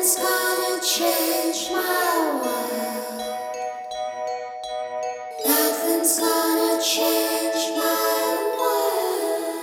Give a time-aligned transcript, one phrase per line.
[0.00, 3.20] Nothing's gonna change my world.
[5.46, 7.84] Nothing's gonna change my
[8.58, 9.60] world.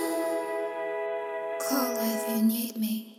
[1.58, 3.18] Call if you need me.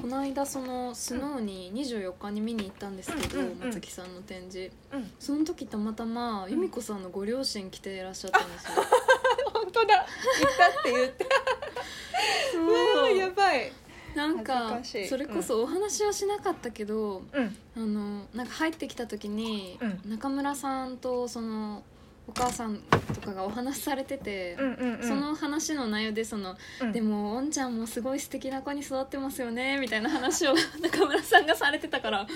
[0.00, 3.66] この間そのスノーに24日に見に行ったんですけど、うんうんうん。
[3.66, 4.72] 松木さんの展示。
[4.90, 5.10] うん。
[5.20, 8.84] その時たまたま由美子さんのご両親来ていらっしゃったんですよ、
[9.52, 10.06] 本当だ。
[10.40, 11.26] 言ったって言って
[12.56, 13.70] うわーやばい
[14.16, 17.56] なんかそれこそお話はしなかったけど、うん。
[17.76, 20.10] あのなんか入ってきた時に、うん。
[20.10, 21.82] 中村さんとその
[22.26, 22.78] お母さん
[23.14, 25.08] とかがお話しされてて、うんうんうん。
[25.08, 26.92] その話の内容でその、うん。
[26.92, 32.26] でもおんちゃんもすごい素敵な子に育ってますよねみたいな話を 中村さんがされてたからあ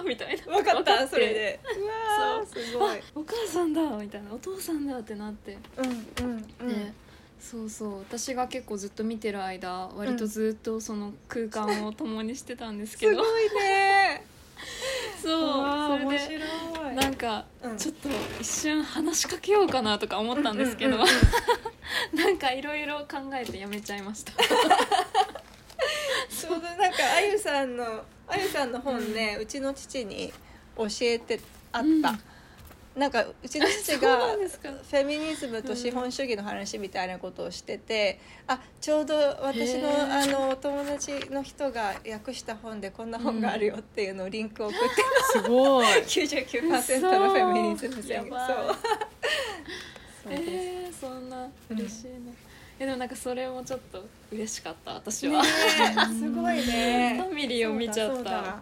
[0.00, 0.44] あみたいな。
[0.44, 1.60] 分かっ分たそれで。
[1.78, 2.62] うわーそう。
[2.62, 2.98] すごい。
[2.98, 4.32] あお母さんだみたいな。
[4.32, 6.68] お父さんだってなって、うんうんうん。
[6.68, 7.03] で
[7.40, 14.24] そうそう私が結構ずっと見てる間割とずっとその空間を共にしてたんですけど、すごいね。
[15.22, 16.38] そうそれで白
[16.92, 16.94] い。
[16.94, 17.76] なんかうん。
[17.76, 18.08] ちょっと
[18.40, 20.98] 一瞬話しかけようかなとか思ったんですけど、
[22.14, 24.32] なんかいろいろ考えてやめちゃいました。
[24.32, 30.32] ちょうどなんかあゆさんのあゆさんの本ね、うちの父に
[30.76, 31.40] 教えて
[31.72, 32.18] あった、
[32.96, 44.86] なんかうちの父がフェミニズムと資本主義の話みたいなことをしてて、あちょうど私のあのお友達の人が訳した本でこんな本があるよっていうのをリンクを送って、
[45.32, 45.86] すごい。
[46.06, 48.76] 99%のフェミニズム宣言そう
[50.22, 50.30] そう。
[50.30, 52.32] です、えー、そんなうん嬉しいね、
[52.78, 57.22] えでもなんかそれもちょっと嬉しかった私は、ねえすごいね。
[57.22, 58.60] ファミリーを見ちゃった。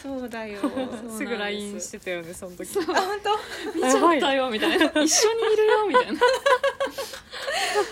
[0.00, 0.60] そうだよ。
[1.16, 1.24] す。
[1.24, 2.68] ぐ LINE してたよねその時。
[2.78, 3.74] あ本当？
[3.74, 4.84] 見ちゃったよみたいな。
[5.02, 6.12] 一緒にいるよみたい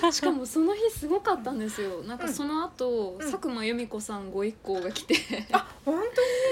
[0.03, 0.13] な。
[0.13, 2.03] しかもその日すごかったんですよ。
[2.03, 3.31] なんかその後、うん。
[3.31, 5.15] 佐久間由美子さんご一行が来て。
[5.85, 6.03] 本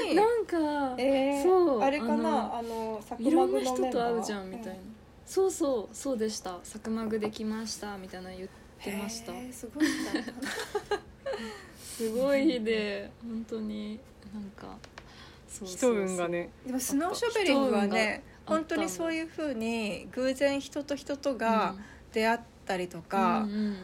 [0.03, 0.15] 当に？
[0.15, 0.57] なんか、
[0.99, 2.59] えー、そうあれかな？
[2.59, 4.75] あのいろんな人と会うじゃんみたいな、
[5.27, 9.33] そうそうそうでした「サクマグできました」みたいなの言ってました。
[9.53, 9.87] すごい
[11.79, 12.45] すごい。
[12.45, 14.01] 日で本当に
[14.33, 14.77] なんか
[15.49, 16.51] そう人運がね。
[16.67, 21.75] でもスノーショベリングはね本当にそういうふうに偶然人と人とが
[22.13, 23.77] 出会ったりとか、うんうん。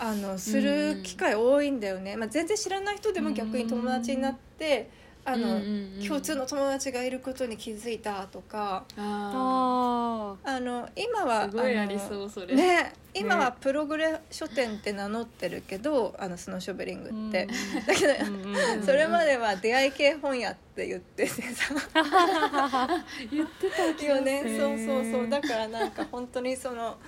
[0.00, 4.88] あのする機会多いんだよね、まあ、全然知らない人でも逆に友達になって、
[5.24, 6.06] あの、うんうんうん。
[6.06, 8.84] 共通の友達がいることに気づいたとか。
[8.96, 12.54] あああの今はーすごいありのそうそれ。
[12.54, 17.48] ね今はプログレ書店って名乗ってるけどあのスノーショベリングって、
[17.86, 18.84] だけど、あ、うんうんうん。
[18.84, 21.74] それまでは出会い系本屋って言っててさ。
[23.30, 25.28] 言ってたよねそうそうそう。
[25.28, 26.98] だからなんか本当にその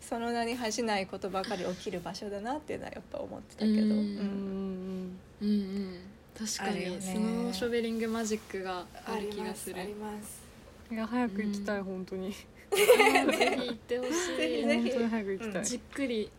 [0.00, 3.88] その名に恥じないことばかり起きる場所だなっていうのはやっぱ思ってたけど、うんうん。
[3.90, 5.18] うん。
[5.42, 6.00] うんうん
[6.38, 7.00] 確かに、ね。
[7.00, 9.80] スノーショベリングマジックがある気がする。
[9.80, 10.40] あります
[10.90, 11.84] いや早く行きたい、うん。
[11.84, 12.32] 本当に。
[12.70, 14.12] ぜひ行ってほしい。
[14.36, 14.90] ぜひぜひ。
[14.90, 16.30] 本当に早く行きたい、じっくり。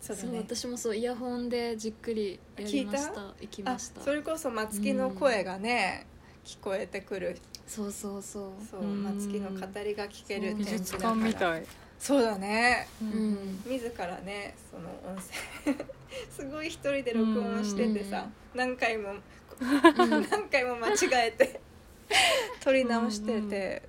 [0.00, 3.20] そう,、そう私もそうイヤホンでじっくりやりました。
[3.40, 4.00] 行きあました。
[4.00, 6.06] それこそ松木の声がね、
[6.44, 7.38] 聞こえてくる。
[7.66, 8.66] そうそうそう。
[8.70, 11.66] そううん松木の語りが聞ける美展術館みたい、
[12.00, 12.88] そうだね。
[13.00, 13.62] うん。
[13.66, 15.84] 自らねその音声
[16.30, 19.14] すごい一人で録音しててさ何回も
[19.60, 21.60] 何回も間違えて
[22.60, 23.82] 撮り直してて。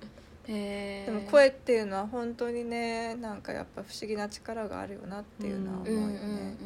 [0.46, 6.56] でも声っていうのは本当にねなんかやっぱ不思議な力があるよなっていうのは思うよね。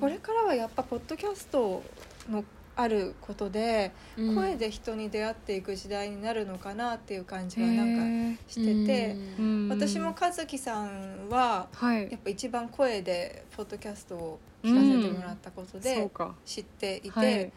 [0.00, 1.82] これからはやっぱポッドキャスト
[2.30, 2.44] の
[2.74, 4.34] あることでうん。
[4.34, 9.68] 声で人に出会っていく時代になるのかなっていう感じはなんかしててうん。
[9.68, 12.10] 私も和樹さんははい。
[12.10, 16.34] やっぱ一番声でポッドキャストを聞かせてもらったことでか。
[16.44, 17.52] 知っていて、はい。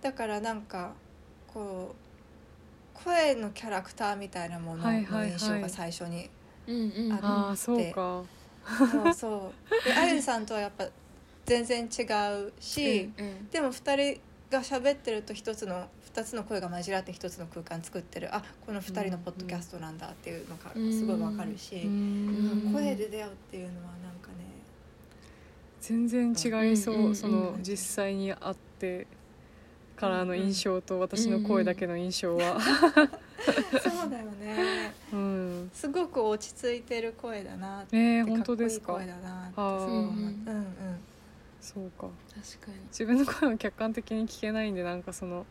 [0.00, 0.92] だからなんか
[1.46, 4.92] こう声のキャラクターみたいなものの
[5.24, 6.30] 印象が最初に、
[7.20, 8.22] あああそうか。
[8.64, 9.84] そうそう。
[9.84, 10.86] であゆさんとはやっぱ
[11.44, 12.02] 全然違
[12.46, 13.48] うし、うんうん。
[13.50, 14.20] でも2人
[14.52, 18.34] が喋ってると一つの2つの声が混じらって一つの空間作ってる。
[18.34, 22.70] あこの2人のポッドキャストなんだっていうのがすごいわかるし、うん。
[22.70, 24.44] ん声で出会うっていうのはなんかね。
[25.80, 29.06] 全然違いそう、うんうんうんその実際に会って
[29.96, 34.92] からの印象と私の声だけの印象は、 そうだよね。
[35.12, 35.70] うん。
[35.72, 38.24] すごく落ち着いてる声だなって、えー、か？
[38.24, 41.11] っこいい本当ですか声だなってあーすごい思ううんうんうんうん
[41.62, 42.08] そうか。
[42.34, 42.78] 確かに。
[42.88, 45.46] 自分の声を客観的に聞けないんでなんかその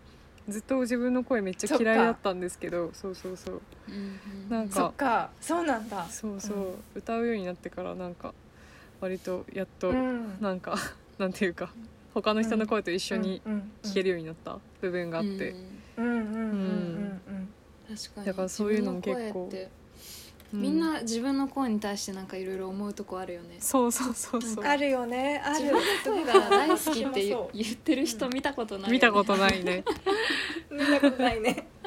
[0.49, 3.61] ずっと自分の声めっちゃ嫌いだったんですけどそうそうそう。
[3.87, 5.31] うんうんなんかそっか。
[5.39, 6.05] そうなんだ。
[6.09, 6.75] そうそう、うん。
[6.95, 8.33] 歌うようになってからなんか
[8.99, 10.37] 割とやっと、うん。
[10.41, 10.75] なんか
[11.17, 11.73] なんていうか
[12.13, 15.55] 他の人の声と一緒にうん聞けるようになった部分があって、
[15.97, 17.53] うんうんうんうんうん。
[17.87, 18.25] 確かに。
[18.27, 19.69] だからそういうのも結構自分の声ってう
[20.53, 23.57] みんな自分の声に対してなんかいろいろ思うとこあるよね。
[23.59, 24.63] そうそうそうそう。
[24.63, 25.41] うんあるよね。
[25.43, 29.83] ある自分の声が大好きって言ってる人見たことない見たことないね。
[30.69, 31.67] 見たことないね。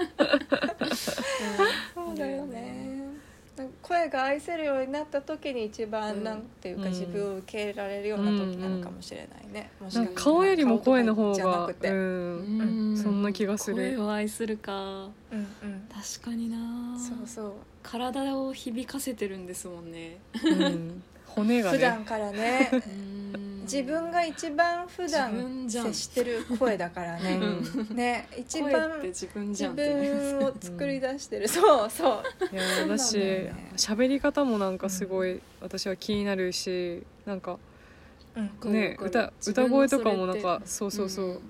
[1.96, 2.06] うん。
[2.06, 2.94] そうだよね
[3.82, 6.88] 声が愛せるようになった時に一番なんていうか、うん。
[6.90, 10.24] 自分を受け入れられるような時なのかもしれないね、もしなんかしたら。
[10.24, 12.96] か顔よりも声の方顔とかじゃながくて、ううんん。
[12.96, 13.76] そんな気がする。
[13.76, 14.72] 声を愛するか。
[14.72, 15.88] うんうん。
[15.92, 16.98] 確かにな。
[16.98, 17.52] そうそう。
[17.82, 20.18] 体を響かせてるんですもんね。
[20.44, 21.02] うん。
[21.26, 21.78] 骨がね。
[21.78, 22.70] 普段からね。
[22.72, 23.23] うん
[23.64, 27.40] 自分が一番普段接してる声だからね、
[27.90, 29.50] うね一声番自分
[30.38, 32.55] を作り出してる、そうそう。
[32.55, 33.72] いや私だよね。
[33.76, 37.58] 喋り方もなんかすごい私は気になるしなんか
[38.62, 41.26] うんね歌歌声とかもなんかそうそうそう。
[41.26, 41.40] うん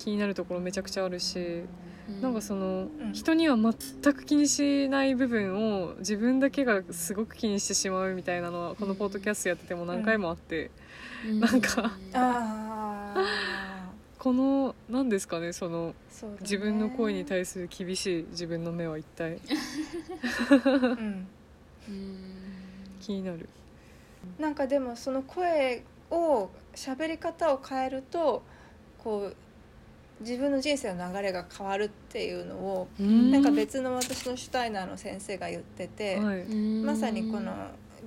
[0.00, 1.62] 気になるところめちゃくちゃあるし
[2.08, 2.20] うん。
[2.20, 3.12] なんかそのうん。
[3.12, 3.74] 人には全
[4.14, 10.72] く気にしない部分を自分だけがすごく気にしてしまうみたいなのはこのポッドキャストやってても何回もあって
[11.28, 11.92] うなんか。
[12.12, 13.50] ああ
[14.18, 15.94] この何ですかねそのね。
[16.42, 19.40] 自分の声に対する厳しい自分の目は一体。
[20.52, 21.26] うん。
[21.88, 22.18] うん。
[23.00, 23.48] 気になる。
[24.38, 28.42] なんかでもその声を喋り方を変えると
[28.98, 29.36] こう
[30.20, 36.44] 自分の人生の流れが変わるっていうのをなんか別の私のシュタイナーの先生が言ってて、はい。
[36.44, 37.54] まさにこの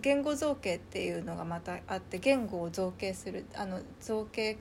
[0.01, 4.57] 言語造形っていうのがまたあって言語を造形するあの造形っ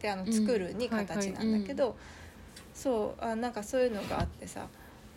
[0.00, 1.96] てあの作るに形なんだけど、
[2.74, 4.66] そうあなんかそういうのがあってさ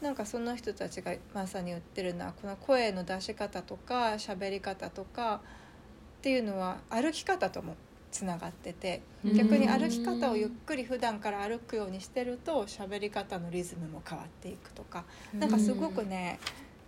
[0.01, 5.41] なんかその人たちがまさに言ってるのはこの声の出し方とか喋り方とか
[6.19, 7.75] っていうのは歩き方とも
[8.11, 9.01] つながってて
[9.35, 16.39] 逆に歩き方をゆっくり普段から歩くようにしてると喋り方のリズムも変わっていくとかなんかすごくね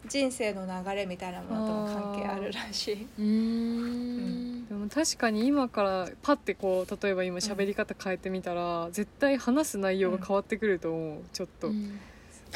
[0.07, 3.07] 人生の流れみたいなものとも関係あるらしい。
[3.19, 4.65] うん。
[4.67, 11.21] でも確かに今からパッてこう例えば今喋り方変えてみたら、絶対話す内容が変わってくると思う。
[11.33, 11.99] ちょっと、うん。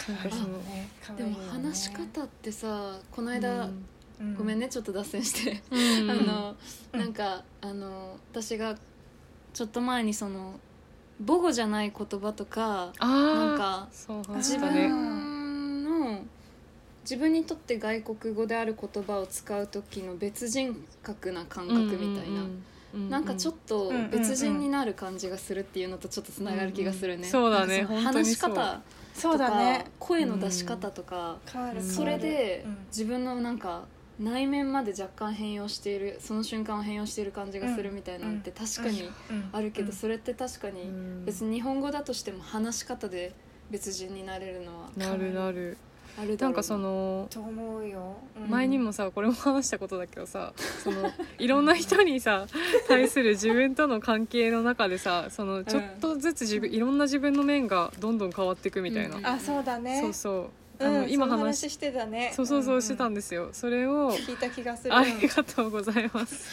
[0.07, 0.87] なんかそのね。
[1.17, 3.65] でも話し方ってさこの間、
[4.19, 4.35] うん。
[4.35, 6.11] ごめんねちょっと脱線して、うん。
[6.11, 6.55] あの、
[6.93, 6.99] うん。
[6.99, 8.75] なんかあの私が
[9.53, 10.59] ちょっと前にその
[11.25, 14.87] 母語じゃない言葉とかあなんかそう話自したね。
[14.87, 16.21] 分の
[17.03, 22.47] 自分にとって外国語である言葉を使う時の別人格な感覚みたいな、
[23.09, 24.09] なんかちょっとうんうんうん。
[24.11, 27.83] 別人になる感じがするっていうのとちょっとつながる気がするね、そうだね。
[27.83, 28.81] 話し方
[29.13, 29.85] そうとかだね。
[29.99, 31.39] 声の出し方とか、
[31.75, 31.81] うん。
[31.83, 32.77] それでうん。
[32.87, 33.85] 自分のなんか
[34.19, 39.49] 内面まで若干変容しているその瞬間を変容している感じがするみたいなのって確かにうん。
[39.51, 39.93] あるけど、うん。
[39.93, 40.91] それって確かに
[41.25, 43.33] 別に日本語だとしても話し方で
[43.71, 45.77] 別人になれるのはなるなる
[46.17, 46.47] な。
[46.49, 48.49] んかそのと思うよ、うん。
[48.49, 52.47] 前にもさこれも話したことだけどさそのいろんな人にさ
[52.87, 59.25] 対する自分との関係の中でさそのちょっとずつ自分いろんな自分の面がどんどん変わっていくみたいな、うん。
[59.25, 60.01] あそうだね。
[60.01, 60.45] そうそう。
[60.79, 62.31] あうんの、今話話してたね。
[62.35, 64.95] そうそうそうしてたんんですよ、それを聞いた気がする。
[64.95, 66.47] ありがとうございます。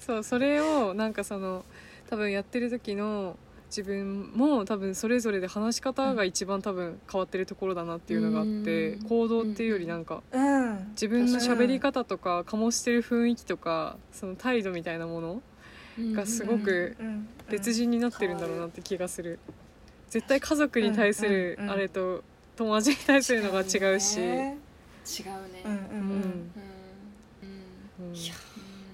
[0.00, 1.64] そうそれをなんかその
[2.10, 3.36] 多分やってる時の
[3.76, 8.98] 自分も多分それぞれで話し方が一番多分変わってるところだなっていうのがあって、うん。
[9.00, 10.86] 行動っていうよりなんかうん。
[10.92, 15.42] 自分の喋り方とか醸してる雰囲気とかその態度みたいなもの
[16.14, 16.96] がすごく
[17.50, 19.40] 別人になってるんだろうなって気がする。
[20.08, 22.22] 絶対家族に対するあれと
[22.54, 24.56] 友達に対するのが違うし、ね。
[25.18, 25.62] 違うね。
[25.64, 25.82] うんうんうん。
[25.82, 26.54] うん。
[27.42, 28.10] うん。
[28.10, 28.14] うん。
[28.14, 28.34] いや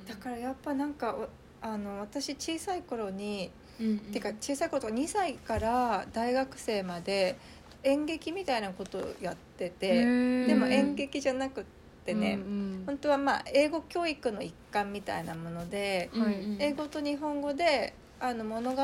[0.08, 1.28] だからやっぱなんかお
[1.62, 7.36] あの私小さい頃に、うんてか小さい頃とか2歳から大学生まで
[7.82, 10.04] 演劇みたいなことをやってて
[10.46, 11.64] でも演劇じゃなくっ
[12.04, 16.56] てね、うん本当はまあ英語教育の一環みたいなもので、うんはい。
[16.58, 18.82] 英語と日本語であの物語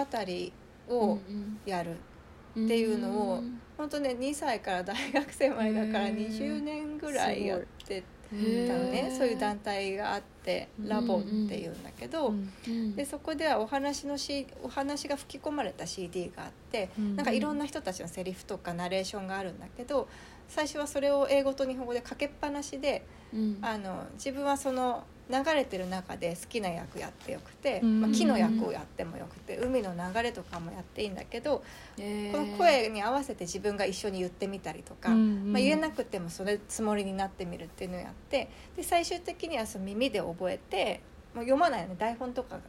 [0.88, 1.18] を
[1.64, 3.42] やる、っていうのを
[3.76, 6.28] 本当ね2歳から大学生までだからへー。
[6.28, 9.18] 20年ぐらいやってたのへねー。
[9.18, 10.35] そういう団体があって
[10.78, 12.96] うんラボっていうんだけど、うんうん。
[12.96, 17.16] でそこではお話の、C、お話が吹き込まれた CD があって、うん。
[17.16, 20.08] なんかいろんな人たちのセリフとかナレーションがあるんだけど
[20.48, 23.58] 最初はそれを英語と日本語でかけっぱなしでうん。
[23.62, 28.00] あの自分はその流れてる中で好きな役やってよくて、うん。
[28.00, 31.64] まあ、木の役をやってもよくて海の流れとかもやっていいんだけど、
[31.98, 32.32] えー。
[32.32, 41.00] この声に合わせて自分が一緒に言ってみたりとか、うんまあ、言えなくてもそれつもりになってみるっていうのをやってで最終的にはその耳で覚えて
[41.34, 41.96] もう読まないよね。
[41.98, 42.60] 台本とか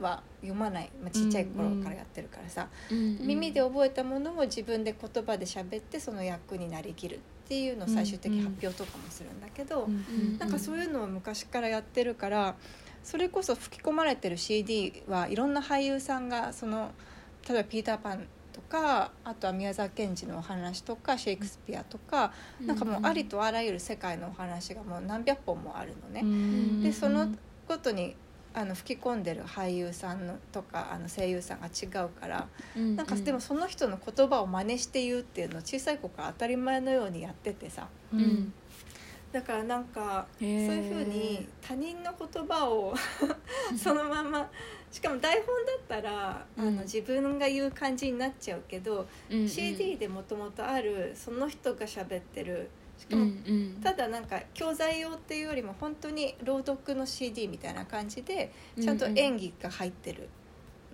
[0.00, 7.16] は読まない、まあ、ちっちゃい頃からやってるからさ、うん耳で覚えたものを自分で言葉で喋ってその役になりきる。
[7.16, 12.54] っていうのを最終的に発表とかもするんだけど、んなんかそういうのを昔からやってるから
[13.02, 16.92] それこそ吹き込まれてる CD はいろんな俳優さんがその
[17.48, 26.20] 例えば「ピーター・パン」とかあとは宮沢賢治のお話とかシェイクスピアとか、なんかもうありとあらゆる世界のお話がもう何百本もあるのね。
[26.22, 26.82] うん。
[26.82, 27.28] でその
[27.66, 28.14] ごとに
[28.56, 32.46] あの吹き込んでる俳優さんのとかあの声優さんが違うから、
[32.76, 37.88] うんなんかでもその人の言葉を真似して言うっていうのを小さい子から当たり前のようにやっててさ。
[38.12, 38.22] ううん。
[38.22, 38.52] ん
[39.32, 42.94] だからなんかそういうふうに他人の言葉を
[43.76, 44.48] そのまま
[44.92, 46.76] しかも台本だったら、あうん。
[46.76, 49.48] の自分が言う感じになっちゃうけど、うんうん。
[49.48, 52.70] CD でもともとあるその人が喋ってる
[53.04, 53.80] しかうんもうん。
[53.82, 60.28] ただなんか教材用っていうよりも本当に朗読の CD みたいな感じでちゃんと演技が入ってる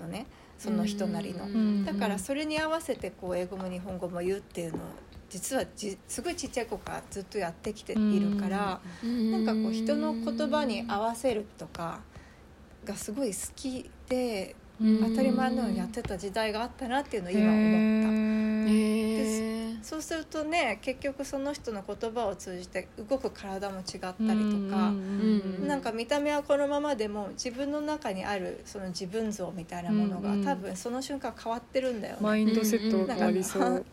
[0.00, 0.26] のね、
[0.58, 1.44] その人なりの。
[1.44, 4.80] うんだからそれに合わせてこう英語も日本語も言うっていうのを
[5.28, 12.00] 実はじすごいちっちゃい子からずっとやってきているから、なんかこう人の言葉に合わせるとか
[12.84, 15.10] がすごい好きでうん。
[15.10, 18.08] 当たり前のようにやってた時代があったなっていうのを今思った。
[18.08, 18.99] ー
[19.90, 24.24] そうするとね結局その人の言葉を通じて動く体も違ったりと
[24.70, 32.20] か、うんなんか見た目はこのままでも自分の中にあるその自分像みたいなものが、多分その瞬間変わってるんだよね。
[32.20, 33.84] マインドセットがありそう。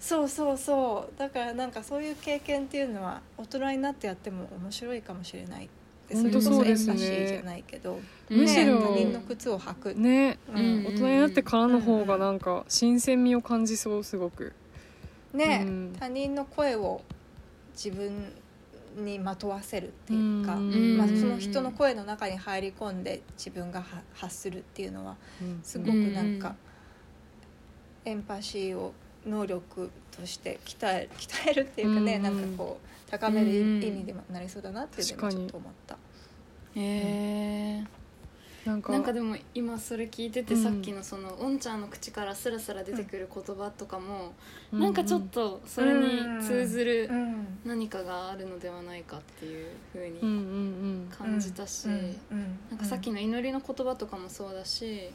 [0.00, 1.18] そうそうそう。
[1.18, 5.68] だからなんかそういう経験っていうのは大人になってやっても面白いかもしれない
[6.10, 6.92] そ本当れこそエンそうですね。
[6.94, 10.86] パシーじゃないけど、むしろね他人の靴を履く、ねうん。
[10.86, 14.54] 大人になってからの方がなんか新鮮味を感じそうすごく。
[15.34, 15.96] ね、うん。
[15.98, 17.02] 他人の声を
[17.74, 18.32] 自分
[18.96, 20.96] にまとわせるっていうか、うん。
[20.96, 25.60] まあ、その人の声の中に入り込んで自分がは発するっていうのはうん。
[25.62, 26.54] すごくなんか、
[28.04, 28.92] エンパシーを
[29.26, 32.22] 能力として鍛え鍛えるっていうかね、うん。
[32.22, 35.98] なんかこう高める意うん味でもなりそうだなっていうのもちょっと思った。
[36.76, 38.03] へー
[38.64, 40.62] なんかなんかでも今それ聞いててうん。
[40.62, 44.32] さっきのそのおんちゃんの口からスラスラ出てくる言葉とかも
[44.72, 51.08] うなんかちょっとそれに通ずるうん何かがあるのではないかっていうふううんうんにうん。
[51.10, 51.94] 感じたしな
[52.76, 55.10] んかさっきの祈りの言葉とかもそうだし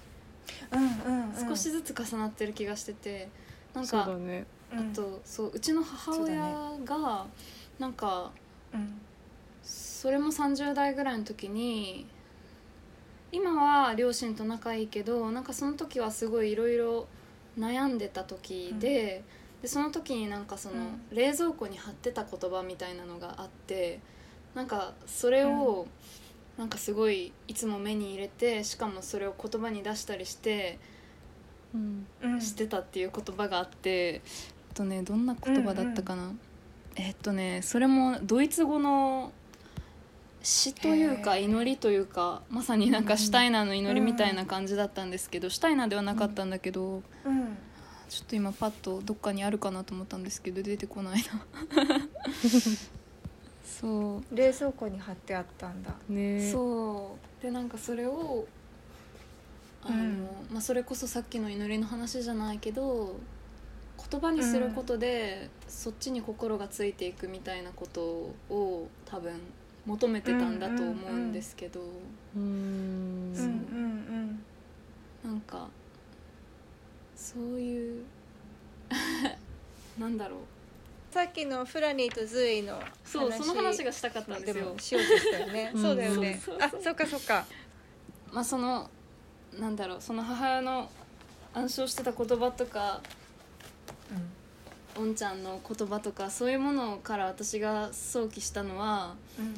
[0.72, 1.50] うんうんうん。
[1.50, 3.29] 少しずつ重なってる気がしてて
[3.74, 4.46] なんかそうだね。
[4.72, 4.79] うん。
[4.91, 6.39] あとそううちの母親
[6.86, 7.25] が
[7.79, 8.32] なんか
[8.74, 9.01] うん。
[9.63, 12.06] それも30代ぐらいの時に
[13.31, 17.07] 今は両親と仲いいけどなんかその時はすごいいろいろ
[17.57, 19.24] 悩んでた時で,、
[19.62, 21.01] でその時になんかその、うん。
[21.12, 24.00] 冷蔵庫に貼ってた言葉みたいなのがあって
[24.55, 25.88] なんかそれを、
[26.57, 30.79] なんかすごいいつも目に入れてしかもそれを言葉に出したりして
[31.74, 32.07] うん。
[32.24, 34.21] うんしてたっていう言葉があって、えっ
[34.74, 36.31] とねどんな言葉だったかな、
[36.95, 39.31] えっとねそれもドイツ語の
[40.41, 47.58] 詩というか祈りというかまさになんかシュタイナーの祈りみたいな感じだったんですけど、シュタイナーではなかったんだけど、うん。
[48.10, 51.46] ちょっと今パッとどっかにあるかなと思ったんですけど出てこないな。
[53.63, 54.36] そう。
[54.36, 55.96] 冷蔵庫に貼ってあったんだ。
[56.10, 56.51] ね。
[56.51, 57.43] そう。
[57.43, 58.48] でなんかそれを
[59.84, 60.27] あの、うん。
[60.51, 63.15] まあ、それこそさっきの祈りの話じゃないけど
[64.10, 68.01] 言葉にすることで、そっちに心がついていくみたいなこと
[68.50, 69.39] を多分
[69.86, 71.81] 求めてたんだと思うんですけど、
[72.36, 73.43] うんうんうん
[75.24, 75.67] うんなんか
[77.15, 78.03] そういう
[80.00, 80.39] なんだろう
[81.13, 84.75] さっきのフラニーとズイのそうその話がしたかったんですよ。
[84.79, 85.71] しようとしたよね。
[85.74, 86.79] うんそうだよねそうそう。
[86.79, 87.45] あ、そっかそっか。
[88.31, 88.89] まあその
[89.57, 90.89] なんだろうその母親の
[91.53, 93.01] 暗唱してた言葉とか
[95.00, 99.56] おんちゃんの言葉とかそういうものから私が想起したのはうん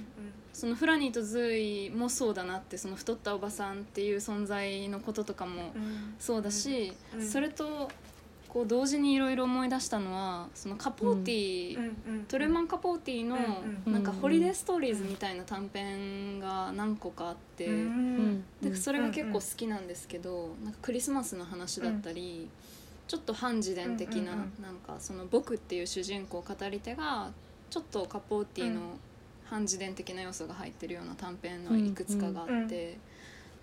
[0.54, 5.82] そのフラニーとズイもそうだなってその太ったおばさんっていう存在のこととかもうん。
[5.82, 7.90] うんそうだし、うんそれと
[8.48, 11.88] こう同時にいろいろ思い出したのはそのカポーティ、うんう
[12.20, 17.68] んトルマン・カポーティのうんうんなんかホリデーストーリーズみたいな短編が何個かあって。
[17.68, 22.48] うんでそれが結構好きなんですけど、なんかクリスマスの話だったり、
[23.12, 27.30] ちょっと反自伝的な、なんかその「僕」っていう主人公語り手が
[27.70, 28.98] ちょっとカポーティの
[29.44, 32.70] 反自伝的な要素が入ってるような短編のいくつかがあって、うんうん。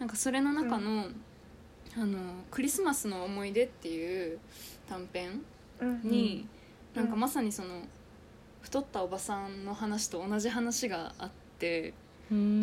[0.01, 1.07] なんかそれの中の
[1.97, 4.39] 「あのクリスマスの思い出」っていう
[4.87, 5.43] 短編
[5.81, 6.47] うんに、
[6.95, 7.03] うん。
[7.03, 7.85] なんかまさにその
[8.61, 11.95] 太ったおばさんの話と同じ話があって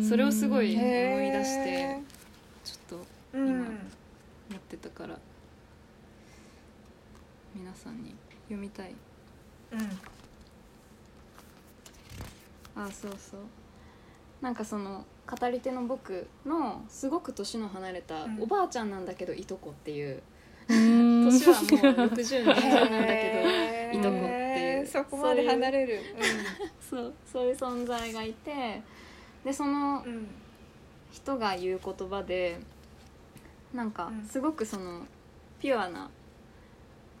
[0.08, 2.02] それをすごい思い出してへ
[2.64, 3.06] ちょっと
[3.38, 3.48] うん。
[3.48, 3.64] 今
[4.50, 5.18] 持ってたから
[7.56, 8.94] 皆さんに読みたい。
[9.72, 9.80] うん。
[12.82, 13.40] あそうそう。
[14.42, 18.42] なんかその語り手の僕のすごく年の離れたうん。
[18.42, 20.22] おばあちゃんなんだけどいとこっていう。
[20.68, 23.98] 年 年はもう 60の年なんだけへー。
[23.98, 24.86] いとこっていう。
[24.86, 26.00] そこまで離れる。
[26.90, 27.14] どそう。
[27.32, 28.82] そういう存在がいて
[29.44, 30.26] でそのうんうん。
[31.10, 32.58] 人が言う言葉で
[33.72, 34.26] なんかうん。
[34.26, 35.06] すごくその
[35.58, 36.10] ピュアな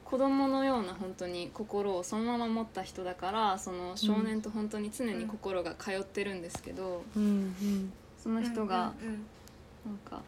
[0.08, 7.26] 子供のような本当に心をそのまま持った人だからその少年と本当に常に心が通ってるんですけど、うんう
[7.64, 9.26] んその人がうん
[9.84, 10.20] なんか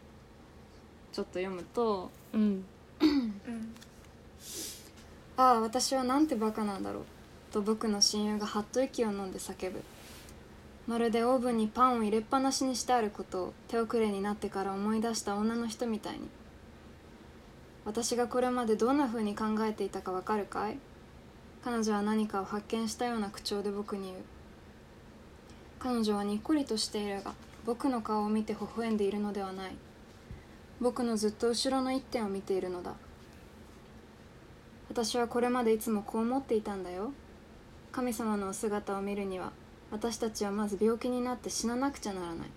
[1.11, 2.63] ちょっと読むとうん。
[3.01, 3.33] うん
[5.37, 7.03] 「ああ私はなんてバカなんだろう」
[7.51, 9.81] と僕の親友がはっと息を飲んで叫ぶ。
[10.87, 16.27] まるでオーブンにパンを入れっぱなしにしてあることを手遅れになってから思い出した女の人みたいに
[17.89, 20.77] 私がこれまでどんな風に考えていたかわかるかい？
[21.63, 24.17] 彼女は何かを発見したような口調で僕に言う。
[25.79, 27.33] 彼女はにっこりとしているが
[27.65, 29.71] 僕の顔を見て微笑んでいるのではない。
[30.79, 32.93] 僕のずっと後ろの一点を見ているのだ。
[34.87, 37.11] 私はこれまでいつもこう思っていたんだよ。
[37.91, 39.51] 神様のお姿を見るには
[39.89, 42.47] 私たちはまず病気になって死ななくちゃならない。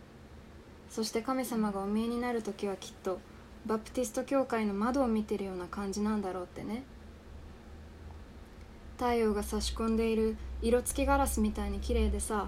[0.91, 3.19] そして神様がお見えになる時はきっと
[3.65, 6.83] バプティスト教会の窓を見てるような感じなんだろうってね。
[8.97, 12.47] 太陽が差し込んでいる色付きガラスみたいに綺麗でさ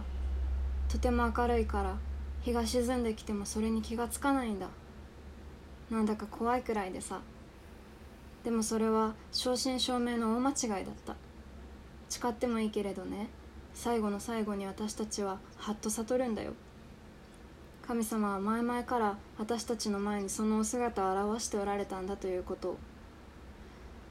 [0.89, 1.97] とても明るいから
[2.43, 4.69] 日が沈んできてもそれに気がつかないんだ。
[5.91, 7.21] なんだか怖いくらいでさ。
[8.43, 11.17] でもそれは正真正銘の大間違いだった。
[12.09, 13.29] 誓ってもいいけれどね。
[13.73, 16.53] 最後の最後に私たちははっと悟るんだよ。
[17.87, 22.71] 神様は前々から私たちの前にそのお姿を表しておられたんだということ。
[22.71, 22.77] を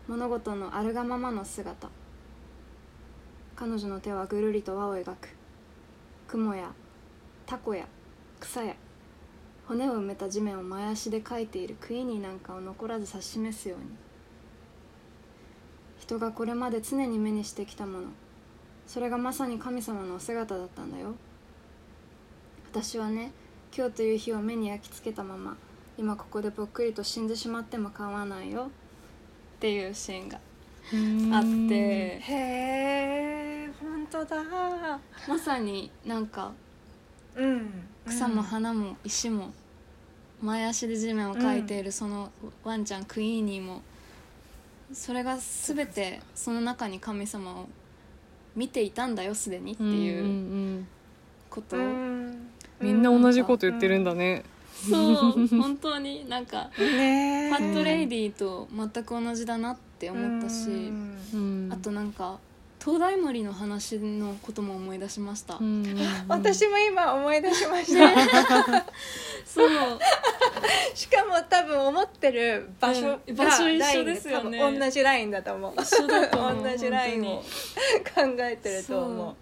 [0.08, 1.90] 物事のあるがままの姿。
[3.56, 5.30] 彼女の手はぐるりと輪を描く。
[6.28, 6.72] 雲や
[7.48, 7.88] タコや
[8.40, 8.76] 草や
[9.68, 13.86] 骨を埋めた地面を前足で描いているクイニーなんかを残らず指し示すように。
[15.98, 18.08] 人がこれまで常に目にしてきたもの。
[18.86, 21.16] それがまさに神様のお姿だったんだよ。
[22.72, 23.32] 私はね
[23.76, 25.58] 今日という日を目に焼き付けたまま
[25.98, 28.70] 今ここでぽっくりと死んでしまっても構わないよ
[29.58, 30.38] っていうシーンが
[31.38, 31.76] あって。
[31.76, 32.22] へ
[33.68, 34.44] え本当だ。
[35.28, 36.52] まさになんか
[37.36, 37.84] うん。
[38.06, 39.52] 草も花も石も
[40.42, 42.32] 前足で地面を描いているその
[42.64, 43.82] ワンちゃんクイーニーも
[44.92, 47.68] それが全てその中に神様を
[48.56, 50.88] 見ていたんだよすでにっていううん。
[51.50, 52.53] ことを、うん
[52.84, 54.44] みんな同じこと言ってるんだね。
[54.90, 60.92] そう本当になんかファットレイディと全く同じだなって思ったし、
[61.72, 62.38] あとなんか
[62.84, 65.58] 東大森の話のことも思い出しました、
[66.28, 68.84] 私も今思い出しました。
[69.46, 69.70] そう。
[70.94, 74.60] しかも多分思ってる場所う場所一緒ですよね。
[74.60, 75.82] 同じラインだと思う。
[75.82, 77.44] 一緒だと思う 同じラインを
[78.16, 79.36] 本考えてると思う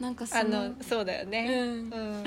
[0.00, 1.46] なんかそあののそうだよね。
[1.46, 1.90] うん。
[1.90, 2.24] うん、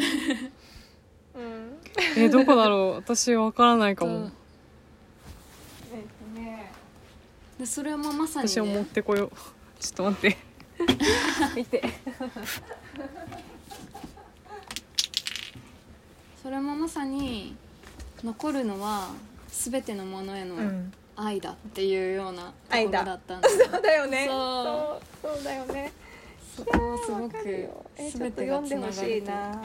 [1.35, 1.79] うん。
[2.15, 2.93] えどこだろう？
[2.95, 4.29] 私わからないかも。
[5.93, 6.01] えっ
[6.35, 6.71] とね。
[7.59, 9.29] でそれもまさに、私は持っね、てこよう。
[9.81, 10.37] ちょっと待って。
[11.55, 11.83] 見て。
[16.43, 17.55] それもまさに
[18.23, 19.09] 残るのは
[19.49, 20.93] 全てのものへのうん。
[21.15, 24.25] 愛だっていうようなところ愛だだったんですそうだよね。
[24.27, 25.91] そそうそうだよね
[26.55, 27.43] そこをすごく
[27.97, 29.61] 全てが読んでほしつながるいな。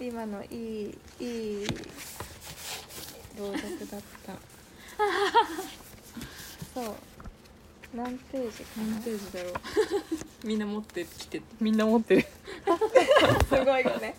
[0.00, 1.24] 今のいいい
[1.62, 1.66] い
[3.38, 4.32] 朗読だった。
[6.74, 6.94] そう
[7.94, 9.52] 何ページか何なページだろう。
[10.46, 12.22] みんな持ってきてみんな持ってる。
[12.22, 12.28] す
[13.64, 14.14] ごいよね。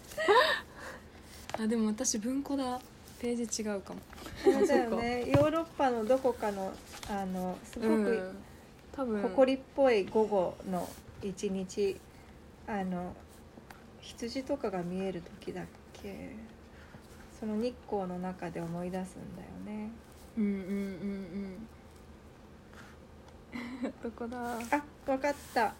[1.60, 2.80] あでも私文庫だ。
[3.19, 3.99] ページ違うかも。
[4.45, 5.25] あれだよね。
[5.27, 6.71] ヨーロッパのどこかの
[7.10, 8.38] あのすごくうん。
[8.95, 9.21] 多分。
[9.21, 10.88] 誇りっぽい午後の
[11.21, 11.99] 一日
[12.67, 13.15] あの
[14.01, 16.36] 羊とかが見える時だっけ
[17.39, 19.91] その日光の中で思い出すんだよね。
[20.38, 20.58] うんうんうん
[23.84, 23.91] うん。
[24.03, 24.60] どこだ？
[24.71, 25.73] あわかった。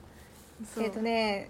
[0.80, 1.50] えっ、とね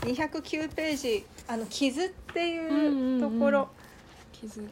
[0.00, 3.20] 209ページあの傷っていううん。
[3.20, 3.68] ところ、
[4.32, 4.68] 傷。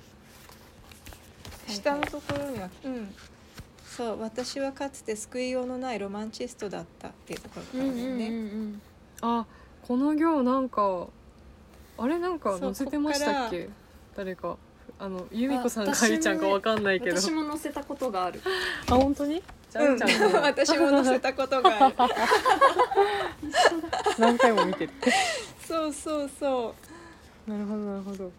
[1.69, 3.15] 下のところには、うん
[3.97, 8.83] そう私はかつて救いようのないロマンチストだったっていうところからだよね、ん
[9.23, 9.47] あ
[9.87, 11.07] この行なんか
[11.99, 13.69] あれなんか載せてましたっけ？
[14.17, 14.57] 誰か。
[14.99, 17.17] あの由美子さんかあゆちゃんかわかんないけど。
[17.21, 18.41] 私も載せたことがある。
[18.91, 19.43] あ本当に？
[19.75, 20.07] うん、な
[20.43, 21.95] 私も載せたことがある。
[24.19, 24.93] 何回も見てる。
[25.67, 26.75] そうそうそ
[27.47, 27.51] う。
[27.51, 28.31] なるほどなるほど。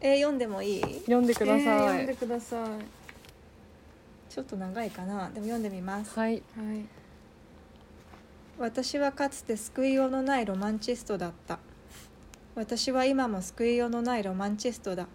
[0.00, 0.82] えー読んでもいい？
[1.00, 2.62] 読んでくだえーさ読んでい、ください。
[2.62, 2.68] は
[4.34, 5.30] ちょっと長いかな。
[5.30, 6.18] でも読んでみます。
[6.18, 6.38] はい。
[6.38, 6.42] い。
[8.58, 11.60] 私はかつて救いようのないロマンチストだった。
[12.56, 15.06] 私は今も救いようのないロマンチストだ。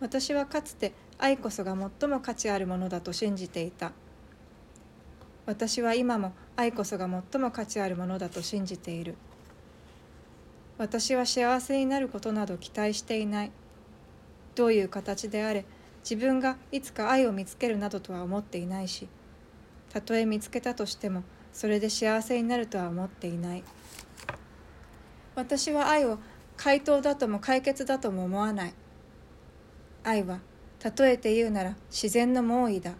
[0.00, 3.92] 私はかつて愛こそが最も価値あるものだと信じていた。
[5.44, 9.14] 私は今も愛こそが最も価値あるものだと信じている。
[10.78, 13.50] 私は幸せになることなど期待していない。
[14.54, 15.66] どういう形であれ
[16.08, 19.08] 自分がいつか愛を見つけるなどとは思っていないし
[19.92, 23.64] たとえ見つけたとしてもそれで幸せになるとは思っていない。
[25.34, 26.18] 私は愛を
[26.56, 28.74] 回答だとも解決だとも思わない。
[30.04, 30.38] 愛は
[30.96, 32.92] 例えて言うなら自然の猛威だ。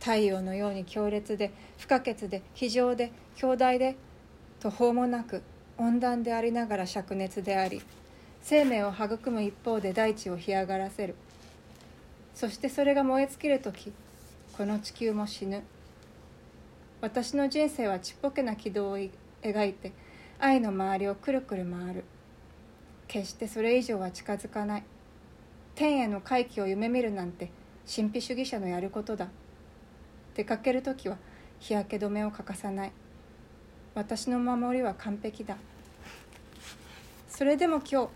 [0.00, 3.96] 太陽のように強烈で不可欠で非常で強大で
[4.58, 5.44] 途方もなく
[5.78, 7.80] 温暖でありながら灼熱であり
[8.42, 11.14] 生命を育む一方で大地を干上がらせる。
[12.40, 13.92] そしてそれが燃え尽きる時
[14.56, 15.62] この地球も死ぬ。
[17.02, 19.10] 私の人生はちっぽけな軌道を描
[19.68, 19.92] いて
[20.38, 22.04] 愛の周りをくるくる回る。
[23.08, 24.84] 決してそれ以上は近づかない。
[25.74, 27.50] 天への回帰を夢見るなんて
[27.94, 29.28] 神秘主義者のやることだ。
[30.34, 31.18] 出かける時は
[31.58, 32.92] 日焼け止めを欠かさない。
[33.94, 35.58] 私の守りは完璧だ。
[37.28, 38.08] それでも今日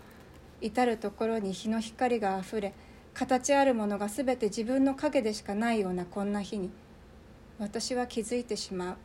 [0.65, 2.73] 至る所に日の光があふれ
[3.15, 6.69] 形あるものが全て自分の影でしかないようなこんな日に
[7.57, 8.97] 私は気づいてしまう。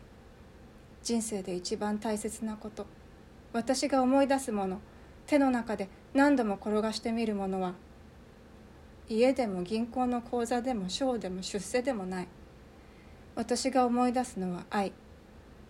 [1.05, 2.87] 人生で一番大切なこと。
[3.53, 4.81] 私が思い出すもの。
[5.27, 7.75] 手の中で何度も転がしてみるものは
[9.09, 12.29] 家でも銀行の口座でも賞でも出世でもない。
[13.37, 14.93] 私が思い出すのは愛。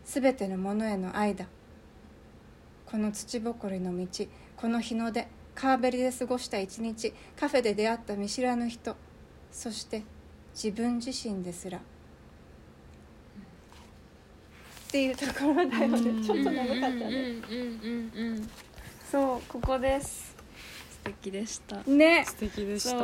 [0.02, 1.44] すべてのものへの愛だ。
[2.86, 4.06] この土ぼこりの道
[4.56, 5.28] この日の出。
[5.60, 8.96] 川べりで過ごした一日カフェで出会った見知らぬ人
[9.52, 10.04] そして
[10.54, 11.76] 自分自身ですら。
[11.76, 11.80] っ
[14.90, 16.24] ていうところだよね。
[16.24, 16.96] ちょっと長かったね。
[16.96, 18.50] うんうんうんうんうん
[19.10, 20.34] そうここです。
[20.92, 21.82] 素敵でした。
[21.84, 22.24] ね。
[22.26, 22.96] 素敵でした。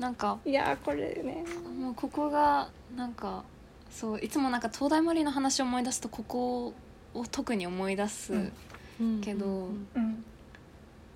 [0.00, 1.44] なんかいやーこれね。
[1.78, 3.44] もうここがなんか
[3.88, 6.74] そういつもなんか東大森の話を思い出すとここ
[7.14, 8.52] を特に思い出す、うん。
[9.00, 9.20] うん。
[9.20, 9.88] けどうん。
[9.94, 10.24] うん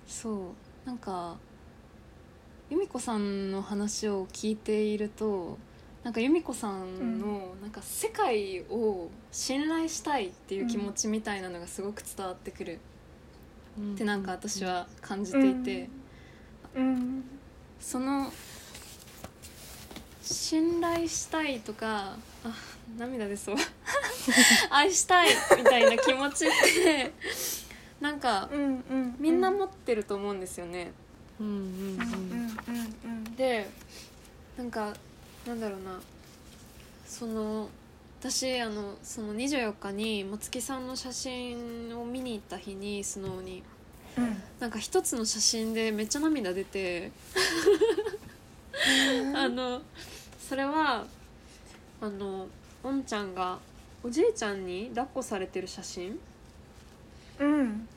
[0.09, 0.87] そう。
[0.87, 1.37] なんか
[2.69, 5.57] 由美子さんの話を聞いていると
[6.03, 12.79] なんか由美子さんのなんか世界を信頼したいっていう気持ちみたいなのがすごく伝わってくる。
[13.77, 13.93] うん。
[13.93, 15.89] ってなんか私は感じていて、
[16.75, 17.23] うん
[17.79, 18.31] その
[20.21, 22.55] 信頼したいとかあ
[22.97, 23.55] 涙出そう。
[24.69, 27.13] 愛したいみたいな気持ちって
[28.01, 30.91] なんかうんうんみんな持ってると思うんですよね。
[31.39, 33.69] うんうんうんうんうんで
[34.57, 34.93] なんか
[35.45, 35.99] なんだろうな。
[37.05, 37.69] その
[38.19, 43.63] 私あのその24日に松木さんの写真を見に行った日にスノーに。
[44.17, 44.41] うん。
[44.59, 47.11] なんか一つの写真でめっちゃ涙出て。
[49.35, 49.81] あの
[50.47, 51.05] それは
[52.01, 52.47] あの
[52.83, 53.59] おんちゃんが
[54.03, 56.17] おじいちゃんに抱っこされてる写真
[57.39, 57.87] うん。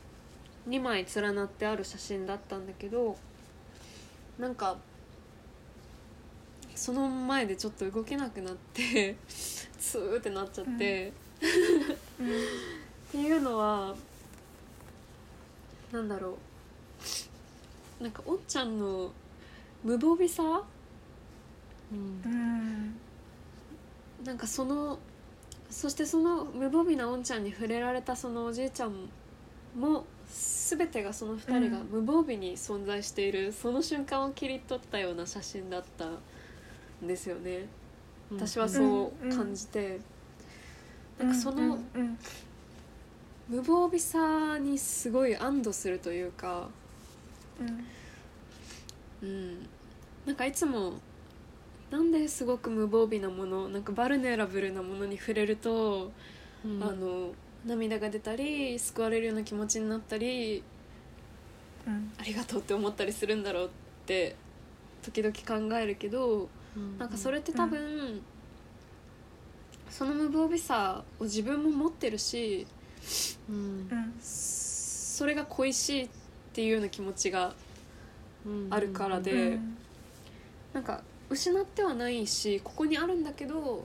[0.68, 3.16] 2枚連なってある写真だったんだけど
[4.38, 4.76] なんか
[6.74, 13.94] その前でちょっと動けなくなって ツーってなっちゃって、 っていうのは
[15.92, 16.38] なんだろ
[18.00, 18.02] う。
[18.02, 19.12] なんかおっちゃんの
[19.84, 20.64] 無防備さ？
[21.92, 22.96] うんうん。
[24.24, 24.98] なんかその
[25.70, 29.08] そしてその無防備なおんちゃんに触れられたそのおじいちゃん
[29.74, 30.04] も
[30.68, 36.06] 全てがその2人が無防備に存在している、その瞬間を切り取ったような写真だった
[37.04, 37.66] んですよね。
[38.30, 40.00] 私はそう感じて、
[41.18, 42.18] なんかそのうん。
[43.48, 46.68] 無防備さにすごい安堵するというか、
[47.60, 49.28] うん。
[49.28, 49.68] うん、
[50.24, 50.94] なんかいつも
[51.90, 56.10] なんですごく無防備なものなんかバルネラブルなものに触れると、
[56.64, 56.82] うん。
[56.82, 57.32] あの
[57.64, 60.62] 涙が出たり救われるような気持ちになったり
[61.86, 62.12] うん。
[62.18, 63.68] ありがとうって思ったりするんだろうっ
[64.06, 64.36] て
[65.02, 66.48] 時々考えるけど
[66.98, 68.22] なんかそれって多分、
[69.90, 72.66] その無防備さを自分も持ってるし
[73.48, 73.56] うん。
[73.56, 73.58] う
[73.94, 74.14] ん。
[74.20, 76.08] それが恋しいっ
[76.52, 77.52] ていうような気持ちが
[78.70, 79.76] あるからで、うん。
[80.72, 83.84] なんか失ってはないしここにあるんだけど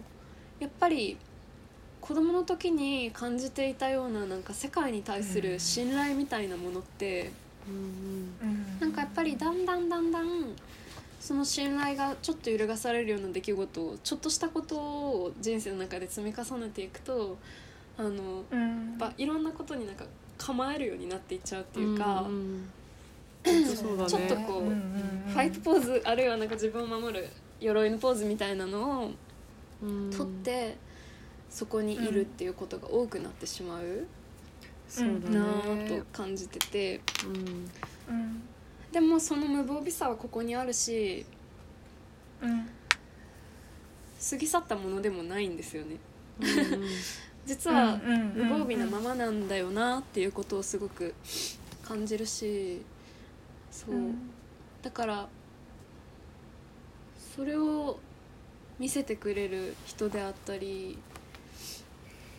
[0.59, 1.17] やっぱり
[2.01, 7.31] 子供の時に感じていたようななんか世界に対する信頼みたいなものって、
[7.67, 10.55] うんうんなんかやっぱりだんだんだんだん
[11.19, 17.37] その信頼がちょっと揺るがされるような出来事をちょっとしたことを人生の中で積み重ねていくと
[17.97, 18.97] あのうん。
[18.99, 20.05] やっぱいろんなことになんか
[20.37, 22.25] 構えるようになっていっちゃうっていうか、
[23.43, 25.23] ちょっとこう、んんん。
[25.27, 27.27] ファイトポーズあるいはなんか自分を守る
[27.59, 29.11] 鎧のポーズみたいなのを
[29.81, 30.11] うん。
[30.11, 30.77] 取って
[31.49, 34.05] そこにいるっていうことが多くなってしまう
[34.87, 35.37] そうだね。
[35.37, 37.01] なぁと感じてて。
[37.25, 38.15] うん。
[38.15, 38.41] うん
[38.91, 41.25] でもその無防備さはここにあるし
[42.41, 42.67] うん。
[44.29, 45.97] 過ぎ去ったものでもないんですよね。
[46.39, 46.83] うん
[47.45, 51.13] 実は無防備なままなんだよなっていうことをすごく
[51.81, 52.81] 感じるし
[53.71, 53.95] そう。
[54.81, 55.29] だから
[57.35, 57.99] それを
[58.79, 60.97] 見せてくれる人であったり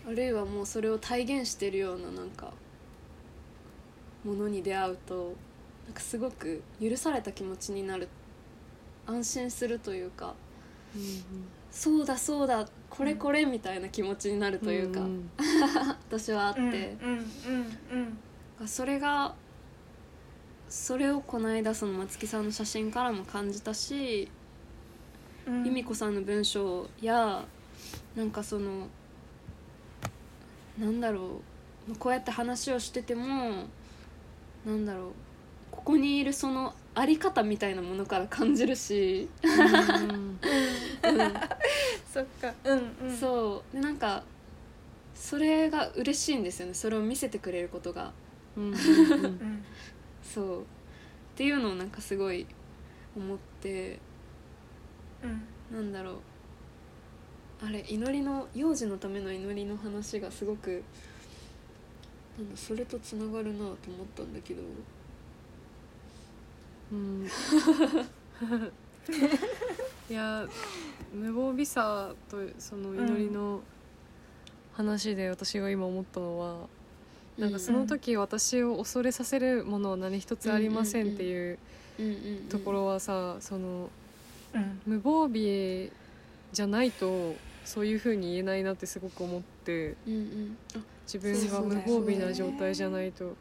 [0.09, 2.51] あるいはもうそれを体現してるようななんか
[4.25, 5.35] ものに出会うと
[5.85, 8.09] なんかすごく許された気持ちになる
[9.07, 10.35] 安心するというか
[11.71, 15.31] そうだそうだこれこれみたいな気持ちになるというか、ん
[16.09, 18.19] 私はあって、うんうん
[18.61, 18.69] うん。
[18.69, 19.35] それが
[20.71, 24.31] それをこの間その松木さんの写真からも感じたし
[25.47, 25.65] うん。
[25.67, 27.45] 由美子さんの文章や
[28.17, 28.89] なんかその
[30.79, 31.41] なんだろ
[31.91, 31.97] う。
[31.97, 33.65] こうやって話をしてても
[34.65, 35.13] なんだろう。
[35.71, 40.39] ここにいるそのあり方みたいなものから感じるし、うん。
[42.13, 42.53] そっか。
[42.65, 43.17] うんうん。
[43.17, 43.77] そう。
[43.77, 44.23] でなんか
[45.15, 46.75] それが嬉しいんですよね。
[46.75, 48.13] それを見せてくれることが。
[50.23, 50.63] そう。
[50.63, 50.65] っ
[51.37, 52.47] ていうのをなんかすごい
[53.17, 53.99] 思って。
[55.23, 55.43] うん。
[55.77, 56.19] なんだろう
[57.65, 60.83] あれ祈りの幼児のための祈りの話がすごく
[62.39, 63.77] なんだそれとつながるなと思っ
[64.15, 64.63] たんだけど。
[66.93, 67.29] うん。
[70.09, 70.47] いや
[71.13, 73.61] 無防備さとその祈りの
[74.75, 76.69] 話で私が今思ったのは、
[77.37, 81.59] なんかその時私を恐れさせるものは何一つありませんっていう
[81.99, 82.49] うんうんうん。
[82.49, 83.91] ところはさその
[84.55, 84.81] うん。
[84.87, 85.91] 無防備
[86.53, 87.35] じゃないと
[87.69, 90.57] そういう風に言えないなってすごく思ってうんうん。
[90.75, 90.81] あ
[91.13, 93.37] 自分が無防備な状態じゃないと。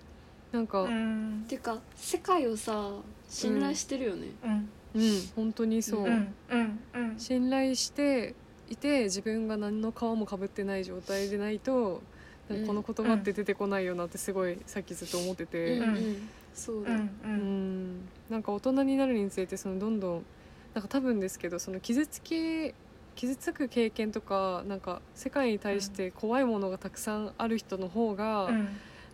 [0.52, 1.46] なんかうん。
[1.48, 2.92] ていうか世界をさ
[3.30, 4.70] 信頼してるよね、うん。
[4.96, 5.30] うん。
[5.36, 7.20] 本当にそう、うんうんうん。
[7.20, 8.36] 信頼して
[8.70, 12.02] いて自分が何の皮もかぶってない状態でないと
[12.50, 16.30] この言葉って出てこないよなってすごいさっきずっと思ってて、うんうん。
[16.54, 17.98] そうだ、うんううん。
[18.00, 20.26] んなんか大人になるにつれてそのどんどん
[20.74, 22.74] なんか多分ですけどその傷つき
[23.18, 28.68] 傷つく経験とかなんか世界に対して怖いものがたくさんある人の方が、うん。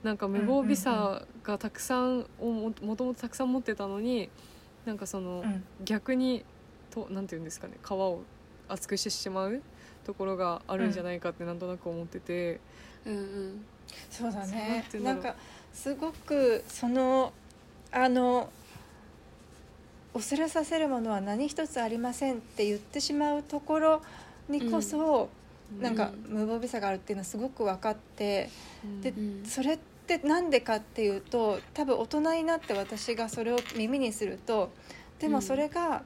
[0.03, 4.29] なんか無防備さがたくさんをももともとたくさん持ってたのに
[4.83, 5.63] なんかその、うん。
[5.85, 6.43] 逆に
[6.91, 8.21] となんていうんですかね皮を
[8.67, 9.61] 厚くしてしまう
[10.05, 12.59] ところがあるんじゃないかってなんとなく思ってて、
[13.05, 13.65] うんうん。
[14.09, 14.85] そうだね。
[15.01, 15.35] なんか
[15.73, 17.31] すごくその
[17.91, 18.49] あの
[20.13, 24.01] 恐れさせるものは何一つありませんって言ってしまうところ
[24.47, 25.29] にこそ、
[25.79, 28.49] なんか無防備さがあるっていうのはすごく分かって
[28.83, 29.43] うんでうん。
[29.45, 34.71] それってなんでかっていうと多分大人になって私がそれを耳にすると
[35.19, 36.03] でもそれが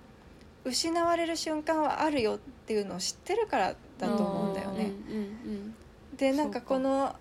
[0.63, 4.91] 失われる瞬間はあるよっていうのを知ってるからだと思うんだよね。
[5.09, 5.19] うんう
[5.55, 5.75] ん
[6.17, 7.15] でなんかこの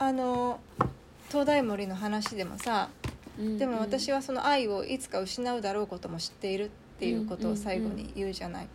[0.00, 0.58] あの
[1.28, 2.99] 東大森の話でもさうんうん
[3.58, 8.64] でも私はその愛をいつか失うだろうことも知っているっていうことを最後に言うじゃない。
[8.64, 8.70] うん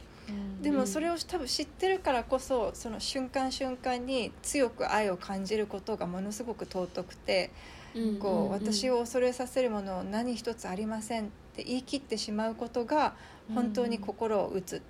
[0.64, 7.52] でもそれを多分知ってるからこそその瞬間瞬間に強く愛を感じることがものすごく尊くて
[7.94, 8.50] うんこううん。
[8.50, 13.14] 私を恐れさせるもの何一つありませんって言い切ってしまうことが
[13.54, 14.82] 本当に心を打つ。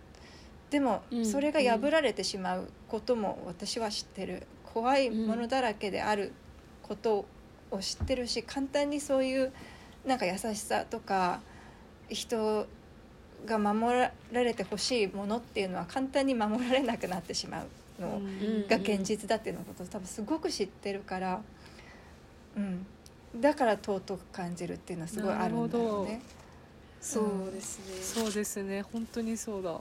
[0.69, 1.25] でもうん。
[1.25, 4.43] それが破られてしまうことも私は知ってる。
[4.73, 6.33] 怖いものだらけである
[6.81, 7.25] こと
[7.71, 9.51] を知ってるし簡単にそういう
[10.05, 11.39] なんか優しさとか
[12.09, 12.67] 人
[13.45, 18.67] が守られてほしいものっていうのは簡単に守られなくなってしまうのうん。
[18.67, 21.41] が現実だっていうのことを多分すごく知ってるから、
[22.55, 22.85] うん、
[23.39, 26.21] だから尊く感じるっていうのはすごいあるんだよね。
[27.01, 28.23] そうですね。
[28.23, 28.81] そうですね。
[28.81, 29.79] 本当にそうだ。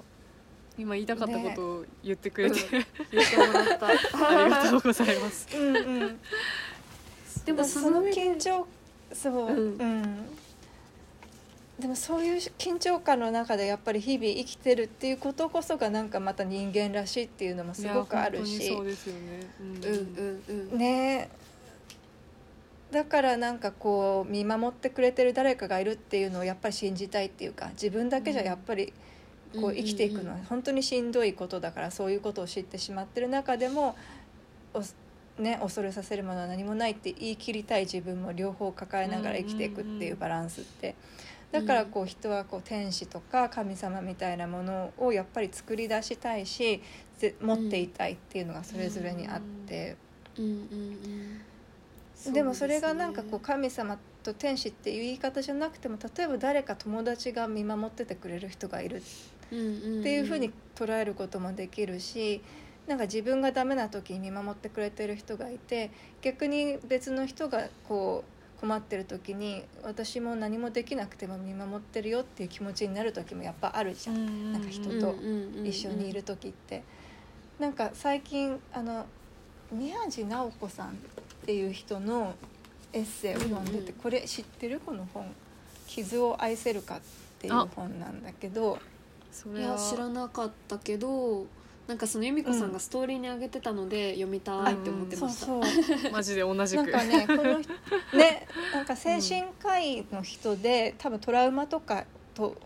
[0.77, 2.59] 今言いたかったことを言ってくれて、
[3.13, 3.87] 言ってもらった。
[3.87, 5.49] ありがとうございます。
[5.57, 6.21] うんうん
[7.47, 8.67] でもその緊張
[9.13, 9.79] そう、うん。
[9.79, 10.27] うん。
[11.79, 18.69] でもそういう緊張感の中でやっぱり日々生きてるっていうことこそがなんかまた人間らしいっていうのもすごくあるし。
[18.69, 19.67] そうですよね、うん。
[19.67, 20.79] うんうんうん。
[20.79, 21.29] ね。
[22.93, 28.93] だからなんかこう見守ってくれてる誰かがいるっていうのをやっぱり信じたいっていうか自分だけじゃやっぱり
[29.61, 33.97] こう生きていくのは本当にしんどいことだからそういうことを知ってしまってる中でも
[34.75, 34.83] お
[35.39, 40.95] ね、恐れさせるものは何もないって言い切りたい自分も両方抱えながら生きていくっていうバランスって。
[41.51, 46.83] だからこう人はこう天使とか神様みたいなものをやっぱり作り出したいし
[47.17, 49.97] ぜ持っていたいっていうのがそれぞれにあって。
[52.33, 59.03] でもそれがなんかこう神様と天使っていう言い方じゃなくても例えば誰か友達が見守っててくれる人がいるっ
[59.51, 62.41] ていうふうに捉えることもできるし
[62.87, 68.25] なんか自分がダメな時に見守ってくれてる人がいて逆に別の人がこ
[68.59, 74.53] う困ってる時に私も何もできなくても見守ってるよっていう気持ちになる時もやっぱあるじゃん。
[74.53, 75.15] なんか人と
[75.65, 76.83] 一緒にいる時って、
[77.59, 79.07] なんか最近あの
[79.71, 80.93] 宮地直子さんっ
[81.45, 82.35] ていう人の
[82.93, 84.81] エッセイを読んでて、うんうんこれ知ってる？
[84.81, 85.27] この本
[85.87, 87.01] 「傷を愛せるか」っ
[87.41, 88.77] ていう本なんだけど。
[88.77, 88.79] い
[89.31, 89.73] それは。
[89.73, 91.47] や知らなかったけど
[91.87, 95.63] なんかその由美子さんがストーリーに上げてたので読みたいって思ってそうました、そう
[96.13, 96.83] マジで同じく。
[96.83, 97.73] なんかねこの人
[98.17, 102.57] ねなんか精神科医の人で多分トラウマとかと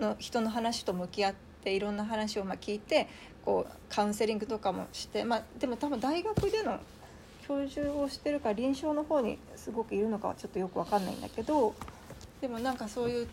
[0.00, 3.08] の人の話と向き合っていろんな話をまあ聞いて
[3.44, 6.80] こうカウンセリングとかもして、まあ、でも多分大学での
[7.46, 11.74] 教授をしてるから臨床の方にすごくいるのかはちょっとよく分かんないんだけど
[12.40, 13.28] でもなんかそういう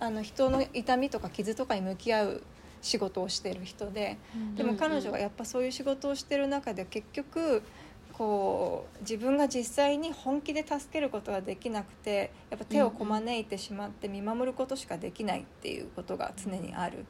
[0.00, 2.42] あの人の痛みとか傷とかに向き合う
[2.82, 4.18] 仕事をしてる人で。
[4.56, 7.62] でも彼女はやっぱそういう仕事をしてる中で結局
[8.12, 17.06] こう自分が実際に本気で助けることはできなくてやっぱ手をこまねいてしまって見守ることしかできないっていうことが常にある。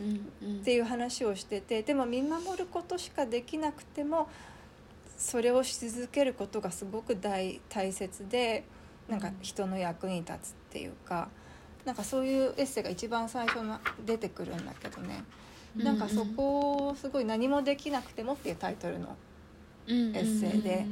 [0.00, 4.28] っていう話をしててでも見守ることしかできなくても
[5.16, 8.64] それをし続けることがすごく大大切で
[9.08, 11.28] なんか人の役に立つっていうか
[11.84, 15.24] なんかそういうエッセイが一番最初の出てくるんだけどね。
[15.76, 19.16] なんかそこをすごい何もできなくてもっていうタイトルの
[19.88, 20.86] エッセイで。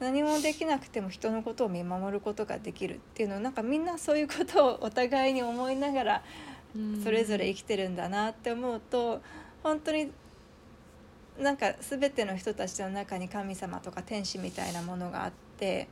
[0.00, 6.22] 何もできなくても人のことを見守ることができるっていうのをなんかみんなそういうことをお互いに思いながら
[7.02, 9.22] それぞれ生きてるんだなって思うと
[9.62, 10.10] 本当に
[11.38, 15.88] なんか全ての人たちの中に神様とか天使みたいなものがあって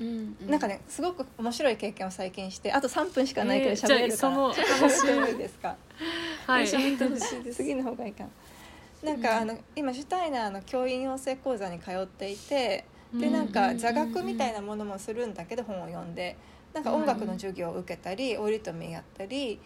[0.00, 5.76] うんうなんかねすごく面白い経験を最近してあと3分しかないけどえー喋れるかな、じゃあそのいいですか？
[6.46, 6.64] はい。
[6.64, 7.56] 喋ってほしいです。
[7.58, 9.12] 次の方がいいかな。
[9.12, 9.50] なんか、うん。
[9.50, 13.32] あの今シュタイナーの教員養成講座に通っていてでうん。
[13.32, 16.36] なんか座学みたいなものもするんだけど本を読んで
[16.72, 19.60] なんか音楽の授業を受けたりオリトミーやったり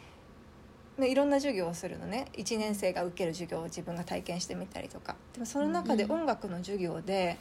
[0.99, 2.27] ねいろんな授業をするのね。
[2.35, 5.15] 1年生が受ける授業を自分が体験してみたりとか。
[5.35, 6.13] でもその中でうん。
[6.13, 7.37] 音楽の授業で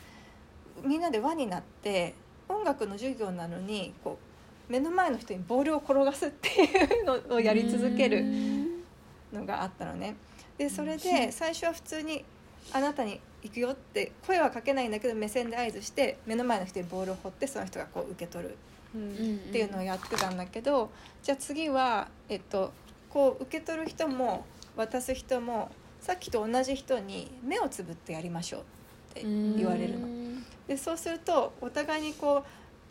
[0.83, 2.13] みんなで輪になって
[2.49, 4.17] 音楽の授業なのにこ
[4.69, 8.25] う目の前の人にボールを転がすっていうのをやり続ける。
[9.35, 10.15] のがあったのね
[10.57, 12.23] でそれで最初は普通に
[12.71, 18.57] 「あなたに行くよ」って声はかけないんだけど目線で合図して目の前の人にボールを放ってその人がこう受け取る
[18.95, 20.89] うんっていうのをやってたんだけど、
[21.21, 22.71] じゃあ次は、えっと、
[23.09, 24.45] こう受け取る人も
[24.77, 28.63] 渡す人もさっきと同じ人に目をつぶってやりましょうっ
[29.21, 29.23] て
[29.57, 30.07] 言われるの。
[30.67, 32.43] でそうするとお互いにこ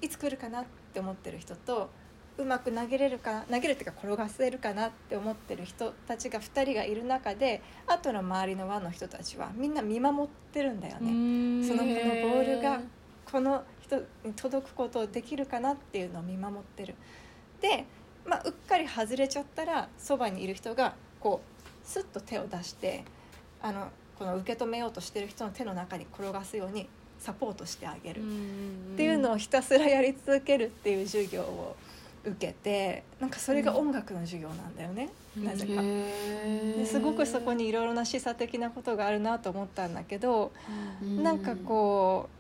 [0.02, 1.90] ういつ来るかなって思ってる人と
[2.37, 11.66] うまく投げれるか投げるっていうか転がせるかなって思ってる人たちが2人がいる中で後の周りの輪の人たちはみんな見守ってるんだよね。
[11.66, 12.80] その子のボールが
[13.30, 16.94] この人に届くことをできるかなっていうのを見守ってる。
[17.60, 17.87] で、
[18.26, 23.04] まあ、うっかり外れちゃったらそばにいる人がこうスッと手を出して
[23.62, 28.22] あのこの受け止めようとしてる人の手の中に転がすようにサポートしてあげる。
[28.22, 31.77] っていうのをひたすらやり続けるっていう授業を
[32.25, 35.83] 受けてなんかそれが音楽の授業なんだよね、なぜか。
[35.83, 40.52] ですごくそこにいろいろな示唆的なことがあるなと思ったんだけど、
[41.02, 42.33] なんかこう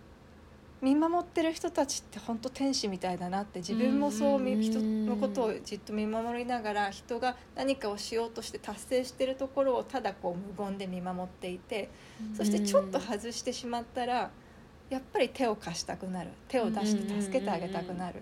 [0.84, 11.88] 見守ってる人たちって本当天使みたいだなって自分もそう人のことをじっと見守りながら人が何かをしようとして達成してるところをただこう無言で見守っていて
[12.36, 14.30] そしてちょっと外してしまったら
[14.90, 16.28] やっぱり手を貸したくなる。
[16.48, 18.20] 手を出して助けてあげたくなる。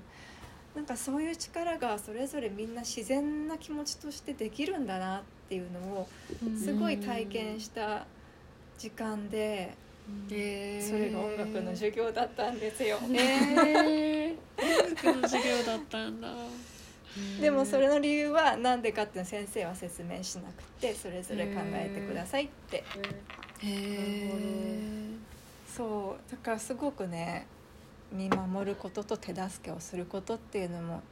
[0.76, 6.08] なんかそういう力がそれぞれみんな自然な気持ちとしてできるんだなっていうのを
[6.56, 8.06] すごい体験した
[8.78, 9.74] 時間で
[10.28, 12.98] それが音楽の授業だったんですよ。
[13.12, 16.28] えー、音楽の授業だったんだ。
[17.40, 22.78] でもそれの理由は何でかっていうのは先生は説明しなくてそれぞれ考えてくださいって。
[22.78, 22.82] へ
[23.62, 24.30] え
[25.68, 26.30] そう。
[26.30, 27.46] だからすごくね
[28.10, 31.02] 見守ることと手助けをすることっていうのも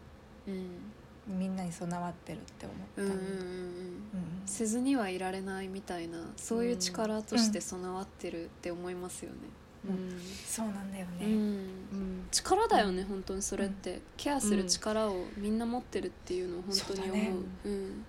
[0.49, 0.93] うん
[1.27, 3.27] みんなに備わってるって思った、うんうんうんうん。
[3.27, 4.43] うん。
[4.47, 9.37] せずにはいられないみたいなそういう力として備わってるって思いますよね。
[9.89, 10.21] うん。
[10.47, 11.31] そうなんだよね、うん。
[11.31, 12.29] うん。
[12.31, 13.43] 力だよね本当に。
[13.43, 17.13] それって、ケアする力をみんな持ってるっていうのを本当に思う。
[17.13, 17.33] そうだね。
[17.65, 18.05] うん。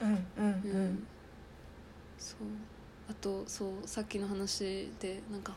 [0.00, 1.06] うんうんううんん。
[2.18, 2.38] そう。
[3.10, 5.54] あとそうさっきの話でなんか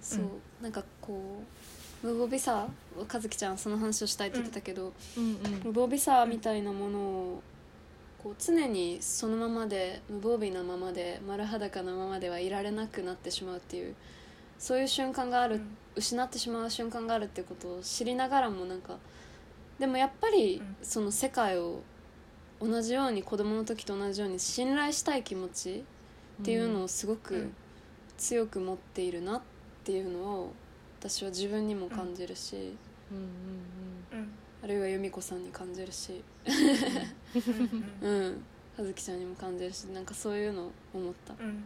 [0.00, 0.28] そう、うん。
[0.62, 1.59] なんかこう
[2.02, 7.42] 無防備さ和樹ちゃんその話をしたいって言ってたけど、うん無防備さみたいなものを
[8.22, 13.94] こう常にそのままで無防備なままで丸裸なままではいられなくなってしまうっていう
[14.58, 15.76] そういう瞬間がある、うん。
[15.96, 18.96] 失ってしまう瞬間があるってことを知りながらもなんか
[19.78, 20.76] でもやっぱりうん。
[20.82, 21.80] その世界を
[22.60, 25.84] 同じように子供の時と同じように信頼したい気持ち
[26.42, 27.54] っていうのをすごうくん。
[28.18, 29.40] 強く持っているなっ
[29.82, 30.52] ていうのを
[31.00, 32.76] 私は自分にも感じるし、
[33.10, 33.16] うん。
[34.12, 34.20] うん。
[34.20, 34.28] うん。
[34.62, 36.22] あるいは由美子さんに感じるし。
[38.02, 38.08] うん。
[38.08, 38.42] うん。
[38.76, 41.64] 葉月ちゃんにも感じるしなんかそういうのを思った、うん。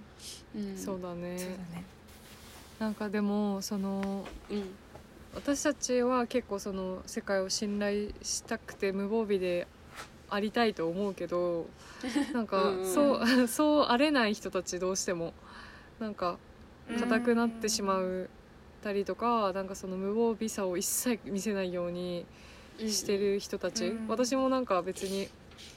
[0.55, 1.39] うん、そうだね。
[1.39, 1.85] そうだね。
[2.78, 4.74] なんかでもそのうん。
[5.35, 9.66] 私たちは結構その世界を信頼したくて無防備で
[10.30, 11.66] ありたいと思うけど
[12.32, 15.32] なんかうんうんそうそうあれない人たちどうしても
[15.99, 16.39] なんか
[16.89, 18.30] うん硬くなってしまう
[18.85, 22.26] たりとかなんかその無防備さを一切見せないように
[22.78, 24.09] してる人たち、うん。
[24.09, 25.28] 私もなんか別に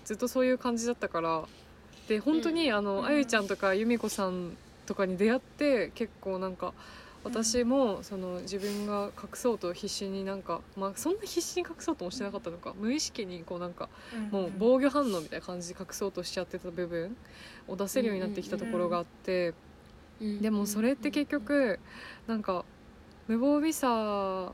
[0.04, 1.46] ずっとそういう感じだったから。
[2.08, 3.06] で本当にあの、うん。
[3.06, 6.74] あゆちゃんとか由美子さんとかに出会って結構なんか
[7.24, 12.74] 私もその自分が隠そうと必死になんかまあそんな必死に隠そうともしてなかったのか。
[12.80, 13.90] 無意識にこうなんか
[14.32, 17.16] もう防御反応みたいな感じで隠そうとしちゃってた部分
[17.68, 19.54] を出せるようになってきたところがあって。
[20.22, 20.42] うん。
[20.42, 21.80] でもそれって結局
[22.28, 22.66] なんか
[23.28, 24.54] 無防備さ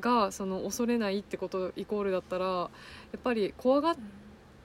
[0.00, 2.68] がその恐れないってことイコールだったらや
[3.16, 3.96] っぱり怖がっ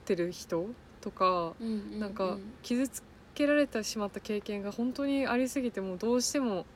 [0.04, 0.66] てる人
[1.00, 3.02] とかうんなんか傷つ
[3.34, 6.66] けられてしまった経験が本当にありすぎてもうどうしても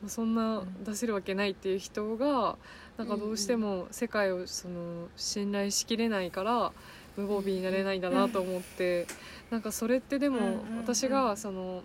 [0.00, 2.56] まあそんな出せるわけないっていう人が
[2.96, 6.72] なんかどうしても世界をその信頼しきれないから
[7.16, 9.06] 無防備になれないんだなと思って
[9.50, 11.82] なんかそれってでも私がその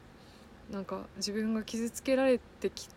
[0.72, 2.88] なんか自分が傷つけられてき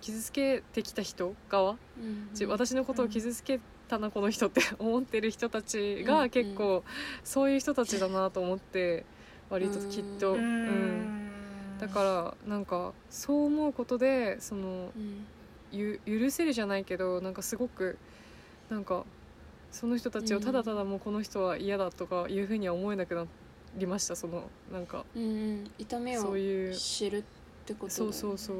[0.00, 1.72] 傷つけてきた人側？
[1.72, 6.84] うんじ私のことを傷つけたなこの人って 思ってる人たちがうん結構
[7.24, 9.04] そういう人たちだなと思って
[9.50, 10.66] 割ときっと、ううん。
[10.66, 11.30] ん
[11.80, 15.26] だからなんかそう思うことでそのうん。
[15.72, 17.96] ゆ許せるじゃないけどなんかすごく
[18.68, 19.04] なんか
[19.70, 23.24] その人たちをただただもうこの人は嫌だとかいうふうには思えなくな
[23.76, 25.04] りましたそのなんか。
[25.14, 25.26] うんう
[25.62, 25.70] ん。
[25.78, 26.74] 痛みをそういう。
[26.74, 27.22] 知るっ
[27.66, 28.56] てことだそうそうそう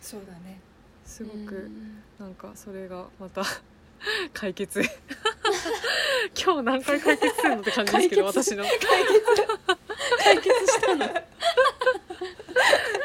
[0.00, 0.60] そうだね。
[1.04, 2.02] すごくうん。
[2.18, 3.42] なんかそれがまた
[4.32, 4.82] 解決。
[6.42, 8.64] 今日何回解決するのって感じですけど私の。
[8.64, 8.68] い
[10.22, 11.04] 解決したの。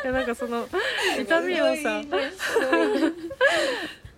[0.05, 0.67] やなんかその
[1.19, 2.01] 痛みをさ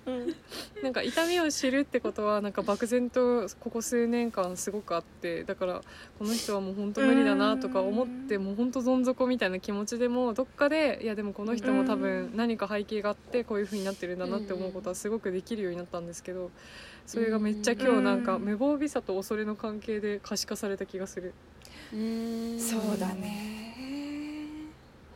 [0.06, 0.36] うん
[0.84, 5.82] なんか痛みを知るってことはなんか漠然とここ数年間すごくあってだから
[6.20, 16.52] この人はもう本当無理だなとか思ってもう本当どん底みたいな気持ちでもどっかでいやでもこの人も多分何か背景があってこういう風になってるんだなって思うことはすごくできるようになったんですけど
[17.06, 21.34] それがめっちゃ今日なんか無防備さと恐れの関係で可視化された気がする。
[21.94, 23.74] うんそうだね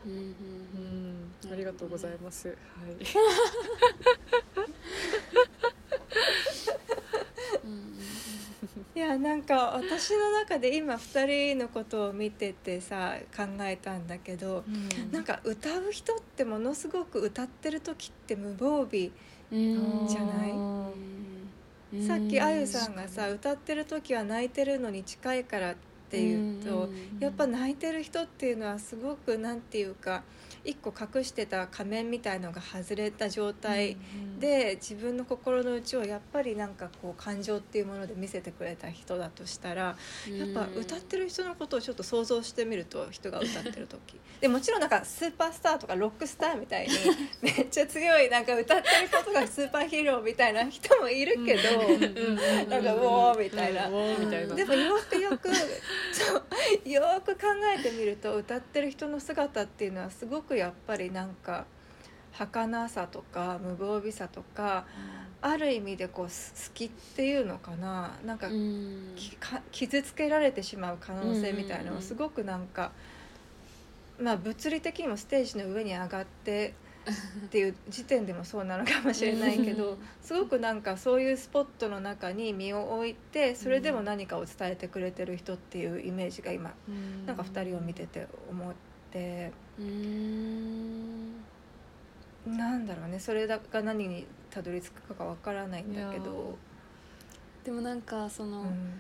[0.06, 0.24] うんうんう
[1.44, 2.48] うんんありがとうございます。
[2.48, 2.58] はい。
[7.64, 7.98] うん。
[8.96, 11.26] いやなんか私の中で今2
[11.56, 14.64] 人のことを見ててさ考えたんだけど
[15.12, 19.10] なんか歌う人ってものすごく歌ってる時って無防備
[19.52, 19.56] う
[20.06, 20.52] んじゃない？
[20.52, 22.08] うん。
[22.08, 25.76] さっきあゆさんがさ歌ってる時は泣いてるのに近いから
[26.12, 30.24] っていうとうんやっぱ泣いてる人っていうのはすごくなんていうか
[30.64, 33.98] 一個隠してた仮面みたいのが外れた状態
[34.40, 39.96] で自分の心の内をやっぱりなんかこう感情っていうもので見せてくれた人だとしたら
[40.30, 44.20] やっぱ歌ってる人のことをちょっと想像してみると人が歌ってる時。
[44.40, 46.94] でもちろんなんかスーパースターとかロックスターみたいに
[47.42, 54.56] めっちゃ強いなんか歌ってることがスーパーヒーローみたいな人もいるけど、なんか「ウォー」みたいなうんウォーみたいな。
[54.56, 55.50] でもよくよく
[56.12, 56.38] そ
[56.86, 57.42] うよく考
[57.78, 61.66] えてみると歌ってる人の姿っていうのはすごくやっぱりなんか
[62.34, 64.86] 儚さとか無防備さとか
[65.42, 68.12] ある意味でこうす好きっていうのかな。
[68.26, 68.48] なんか,、
[69.72, 72.92] 傷つけられてしまう可能性みたいなのうんうんうんをすごくなんか、
[74.20, 76.74] まあ物理的にもステージの上に上がって
[77.46, 79.98] っていう時点でもそうなのかもしれないけどうん。
[80.22, 86.72] すごくなんかそういうスポットの中に身を置いてそれでも何かを伝えてくれてる人っていうイメージが今
[87.26, 88.74] なんか2人を見てて思っ
[89.12, 89.52] て。
[89.80, 91.36] うん。
[92.46, 93.20] なんだろうね。
[93.20, 96.58] それが何にたどり着くかがわからないんだけど。
[97.64, 98.94] でもなんかその、うん。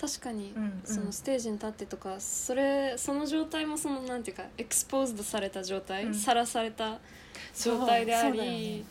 [0.00, 0.80] 確かに、うんうん。
[0.84, 6.14] そのステージに立ってとかそれその状態もそのなんていうかエクスポーズドされた状態うん。
[6.14, 6.98] さら、された
[7.56, 8.84] 状態であそうそうだよりね、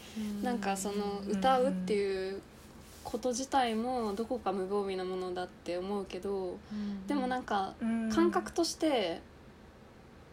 [0.44, 2.42] なんかそのうん歌うっていう
[3.04, 6.58] こと自体もどこか無防備なものだって思うけど
[7.08, 8.10] でもなんかうん。
[8.10, 9.22] 感覚として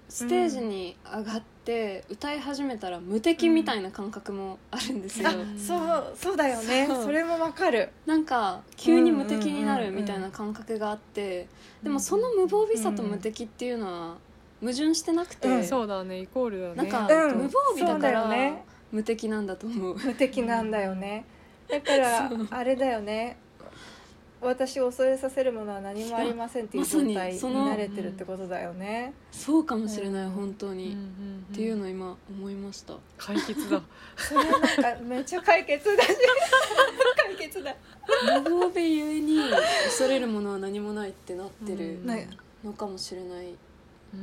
[0.08, 6.86] ステージに上がって歌い始めたら無敵みたいな感覚もあるんですよ、あそうそうだよね。
[6.86, 7.90] それもわかる。
[8.06, 11.48] なんか急に無敵になるみたいな感覚があって
[11.82, 14.16] でもその無防備さと無敵っていうのは
[14.64, 15.64] 矛盾してなくて、うん。
[15.64, 16.20] そうだね。
[16.20, 16.74] イコールだね。
[16.74, 17.36] なんか、うん。
[17.36, 18.64] 無防備だからよね。
[18.90, 19.98] 無敵なんだと思う。
[19.98, 21.26] 無敵なんだよね。
[21.68, 23.36] だから あれだよね。
[24.40, 29.14] 私を恐れさせるものは何もありませんっていう状態にそのなれてるってことだよね。
[29.32, 30.30] そうかもしれない、うん。
[30.32, 32.94] 本当に、うんうんうんっていうのを今思いました。
[33.16, 33.80] 解決だ。
[34.16, 36.08] それなんかめっちゃ解決だし。
[37.16, 37.74] 解決だ。
[38.42, 39.38] 無防備ゆえに
[39.84, 42.00] 恐れるものは何もないってなってる
[42.64, 43.54] のかもしれない。
[44.14, 44.20] うん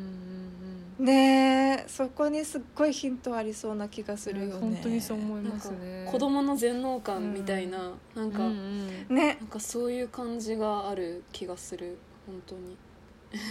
[0.99, 4.59] うんねえそこにすっごいヒントありそうな気がすうんるよね。
[4.59, 6.07] 本当にそう思いますね。
[6.09, 9.15] 子供の全能感みたいな、なんか、うんうん。
[9.15, 9.37] ね。
[9.39, 12.77] なんかそういう感じがある気がする本当に。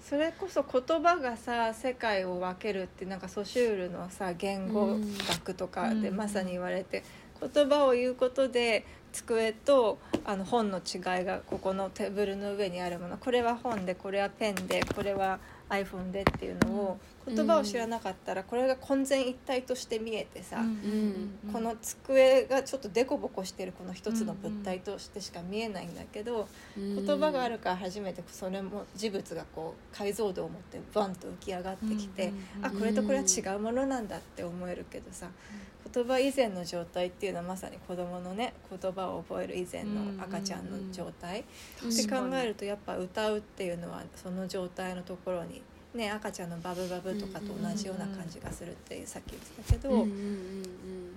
[0.00, 4.98] それこそ言葉がさ世界を分けるってなんかソシュールのさ言語
[5.28, 6.16] 学とかでうん。
[6.16, 7.02] まさに言われて、
[7.40, 13.16] 言葉を言うことで机とあの本の違いがここのテーブルの上にあるもの。
[13.16, 17.34] これは本でこれはペンでこれは iPhone でっていうのを、うん。
[17.34, 21.30] 言葉を知らなかったらこれが混然一体として見えてさ、ん。
[21.52, 35.28] この机がちょっとデコボコしてるこの一つの物体としてしか見えないんだけど、言葉があるから初めてそれも事物がこう解像度を持ってバンと浮き上がってきて、あこれとこれは違うものなんだって思えるけどさ、
[35.92, 41.44] 言葉以前の状態っていうのはまさに子どものね言葉を覚える以前の赤ちゃんの状態、
[41.82, 45.62] うんって考えるとやっぱ歌うっていうのはその状態のところに。
[45.94, 50.06] ね、赤ちゃんのバブバブとかと同じような感じがするってさっき言ってたけど、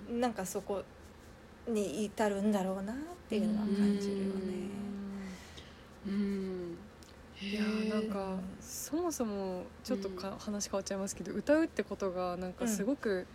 [0.09, 0.81] うなんかそこ
[1.67, 2.95] に至るんだろうなっ
[3.29, 4.31] ていうのは感じるよね。
[6.07, 6.13] うん。
[6.13, 6.77] うん。
[7.41, 13.27] いやーなんかそもそもちょっとか、話変わっちゃいますけど歌うってことがなんかすごくうん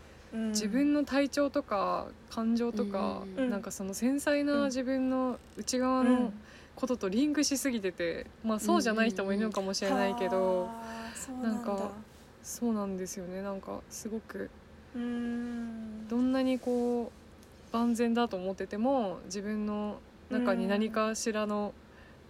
[0.51, 4.47] 自分の体調とか感情とか、うんなんかその繊細うん。
[4.47, 6.33] な自分の内側のうん。
[6.77, 10.71] こととリンクしすぎてて、まあそうじゃない人もいるのかもしれないけど、は
[11.11, 11.49] あそうなんだ。
[11.51, 11.91] なんか
[12.43, 13.41] そうなんですよね。
[13.41, 14.51] なんかすごく
[14.95, 16.07] うん。
[16.07, 17.11] どんなにこ
[17.73, 19.97] う万全だと思ってても自分の
[20.31, 21.73] 中に何かしらの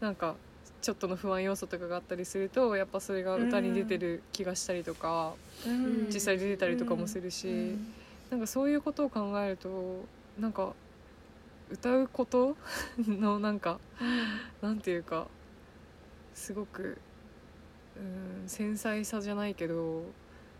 [0.00, 0.36] なんか
[0.82, 5.34] ちょっとの不安要素とかがあったりするとやっぱそれが歌に出てる気がしたりとか、
[5.66, 6.06] うん。
[6.12, 7.94] 実際出てたりとかもするし、うん。
[8.30, 10.04] なんかそういうことを考えると
[10.38, 10.72] なんか
[11.70, 12.56] 歌うこと
[12.98, 13.78] のなんか
[14.62, 15.26] なんていうか
[16.34, 16.98] すごく、
[17.96, 20.04] うん、繊細さじゃないけど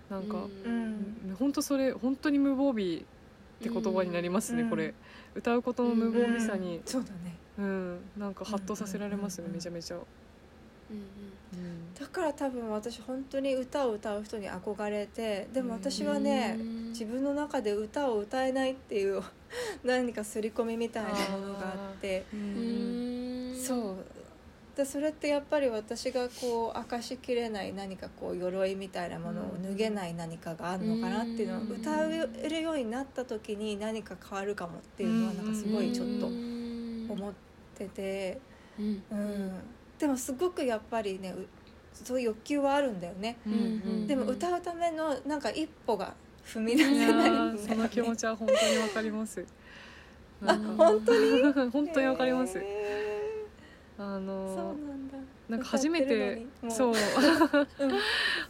[0.09, 1.33] なんか、ううん。
[1.33, 2.99] ん本当それ本当に無防備っ
[3.61, 4.71] て言葉になりますね、うん。
[4.71, 4.95] これ。
[5.37, 11.95] 歌うことの無防備さに、そうだねうんなんかハッとさせられますね、うんめちゃめちゃ、うんうん。
[11.95, 16.89] だから多分私本当に歌を歌う人に憧れてでも私はねうん。
[16.91, 19.23] 自分の中で歌を歌えないっていう
[19.85, 22.25] 何か刷り込みみたいなものがあって。
[23.59, 23.97] そう。
[24.77, 37.33] でそれってやっぱり私がこう明かしきれない何かこう鎧みたいなものを脱げない何かがあるのかなっていうのをうん歌えるようになった時に何か変わるかもっていうのはなんかすごいちょっと思っ
[37.77, 38.41] てて、
[38.79, 39.03] うん。
[39.11, 39.53] うん、
[39.99, 41.47] でもすごくやっぱりねう
[41.93, 43.37] そういう欲求はあるんだよね。
[43.47, 46.15] うんうんでも歌うためのなんか一歩が
[46.45, 47.63] 踏み出せないんね。
[47.69, 49.45] その気持ちは本当にわかります。
[50.45, 51.43] あ本当に？
[51.71, 52.59] 本当にわかります。
[52.59, 52.63] へ
[53.99, 55.17] あーそうのなんだ。
[55.49, 56.95] なんか初めてそう。
[57.81, 57.93] うん。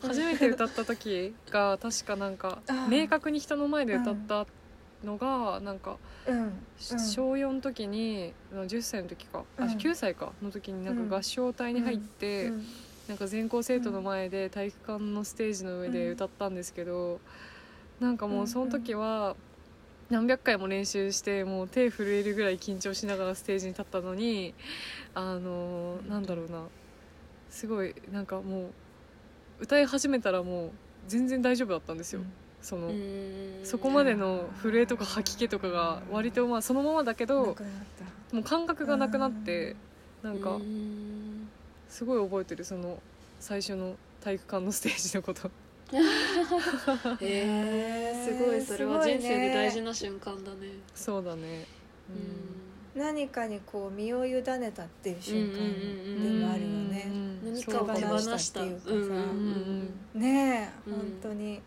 [0.02, 4.46] 初めて歌った時が確かなんか明確に人の前で歌った
[5.05, 6.36] のがなんかうん。
[6.38, 6.53] うん。
[6.80, 9.44] 小4の時に10歳の時か。
[9.59, 9.68] あうん。
[9.78, 11.09] 9歳かの時になんうん。
[11.09, 12.64] か合唱隊に入ってうん。
[13.09, 17.20] なんか全校生徒の前で体育館のステージの上で歌ったんですけど
[18.01, 19.36] なんかもうその時は
[20.11, 24.55] 何百回も練習してもう手震えるぐらい緊張しながらステージに立ったのに
[25.14, 26.64] あのなんだろうな。
[27.49, 28.70] すごいなんかもう
[29.61, 30.70] 歌い始めたらもう
[31.07, 32.22] 全然大丈夫だったんですよ。
[32.66, 32.90] その
[33.62, 37.56] そこまでの震えとか吐き気とかが割とまあそのままだけなど
[38.32, 39.76] もう感覚がなくなって
[40.20, 41.48] なんかうん。
[41.88, 42.98] すごい覚えてるその
[43.38, 45.48] 最初の体育館のステージのこと。
[47.20, 50.70] へえすごいそれは人生で大事な瞬間だね。
[50.92, 51.66] そうだね。
[52.96, 57.04] 何かにこう身を委ねたっていう瞬間うんでもあるよね。
[57.06, 58.90] うん何かを手放した手放したっていうかさ。
[58.90, 58.98] うん。
[58.98, 59.92] うん。
[60.14, 60.96] うんねえうん。
[60.96, 61.60] 本当に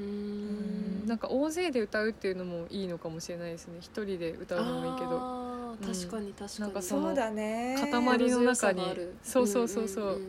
[0.00, 1.04] ううん。
[1.04, 3.78] んなんか大勢で歌うっていうのもいいのかもしれないですね。
[3.80, 5.76] 一人で歌うのもいいけど。
[5.80, 6.60] 確かに確かに。
[6.60, 6.70] なん。
[6.72, 7.76] かそのそうだね。
[7.80, 7.90] 塊
[8.30, 8.82] の中に
[9.22, 10.18] そうそうそうそう。
[10.18, 10.22] ん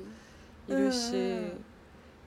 [0.74, 1.66] んいるし、うんうん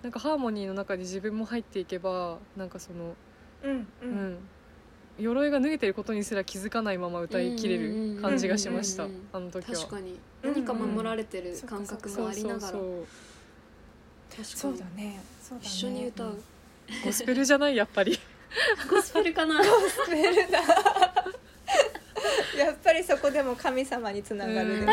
[0.02, 3.14] なんかハーモニーの中に自分も入っていけばなんかその
[3.62, 4.10] うんううん。
[4.34, 4.38] ん、
[5.18, 9.22] 鎧が脱げてることにすら気づかないまま歌いきれる感じがしました、うんうんうん。
[9.32, 9.78] あの時は。
[9.78, 10.10] 確かに。
[10.42, 12.28] うん何か守られてる感覚が。
[12.28, 13.06] ありながらそうそう
[14.28, 15.20] 確かそうにだね。
[15.42, 15.66] そうだね。
[15.70, 16.36] 一緒に歌う
[17.04, 18.18] ゴスペルじゃないやっぱり。
[18.90, 19.62] ゴスペルかな。
[19.62, 19.68] ス
[20.08, 20.58] ペルだ。
[22.58, 24.86] やっぱりそこでも神様につながるね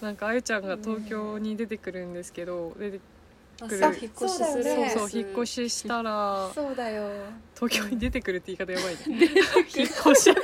[0.00, 0.28] なんか。
[0.28, 3.00] あゆちゃんが東京に出てくるんですけど出て
[3.62, 3.78] あくる。
[3.80, 4.64] そう引っ越しする。
[4.64, 7.08] ねそうそう引っ越ししたらそうだよ。
[7.54, 9.26] 東京に出てくるって言い方やばいね。
[9.74, 10.34] 引っ越し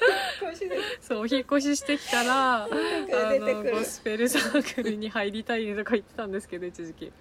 [1.00, 7.12] そうお引っ越ししてきたらあのゴスペルサークルに入りたいねとか言ってたんですけど一時期。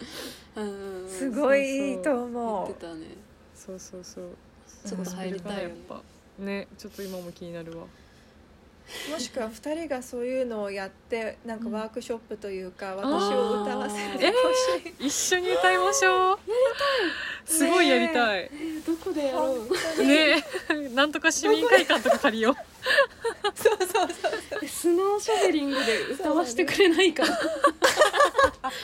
[1.07, 2.75] すごいいいと言思う
[3.53, 3.79] そう。
[3.79, 4.25] そうそう
[4.85, 6.01] ちょっと入りたいやっぱ
[6.39, 7.85] ねちょっと今も気になるわ
[9.11, 14.33] もしくは2人がそういうのをやってなんかワークショップというか、私を歌わせてほ
[14.87, 16.37] しい、一緒に歌いましょう。
[16.37, 16.39] やり
[17.45, 17.55] たい。
[17.57, 18.49] すごいやりたい。
[18.85, 19.55] どこでやろ
[19.97, 20.03] う？
[20.03, 20.45] ね
[20.93, 22.55] なんとか市民会館とか借りよう。
[23.55, 24.09] そうそうそう
[24.61, 27.37] えスノーショベリングで歌わせてくれないかな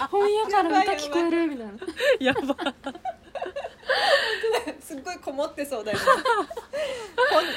[0.10, 1.74] 本屋から歌聞こえるみたいな。
[2.20, 2.56] やば
[4.82, 6.04] すっごいこもってそうだよね。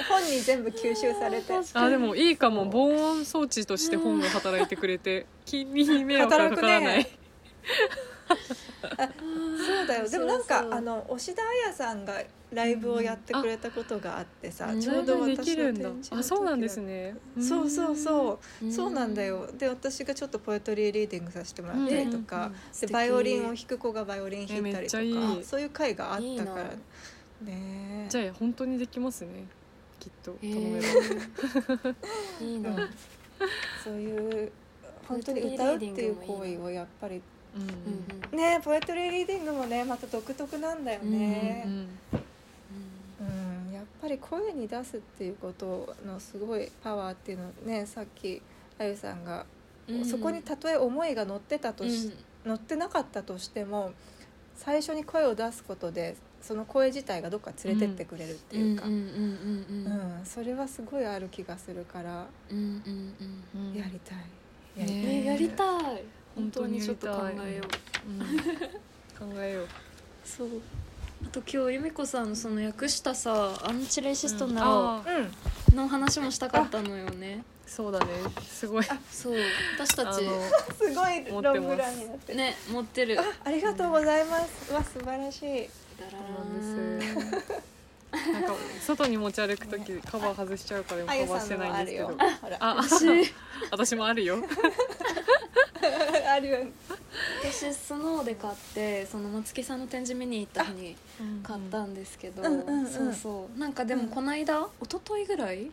[0.08, 1.52] 本本に全部吸収されて。
[1.74, 2.64] あでもいいかも。
[2.66, 7.06] 防音装置として本が働いてくれて 君に迷惑がかからない、
[8.28, 10.08] 働くそうだよ。
[10.08, 12.22] でもなんかそうそうあの押田彩さんが
[12.52, 14.80] ライブをやってくれたことがあってさ、うん。
[14.80, 15.90] ちょうど私のるんだ。
[15.90, 17.16] 展示の時あそうなんですね。
[17.40, 18.64] そうそうそう。
[18.64, 18.72] うん。
[18.72, 19.48] そうなんだよ。
[19.58, 26.52] で私がちょっとポエトリーリーディングさせてもらったりとか、でバイオリンを弾く子がバイオリン弾いたりとかそういう会があったからいいな
[27.42, 28.06] ね。
[28.08, 29.46] じゃあ本当にできますね。
[29.98, 32.90] きっとへ頼めば、ーいいな、うん。
[33.82, 34.52] そういう
[35.08, 37.22] 本当に歌うっていう行為をやっぱり
[37.56, 41.62] うんねポエトリーリーディングもねまた独特なんだよね。
[41.66, 41.72] う、ん
[43.20, 43.30] う
[43.70, 48.42] んやっぱり声に出すっていうことのすごいパワーっていうのねさっき
[48.78, 49.46] あゆさんが、
[49.88, 52.10] うんそこにたとえ思いが乗ってたとし、
[52.44, 53.92] 乗ってなかったとしても
[54.56, 58.84] 最初に声を出すことでその声自体がどっか連れてってくれるっていうか、
[60.24, 63.14] それはすごいある気がするからうんうん
[63.54, 63.74] うん。
[63.74, 64.18] やりたい。
[64.76, 64.96] やりたい。
[64.96, 66.04] ねねやりたい
[66.34, 67.62] 本当ににちょっと考えよ
[68.06, 68.10] う。
[68.10, 69.32] うん。
[69.34, 69.68] 考えよう。
[70.24, 70.48] そう。
[71.24, 75.02] あと今日由美子さんのその訳したさアンチレイシストな
[75.74, 77.44] の話もしたかったのよね。
[77.66, 78.06] そうだね。
[78.46, 78.84] すごい。
[79.10, 79.36] そう。
[79.76, 80.20] 私たち。
[80.76, 82.38] すごいロングランになってる。
[82.38, 83.18] ね持ってる。
[83.18, 84.72] あ、ありがとうございます。
[84.72, 85.70] わ、素晴らしい。
[85.98, 87.73] だらなんーん
[88.32, 92.16] なんか外に持ち歩く時カバー外しちゃうからカバーしてないんですけど。
[92.60, 93.34] あ私。
[93.70, 94.38] 私もあるよ。
[96.28, 96.58] あるよ。
[97.42, 100.96] 私スノーで買ってその松木さんの展示見に行った日に
[101.42, 102.86] 買ったんですけど、うんうんうん。
[102.86, 103.58] そうそう。
[103.58, 105.70] なんかでもこの間一昨日ぐらい、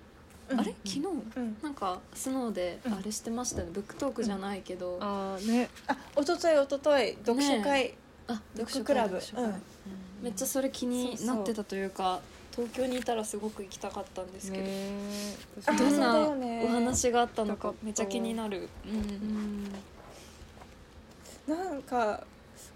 [0.50, 0.76] あれ？
[0.86, 1.58] 昨日、うん。
[1.62, 2.94] なんかスノーでうん。
[2.94, 5.70] あれしてましたよね、ブックトークじゃないけど、あーね。
[5.88, 7.94] あ、一昨日一昨日読書会。
[8.28, 9.20] あ読書クラブ。
[9.20, 9.46] 読書会。
[9.46, 9.62] うん
[10.22, 15.36] めっちゃそれ気になってたというか東京にいたらすごく行きたかったんですけど、ね
[15.78, 16.30] どんな
[16.66, 19.72] お話があったのよかめっちゃ気になる、うんうん
[21.48, 22.24] なんか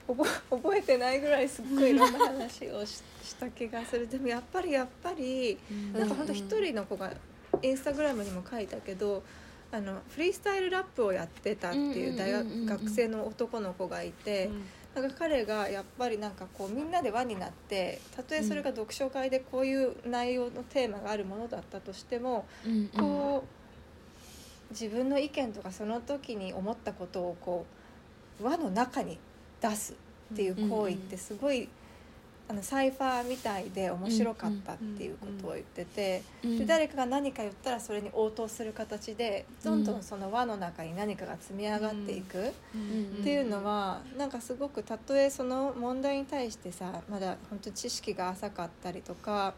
[0.07, 4.07] 覚え 覚えてないぐらいすっごいいろんな話をしした気がする。
[4.07, 5.57] でもやっぱりやっぱり
[5.93, 7.11] なんかほんと一人の子が
[7.61, 9.23] インスタグラムにも書いたけど
[9.71, 14.49] あのフリースタイルラップをやってたっていう大うんうんうんうん学学生の男の子がいて
[14.95, 22.87] なんか彼がやっぱりなんかこうみんなで輪になってたとえそれが読書会でこういう内容のテーマがあるものだったとしてもうんうん。
[22.89, 23.65] こう
[24.71, 27.65] 自分の意見とかその時に思ったことをこ
[28.41, 29.19] う輪の中に
[29.61, 29.93] 出す
[30.33, 31.69] っていう行為ってすごい、
[32.47, 42.53] あのサイファーみたいで面白かったっていうことを言ってて、うんで誰かが何か言ったらそれに応答する形でどんどんその輪の中に何かが積み上がっていく。
[42.75, 43.21] うん。
[43.21, 49.53] っていうのはなんかすごくたとえその問題に対してさまだ本当知識が浅かったりとか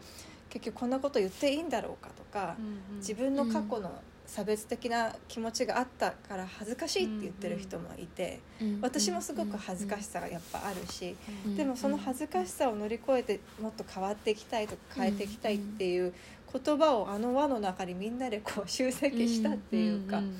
[0.48, 2.56] 結局こんなこと言っていいんだろうかとか
[2.96, 3.92] 自分の過去の
[4.28, 11.16] 差別的な気持ちがあったから恥ずかしいって言ってる人もいてうん私もすごく恥ずかしさがやっぱあるし
[11.46, 16.12] うんでもその恥ずかしさを乗り越えてもっと変わっていきたいとか変えていきたいっていう
[16.52, 20.18] 言葉をあの輪の中にみんなでこう集積したっていうか。
[20.18, 20.38] うん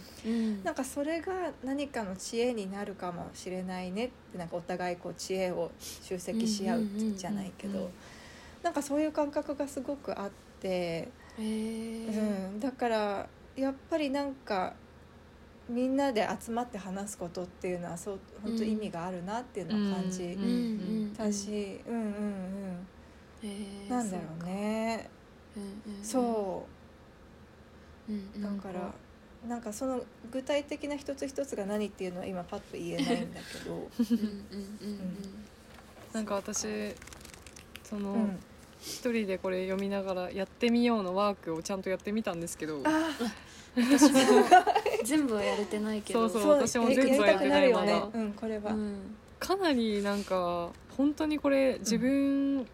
[0.64, 1.32] なんかそれが
[1.64, 6.82] 何かの知恵になるかもしれないねってなんかお互いこう知恵を集積し合う
[7.16, 7.90] じゃないけうんうんうんど
[8.62, 10.30] なんかそういう感覚がすごくあっ
[10.60, 11.08] て、へ
[11.38, 13.28] うーん、だから
[13.58, 14.74] やっぱりなんか
[15.68, 20.38] みんなで集まって話すことっていうのはそう本当意味があるなっていうのは感じ
[21.16, 22.86] たし、うんうんうん、
[23.42, 25.10] へーなんだろうね。
[26.02, 26.66] そ
[28.08, 28.42] う。
[28.42, 28.94] だから
[29.46, 33.90] なんかその具体的な一つ一つが何っていうのは今パッと言えないんだけど。
[36.14, 36.94] なんか私
[37.82, 38.38] その、うん。
[38.80, 42.80] 一人でこれ読みながらやってみようのワークをちゃんとやってみたんですけど
[43.82, 44.18] 私も。
[45.04, 46.28] 全部はやれてないけど。
[46.28, 47.86] そうそう私も全部はやってないまだ。
[47.86, 48.96] ねうんこれは、うん。
[49.38, 52.66] かなりなんか本当にこれ自分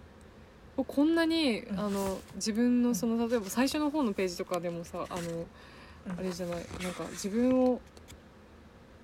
[0.77, 1.79] をこんなに、うん。
[1.79, 6.19] あの自分のその例えば最初の方のページとかでもさあのうん。
[6.19, 7.81] あれじゃないなんか自分を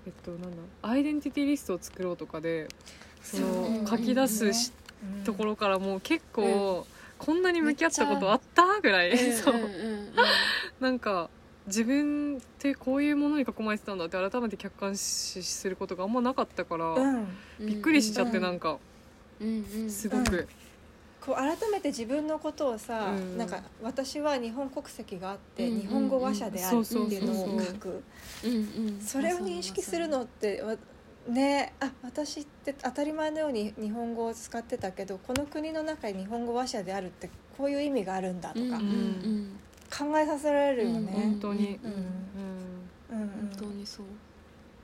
[0.05, 2.67] えっとなんだアイデンティティリストを作ろうとかで
[3.21, 4.71] そうんの書き出すし
[5.03, 6.85] うんところからもう結構、
[7.17, 9.55] こんなに向き合ったことあったぐらい、 そう。
[9.55, 10.09] うんうんうん。
[10.79, 11.29] なんか
[11.71, 17.15] 自分ってこういうものに囲まれてたんだって改めて客観視することがあんまなかったから、うん。
[17.15, 17.27] うん
[17.59, 18.43] びっくりしちゃってうん。
[18.43, 18.77] なんか
[19.39, 19.89] うんうん。
[19.89, 20.47] すごく、
[21.21, 23.37] こう改めて自分のことをさ、うん。
[23.37, 28.03] なんか私は日本国籍があって、うん日本語話者であるっていうのを書く。
[28.43, 29.01] うんうん。
[29.01, 30.75] それを認識するのってわ
[31.27, 38.59] ねあ私って当たり前のように日本語を使ってたけどこの国の中に日本語話者であるってこういう意味があるんだとか。
[38.59, 39.59] うんうん
[39.91, 41.11] 考えさせられるよね。
[41.11, 43.21] 本当に、うんうん。
[43.21, 43.29] うん。
[43.29, 44.05] 本当にそう。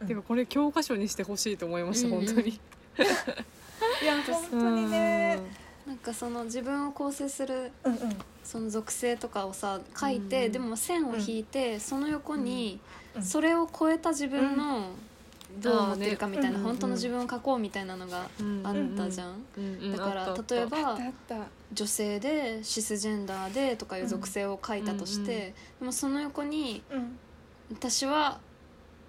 [0.01, 0.07] うん。
[0.07, 2.13] てかこれ教科書にしてほしいと思いました、うん。
[2.19, 2.49] うん本当に。
[4.01, 5.39] いや本当にね。
[5.87, 8.17] なんかその自分を構成するうんうん。
[8.43, 10.51] その属性とかをさ書いて、うん。
[10.51, 12.79] でも線を引いて、その横に、
[13.15, 13.23] うん。
[13.23, 14.89] それを超えた自分の
[15.61, 20.97] どう思ってるかみたいな、うん本当の自分を書こうみたいなのがうんあったじゃん、うんうんだから例えば
[21.73, 25.45] 女性でシスジェンダーでとかいう属性を書いたとして、うんうん。
[25.45, 25.53] で
[25.85, 27.17] もその横にうん。
[27.69, 28.39] 私は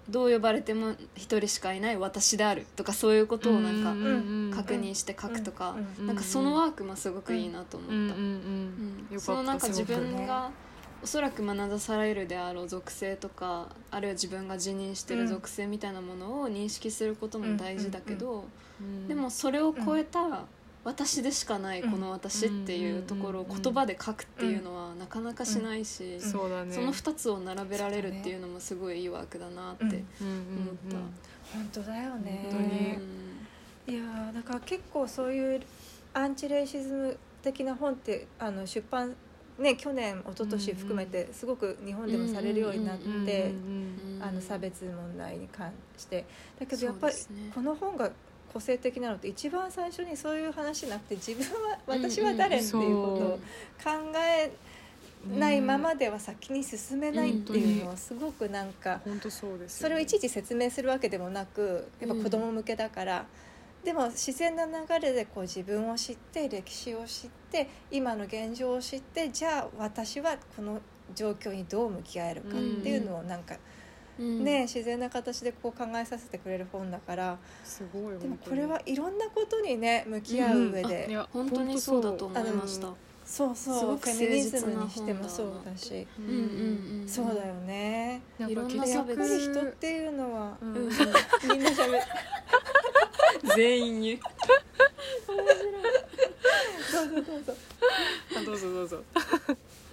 [0.09, 7.93] どう呼ばれても一人しかいない私であるとかそういうことをなんかうん確認して書くとか、うんなんかそのワークもすごくいいなと思った。
[7.93, 10.49] うんそのなんか自分が
[11.01, 18.45] おそらく学ざされるであろう属性とかあるいは自分が自認してる属性みたいなものを認識することも大事だけど、
[18.81, 20.45] うんでもそれを超えた
[20.85, 29.95] 私でしかないこの私っていうところを言葉で書くっていうのはなかなかしないし、その2つを並べられるっていうのもすごいいいワークだなって思っ
[30.89, 30.95] た。
[31.53, 32.47] 本当だよね。
[32.49, 32.61] 本
[33.87, 33.97] 当に。
[33.97, 35.61] いやーだから結構そういう
[36.13, 39.13] アンチレイシズム的な本ってあの出版
[39.59, 43.51] ね去年一昨年含めてすごく日本でもされるようになって、
[44.21, 46.25] あの差別問題に関して。
[46.59, 47.15] だけどやっぱり
[47.53, 48.11] この本が
[48.51, 53.39] 個性的なのって一番最初にそういう話なくて自分は私は誰っていうことを
[53.83, 54.51] 考え
[55.37, 63.25] ないままでは先に進めないっていうのをすごくなんか本当そうですよねそれをいちいち説明するわけでもなくやっぱ子供向けだから、
[63.83, 64.71] でも自然な流
[65.01, 70.81] れでこう自分を知って歴史を知って今の現状を知ってじゃあ私はこの
[71.15, 73.55] 状況にどう向き合えるかっていうのをなんか
[74.19, 74.43] うん。
[74.43, 77.37] ね、自然な形でこう考えさせてくれる本だから。
[77.63, 82.93] すごいでもこれはいろんなことにね向き合う上で、いや本当にそうだと思いました。
[83.31, 88.21] そうすそうフごくェミニズ誠実なムにしてもそう本だし、ううんうんうん、そうだよね。
[88.39, 90.75] いろんなやっ人っていうのは、うん。
[90.75, 92.01] うんみんなしゃべ
[93.55, 94.19] 全員言う。
[96.91, 97.53] どうぞどうぞ。
[98.35, 99.03] あどうぞどうぞ。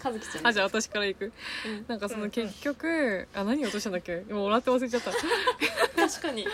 [0.02, 0.46] 和樹ちゃん。
[0.46, 1.32] あじゃあ私から行く。
[1.66, 1.84] うん。
[1.86, 2.28] なんかそうんうん。
[2.28, 4.24] の結局あ何落としたんだっけ？
[4.30, 5.12] 今笑って忘れちゃった。
[5.12, 6.48] 確かに。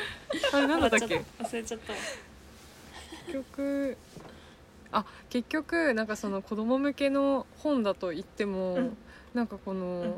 [0.53, 1.24] あれ何だったっけ？
[1.39, 1.93] 忘れちゃった。
[3.28, 3.97] 結局
[4.93, 8.97] あ結局なんかその子供向けの本だと言っても、うん。
[9.34, 10.14] なんかこの、うん。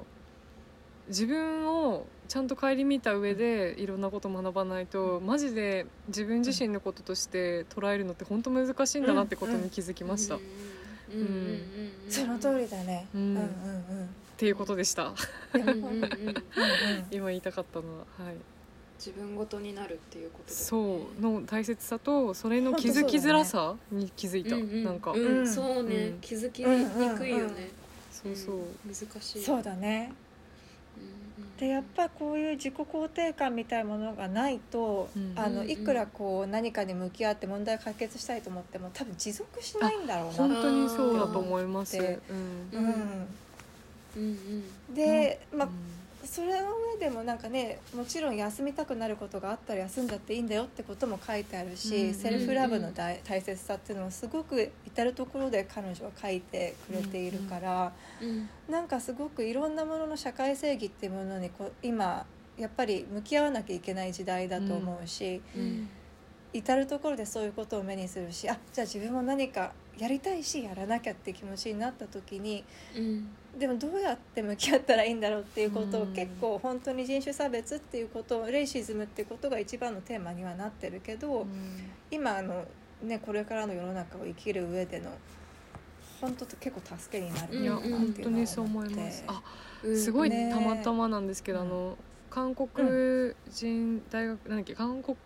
[1.09, 10.41] 自分をちゃんと顧みた上でいろんなこと学ばないとマジで自分自身のこととして捉えるのって本当難しいんだなってことに気づきました、っ
[11.11, 11.16] うん。
[11.16, 11.27] うん。
[11.27, 11.29] うん。
[11.29, 11.39] う
[12.09, 12.11] ん。
[12.11, 13.07] その通りだね。
[13.14, 14.16] ううんんうん。
[14.39, 15.12] ていうことでした。
[15.55, 16.05] うんうんうんうんうん。
[17.12, 18.37] 今言いたかったのははい
[18.99, 20.57] 自分ごとになるっていうことね。
[20.57, 21.21] そう。
[21.21, 25.39] の大切さとそれの気づきづらさに気づいた、うんうんなんか、うん。
[25.39, 25.47] うん。
[25.47, 26.21] そうね、うん。
[26.21, 27.71] 気づきにくいよね、
[28.25, 28.37] うんうんうん。
[28.37, 29.45] そうそう、難しい。
[29.45, 30.13] そうだね。
[30.97, 31.57] うんうん。
[31.59, 35.33] でやっぱこういう自己肯定感みたいなものがないと、うん。
[35.37, 40.33] あうんうんのいくらこう何かに向き合って問題を解決したいと思っても多分持続しないんだろうな。
[40.39, 42.37] 本当にそうだと思います、でうん。
[42.73, 43.27] うん。
[44.17, 44.23] ううん
[44.93, 45.71] ん、で、まあう
[46.27, 62.25] それの上でもなんかねもちろん休みたくなることがあったら休んじゃっていいんだよってことも書いてあるし、うんセルフラブの大大切さっていうのをすごく至る所で彼女は書いてくれているから、うんなんかすごくいろんなものの社会正義っていうものにこう今
[62.57, 65.89] やっぱり向き合わなきゃいけない時代だと思うし、うん。
[66.55, 72.65] 至る所でそういうことを目にするしあじゃあ自分も何かやりたいしやらなきゃって気持ちになった時に
[72.97, 73.29] うん。
[73.59, 76.13] でもどうやって向き合ったらいいんだろうっていうことをうん。
[76.13, 81.47] 結構本当に人種差別っていうことレイシズムっていうことが一番のテーマにはなってるけど、ん。
[82.11, 82.65] 今あの、
[83.03, 85.11] ね、これからの世の中を生きる上での
[86.21, 89.25] 本当結構助けになるいや、なっていうのは本当にそう思います。
[89.27, 89.43] あ
[89.85, 89.99] うん。
[89.99, 90.51] すごいね。
[90.51, 91.67] たまたまなんですけど、うん。
[91.67, 91.99] あの
[92.31, 92.69] 韓国
[93.49, 95.17] 人大学なんだっけ韓国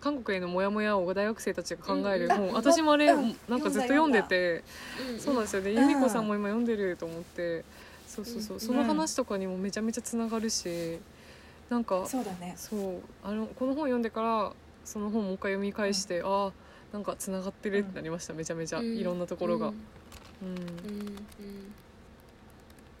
[0.00, 2.26] 韓国へのモヤモヤを大学生たちが考える。
[2.26, 2.36] うん。
[2.36, 3.36] 本、私もあれ、うん。
[3.48, 4.64] なんかずっと読んでて
[5.12, 5.18] うん。
[5.18, 5.72] そうなんですよね。
[5.72, 5.74] ん。
[5.74, 7.64] 由美子さんも今読んでると思って。
[8.06, 8.60] そうそうそう、うん。
[8.60, 10.98] その話とかにもめちゃめちゃつながるし
[11.68, 12.54] なんかそうだね。
[12.56, 13.00] そう。
[13.22, 14.52] あのこの本読んでから
[14.84, 16.52] その本もう一回読み返して、ああ
[16.92, 18.32] なんかつながってるってなりました。
[18.32, 18.96] めちゃめちゃ、うん。
[18.96, 19.68] いろんなところが。
[19.68, 19.74] う
[20.42, 20.54] うん。
[20.54, 20.58] ん。
[20.58, 21.74] うん。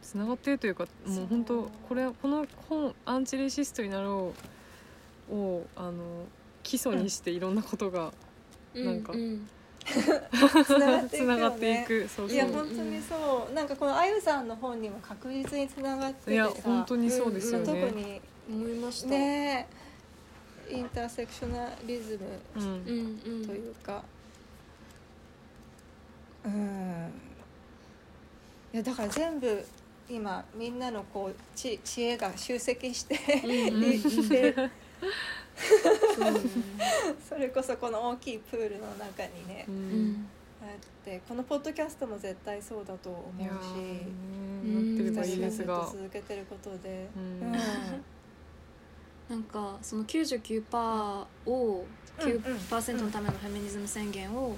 [0.08, 4.32] つながってるというかもう本当これこの本「アンチレイシストになろ
[5.30, 6.24] う」をあの
[6.68, 8.12] 基礎にしていろんなことが
[8.74, 8.84] うん。
[8.84, 9.48] なんかうん
[10.66, 11.24] つながっていくよね。
[11.24, 12.08] つながっていく。
[12.08, 12.36] そういそう。
[12.36, 13.54] や本当にそう。
[13.54, 17.90] なんかこのあゆさんの本にも確実につながってていやさ本当にそうですよ特ね。
[17.92, 19.08] に思いました。
[19.08, 19.66] ね。
[20.70, 22.20] インターセクショナリズ
[22.54, 22.68] ムうん。
[22.68, 24.04] うんうんというか。
[26.44, 27.10] うん。
[28.74, 29.64] いやだから全部
[30.10, 33.50] 今みんなのこう知知恵が集積してうん
[33.90, 34.70] いってそうね
[37.28, 40.12] それこそこの大きいプールの中にねううん。
[40.12, 40.28] ん
[40.60, 40.68] あっ
[41.04, 45.50] てこのポッドキャストも絶対そうだと思うしーなってればいい二人が。
[45.50, 47.08] ずっとですが、続けてることで。
[47.16, 47.52] うん。
[49.28, 51.84] なんかその99%を
[52.18, 54.56] 9%のためのフェミニズム宣言を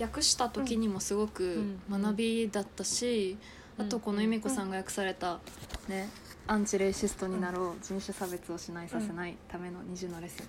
[0.00, 1.44] 訳した時にもすごく
[1.90, 2.02] うん。
[2.02, 3.36] 学びだったし、
[3.78, 3.86] うん。
[3.86, 5.38] あとこの由美子さんが訳された
[5.88, 6.08] ね
[6.46, 10.46] アンチレイシストになろう人種差別をしないさせないための20のレッスン。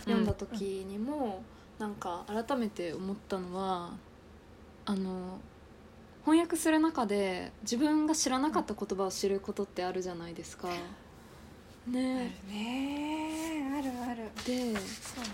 [0.00, 1.42] 読んだ時にも
[1.78, 3.92] なんか改めて思ったのは
[4.84, 5.38] あの
[6.24, 10.68] 翻訳する中で自分が知らなかった言葉を知ることってあるじゃないですか。
[10.68, 10.72] あ
[11.86, 12.34] るね。
[12.48, 14.30] ねあるある。
[14.44, 14.74] で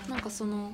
[0.09, 0.73] なんかその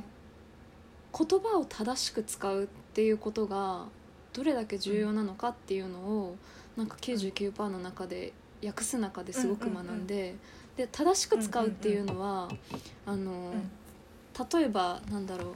[1.17, 3.87] 言葉を正しく使うっていうことが
[4.33, 6.37] どれだけ重要なのかっていうのを
[6.77, 8.33] なんか99%の中で
[8.65, 10.35] 訳す中ですごく学んで
[10.77, 12.49] で正しく使うっていうのは
[13.05, 13.53] あの
[14.53, 15.55] 例えばなんだろ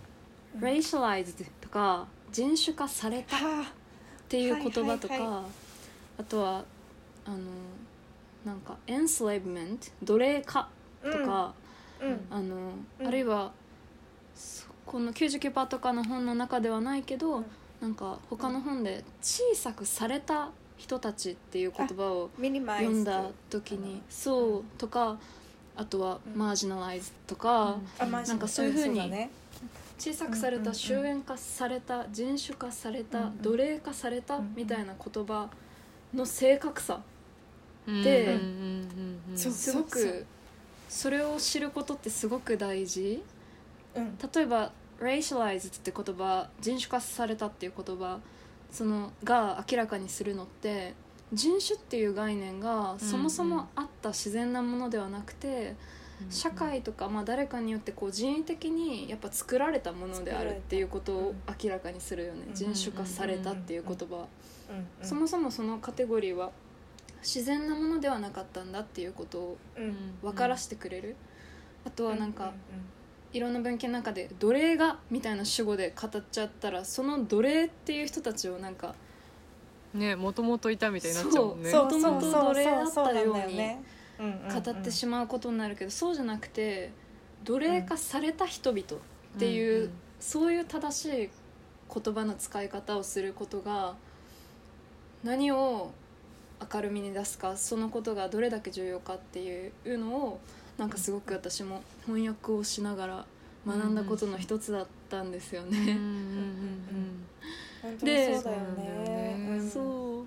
[0.54, 3.72] う「racialized」とか人種化されたっは
[4.28, 5.44] ていう言葉とか、はいはいは
[6.18, 6.64] あとは
[7.24, 7.38] あの
[8.44, 10.68] なんか「enslavement」奴隷化
[11.04, 11.54] あとか、
[12.00, 12.26] うん。
[12.30, 12.56] あの、
[13.00, 13.06] うん。
[13.06, 13.52] あるいは
[14.34, 17.44] そこの99%とかの本の中ではないけど、うん。
[17.80, 25.18] なんか他の本で「小さくされた人たち」っていう言葉を読んだ時にそうとか
[25.76, 26.38] あとは「うん。
[26.38, 29.28] マージナライズ」とか、あマジなんかそういうふうに
[29.98, 35.48] 小さくされたうんうんうん終焉化された人種化されたうんうん奴隷化されたうんうんみたいな言葉
[36.14, 37.02] の正確さ
[37.86, 38.02] うん。
[38.02, 38.38] で
[39.36, 40.26] すごく
[40.88, 43.22] それを知ることってすごく大事。
[43.94, 44.18] うん。
[44.34, 48.18] 例えば racialized って言葉人種化されたっていう言葉
[48.76, 50.92] そのが明らかにするのって
[51.32, 55.74] 人種っていう概念がそもそもあった自然なものではなくて、
[56.28, 64.26] 社会とか、まあ、誰かによってこう人為的にやっぱ作られたものであるっていうことを明らかにするよね、うん人種化されたっていう言葉。
[65.00, 66.52] そもそもそのカテゴリーは
[67.22, 71.16] 自然なものではなかったんだっていうことをうん分からせてくれる、
[71.86, 72.52] あとはなんか、
[72.95, 72.95] う
[73.36, 78.94] いろんな文献の中で奴隷がみたいな主語で語っちゃったらその奴隷っていう人たちをなんか
[79.92, 81.70] ねもともといたみたいになっちゃうもんね。
[81.70, 86.92] そう元々奴隷だったように語ってしまうことになるけど、そうじゃなくて
[87.44, 88.84] 奴隷化された人々っ
[89.38, 89.90] ていう、うん。
[90.18, 91.30] そういう正しい
[91.92, 93.94] 言葉の使い方をすることが
[95.22, 95.92] 何を
[96.72, 100.40] 明るみに出すかそのことがどれだけ重要かっていうのを
[100.78, 103.24] なんかすごく私も翻訳をしながら
[103.66, 107.26] 学んだことの一つだったんですようんうんうん
[107.82, 107.96] ね。
[108.02, 110.24] でそ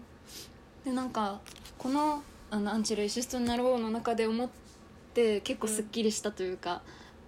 [0.84, 0.86] う。
[0.86, 1.39] でなんか
[1.78, 4.50] このあのアンチレイシストになろうの中で思っ
[5.14, 6.82] て結構すっきりしたというか、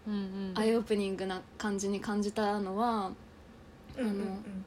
[0.07, 3.11] うんうんアイオープニングな感じに感じたのは
[3.97, 4.65] うんうん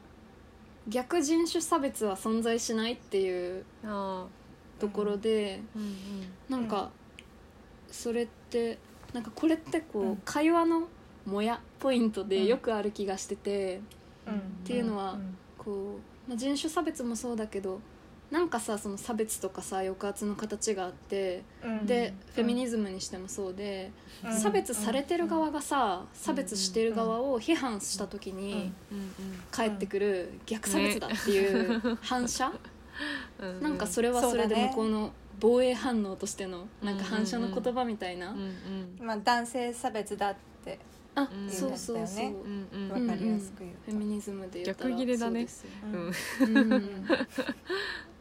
[0.87, 4.25] 逆人種差別は存在しないっていうあ
[4.79, 5.95] ところで、ーうん。
[6.47, 6.91] なんか
[7.95, 8.77] それって
[9.13, 10.17] なんかこれってこう、うん。
[10.25, 10.89] 会話の
[11.25, 12.29] もやポイントうん。
[12.29, 13.81] でよくある気がしてて、
[14.27, 14.33] うん。
[14.33, 15.17] うんっていうのは
[15.59, 17.79] こう、まあ、人種差別もそうだけど
[18.31, 21.85] なんかさその差別とかさ抑圧の形があってうん。
[21.85, 23.91] で、フェミニズズムにしてもそうで、
[24.25, 24.31] うん。
[24.33, 28.97] 差別されてる側がさ、差別してる側を批判した時にうん。
[28.97, 29.13] うん。
[29.51, 32.51] 返ってくる逆差別だっていう反射、
[33.39, 33.49] うん。
[33.49, 33.61] うん。
[33.61, 39.05] なんかそれはそれで向こうの防衛反応としてのなんか反射の言葉みたいな、うんうん。
[39.05, 40.79] まあ男性差別だって
[41.15, 42.07] あ、うんそうそうそう、言う。
[42.07, 42.35] んだよね
[42.73, 43.07] うんうん。
[43.07, 45.47] わかりやすく言うフェミニズムで言ったら逆切れだね。
[45.47, 45.71] そう
[46.03, 46.59] ですようん。
[46.63, 46.83] うんうん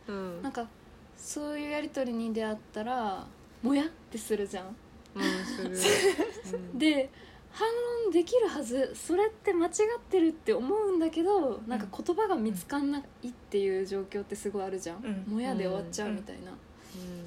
[0.09, 0.43] うん。
[0.43, 0.69] なんか
[1.17, 3.27] そういうやり取りに出会ったら
[3.62, 4.77] もやってするじゃん。
[5.15, 6.59] うんする。
[6.59, 7.11] う んで
[7.51, 7.69] 反
[8.05, 9.73] 論できるはずそれって間違っ
[10.11, 15.35] てるって思うんだけどなんか言葉が見つかんないっていう状況ってすごいあるじゃん、うん。
[15.35, 16.53] もやで終わっちゃうみたいな、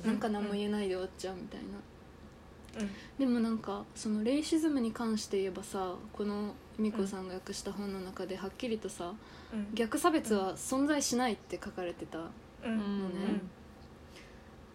[0.03, 0.11] うん。
[0.11, 2.89] なんか何も言えないで終わっちゃうみたいな、うん。
[3.20, 9.13] でもなんかそのレイシズムに関して言えばさこの美子さんが訳した本の中ではっきりとさ、
[9.53, 9.68] うん。
[9.74, 13.09] 逆差別は存在しないって書かれてたうんうん。
[13.09, 13.41] ね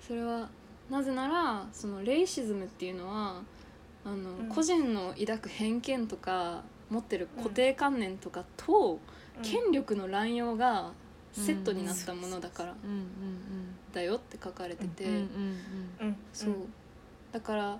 [0.07, 0.49] それは
[0.91, 3.43] なぜならそのレイシズムっていうのは
[4.05, 4.49] あの、うん。
[4.49, 8.99] 個人の抱く偏見とか持ってる固定観念とかと、
[9.43, 10.93] 権力の乱用が
[11.33, 12.75] セットになったものだから。
[12.85, 12.91] うん。
[12.91, 15.05] うんだよって書かれてて、
[16.33, 16.55] そう。
[17.33, 17.79] だから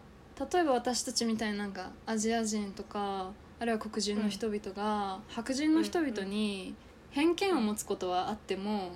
[0.53, 6.75] 例えば私たちみたいななんかアジア人とかあるいは黒人の人々が、白人の人々に
[7.11, 8.91] 偏見を持つことはあっても、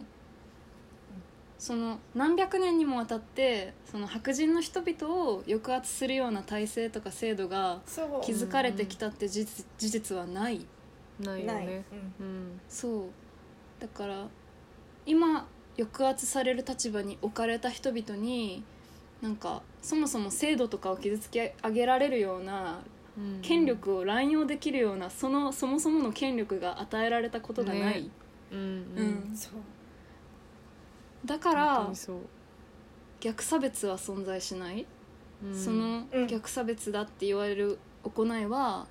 [1.59, 7.81] その何百年にもわたってその白人の人々を抑圧するような体制とか制度が
[8.23, 10.57] 築かれてきたって事実事実はない。
[10.57, 10.67] うん
[11.19, 11.85] ないよね。
[12.21, 12.27] うん。
[12.27, 12.61] うん。
[12.69, 13.03] そう。
[13.81, 14.27] だから
[15.07, 15.47] 今
[15.79, 18.65] 抑圧される立場に置かれた人々に
[19.23, 22.81] なんかそもそも制度とかを傷つけ上げられるような
[23.19, 23.41] うん。
[23.41, 28.09] 権力を乱用できるようなそのそもそもの権力が与えられたことがない、ね。
[28.53, 29.09] うんううん。
[29.09, 29.37] う。
[29.53, 29.63] 本
[31.25, 31.91] だから
[33.21, 34.87] 逆差別は存在しない、
[35.43, 35.55] うん。
[35.55, 36.27] そのうん。
[36.27, 38.87] 逆差別だって言われる行いは、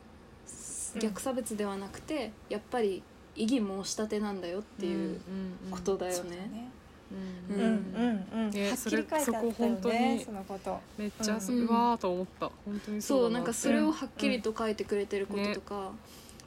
[0.96, 1.00] うん。
[1.00, 3.04] 逆差別ではなくてやっぱり
[3.36, 5.22] 異議申し立てなんだよっていう
[5.70, 6.70] ことだよね。
[7.16, 7.58] ねうん。
[7.58, 8.46] ううんんうん。
[8.46, 8.52] うん。
[8.52, 10.24] ねはっきり書いてあったよそれそこ本当ねに。
[10.24, 10.80] そのこと。
[10.98, 11.60] めっちゃうん。
[11.68, 12.52] うわーと思った。
[12.66, 15.92] 本当にそうだなんかそれをはっきりと書いてくれてることとか、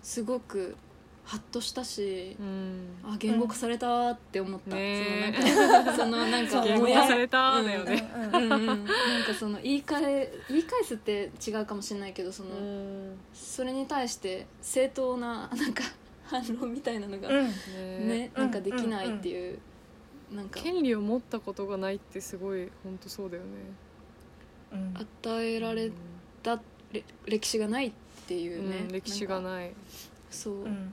[0.03, 0.77] すごく
[1.29, 2.97] ハッとしたし、うん。
[3.05, 8.11] あ言語化されたって思った、ねそのなんかそのなんか 言語もや化されただよね。
[8.14, 8.43] うん。
[8.45, 8.87] うんうん、なん
[9.27, 13.19] かその言い換え言い返すって違うかもしれないけどその、うん。
[13.35, 15.85] それに対して正当ななんか
[16.25, 17.47] 反論みたいなのが、うん。
[17.47, 17.53] ね
[17.99, 19.59] ねなんかできないっていう、
[20.35, 20.61] なんか。
[20.61, 23.49] 権利を持ったことがないってすごい本当そうだよね。
[24.72, 24.95] うん。
[24.97, 25.91] 与えられ
[26.43, 26.61] た
[26.93, 27.93] れ歴史がないっ
[28.26, 29.43] ていうね、うん歴史がい。
[29.43, 29.72] ない
[30.31, 30.93] そう、うん。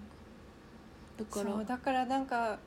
[1.17, 1.51] だから。
[1.51, 2.59] そうだからなんか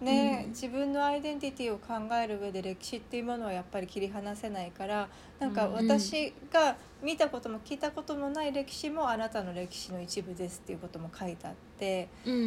[0.00, 0.50] ね、うん。
[0.50, 12.42] 自分のアイデンティティを考える上で歴史っていうものはやっぱり切り離せないからなんかうん私が見たことも聞いたこともない歴史もあなたの歴史の一部ですっていうことも書いてあってうんうんう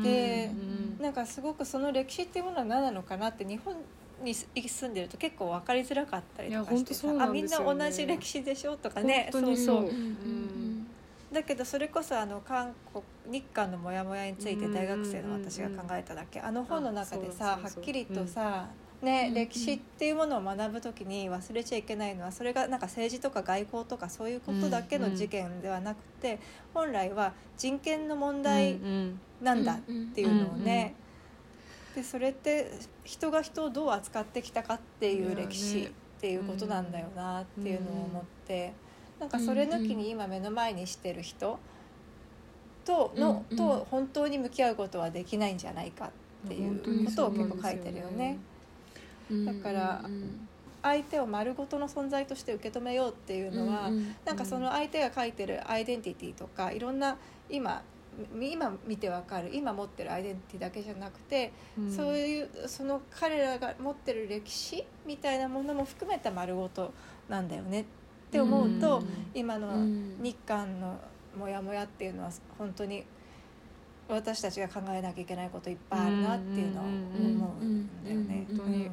[0.00, 0.02] ん。
[0.02, 0.50] で
[0.98, 3.74] うんなんかすごくその歴史っていうものは何なのかなって日本
[4.22, 9.28] に住んでると結構分かりづらかったりとかしてさあみんな同じ歴史でしょとかね。
[9.32, 9.66] 本当にそう。
[9.66, 10.77] そううんうん
[11.32, 16.40] だけどそれこそあの韓国日韓のモヤモヤについて大学生の私が考えただけ。
[16.40, 18.68] あの本の中でさあそうそうそうはっきりとさ、
[19.02, 26.40] ねうん歴史っていうものを学ぶ時に忘れちゃいけないのはそれがなんか政治とか外交とかそういうことだけの事件ではなくて、
[26.74, 29.76] 本来は人権の問題うんなんだっ
[30.14, 31.08] ていうのをね、うん
[31.98, 32.70] でそれって
[33.02, 38.72] 人が人をどう扱ってきたかっていう歴史っていうことなんだよなっていうのを思って、
[39.20, 41.58] なんかそれ抜きに今目の前にしてる人
[42.84, 46.10] との、うんと本当に向き合うことはできないんじゃないか
[46.46, 48.38] っていうことを結構書いてるよね。
[49.30, 50.48] うんだからうん
[50.80, 53.90] 相手を丸ごとの存在として受け止めようっていうのは、
[54.24, 57.16] なんかその相手が書いてるアイデンティティとかいろんな
[57.50, 57.82] 今
[58.32, 61.92] み今見てわかる今持ってるアイデンティティだけじゃなくて、うん。
[61.92, 66.92] そういうその彼らが持ってる歴史みたいなものも含めた丸ごと
[67.28, 67.82] なんだよね。
[67.82, 67.84] っ
[68.30, 69.04] て思うと、うん。
[69.34, 70.16] 今のうん。
[70.20, 70.98] 日韓の
[71.38, 73.04] モヤモヤっていうのは本当に
[74.08, 78.46] 私たちが考えなきゃいけないこといっぱいあるなっていうのを思うんだよね。
[78.50, 78.92] うん本当にうん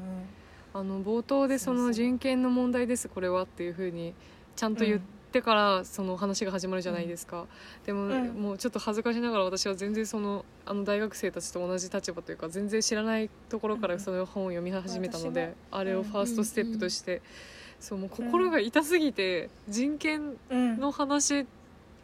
[0.73, 3.07] あの冒頭でその人権の問題です。
[3.07, 4.13] これはっていうふうに
[4.57, 4.99] ちゃんと言っ
[5.31, 7.45] てからその話が始まるじゃないですか、
[7.85, 8.27] でも、うん。
[8.33, 17.21] もうちょっと恥ずかしながら私は全然そのあの大学生たちと同じ立場というか全然知らないところからその本を読み始めたので、あれをファーストステップとして、
[17.85, 20.79] そうもう心が痛すぎて人権うん。
[20.79, 21.45] の話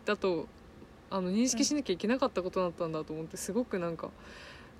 [0.05, 0.47] だと
[1.09, 4.09] あの認識しなきゃいけなかったことだったんだと思ってすごくなんか、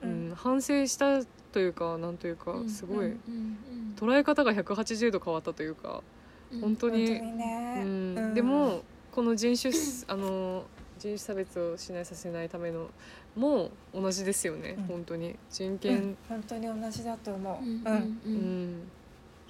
[0.04, 2.70] ううんん反省したというかなんというかうん。
[2.70, 3.58] すごいうん。
[3.96, 6.04] 捉え方が180度変わったというか
[6.54, 6.62] うん。
[6.62, 7.20] 本当に
[8.36, 9.74] でもこの人種
[10.08, 10.66] あの
[11.00, 12.92] 人種差別をしないさせないための
[13.36, 14.84] も同じですよね、うん。
[14.84, 15.36] 本当に。
[15.50, 15.80] 人うん。
[15.80, 17.66] 権、本当に同じだと思う。
[17.66, 18.82] うん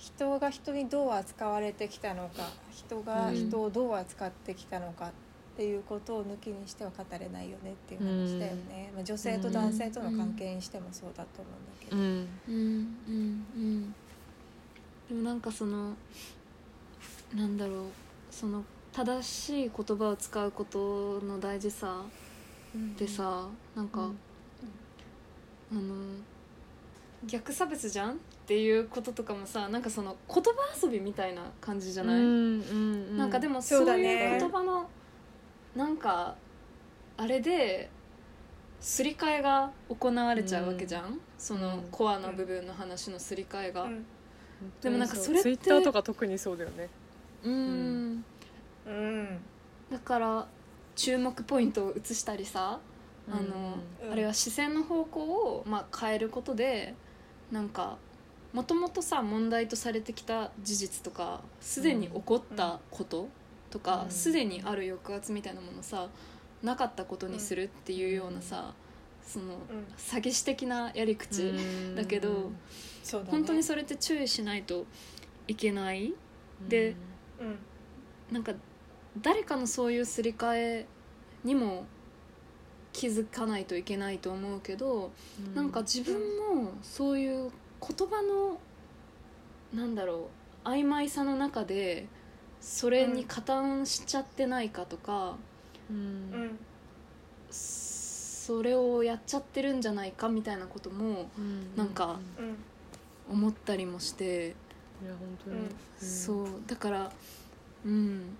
[0.01, 5.11] 人が人にどう扱われてきたのか人が人をどう扱ってきたのかっ
[5.55, 12.27] ていうことを抜きにしては語れないよねっていう話だよね、まあ、女性と男性との関係にしてもそうだと思うんだけど、うん。
[12.49, 13.95] うんうんうん
[15.07, 15.93] でもなんかその
[17.35, 17.85] なんだろう
[18.31, 22.01] その正しい言葉を使うことの大事さ
[22.97, 23.45] でさ
[23.75, 24.17] なんか、うん。
[25.73, 25.81] あの
[27.27, 28.13] 逆差別じゃん？
[28.13, 28.15] っ
[28.47, 30.51] ていうこととかもさなんかその言葉
[30.83, 32.27] 遊びみたいな感じじゃない、うんう
[32.73, 34.33] んなんかでもそそううだね。
[34.33, 34.89] いう言葉の
[35.75, 36.35] なんか
[37.17, 37.89] あれで
[38.79, 41.83] すり替えが行われちゃうわけじゃん、そのうん。
[41.91, 43.83] コアな部分の話のすり替えが。
[43.83, 44.05] うん。
[44.81, 46.89] でもなんかそれってツイッターとか特にそうだよね。
[47.43, 48.13] うん。
[48.15, 48.25] ん
[48.87, 49.39] うん。
[49.91, 50.47] だから
[50.95, 52.79] 注目ポイントを移したりさ、
[53.29, 54.11] あのうん。
[54.11, 56.95] あれは視線の方向を、まあ、変えることで
[57.51, 57.97] なんか
[58.53, 63.29] もともとさ問題とされてきた事実とかすでに起こったこと
[63.69, 64.11] とかうん。
[64.11, 66.09] すで、にある抑圧みたいなものさ
[66.61, 68.73] なかったことにするっていうようなさ、
[69.25, 69.59] そのうん。
[69.97, 71.95] 詐欺師的なやり口、うん。
[71.95, 72.35] だけどね。
[73.27, 74.85] 本当にそれって注意しないと
[75.47, 76.13] いけない。
[76.67, 76.95] で
[77.39, 77.57] うん。
[78.31, 78.53] なんか
[79.19, 80.85] 誰かのそういうすり替え
[81.43, 81.85] にも
[82.93, 85.11] 気づかないといけないと思うけど、
[85.47, 85.55] うん。
[85.55, 86.15] なんか自分
[86.55, 88.59] もそういう言葉の
[89.73, 90.29] なんだろ
[90.65, 92.07] う曖昧さの中で
[92.59, 95.37] それに加担しちゃってないかとか、
[95.89, 95.97] うん。
[95.97, 95.99] う
[96.45, 96.59] ん。
[97.49, 101.75] それをやっちゃってるんじゃないかみたいなこともうん。
[101.75, 102.55] なんかうん
[103.29, 104.47] 思ったりもして、
[105.01, 106.47] いや本当に、そう。
[106.67, 107.11] だから
[107.85, 108.35] うん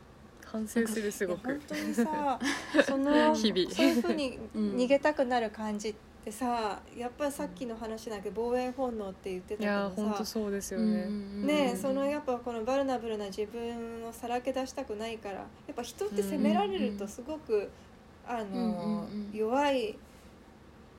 [0.52, 2.40] 反省するすご本く当にさ
[2.86, 3.72] その 日々。
[3.72, 4.76] そういうふうにうん。
[4.76, 5.96] 逃げたくなる感じっ
[6.26, 11.48] てさやっぱりさっきの話だけど防衛本能って言ってたけどさ本当そうですようん。
[11.48, 17.70] ね、ねえそのやっぱこのバルナブルな自分をさらけ出したくないからやっぱ人って責められるとすごく、
[18.28, 19.98] あの、弱い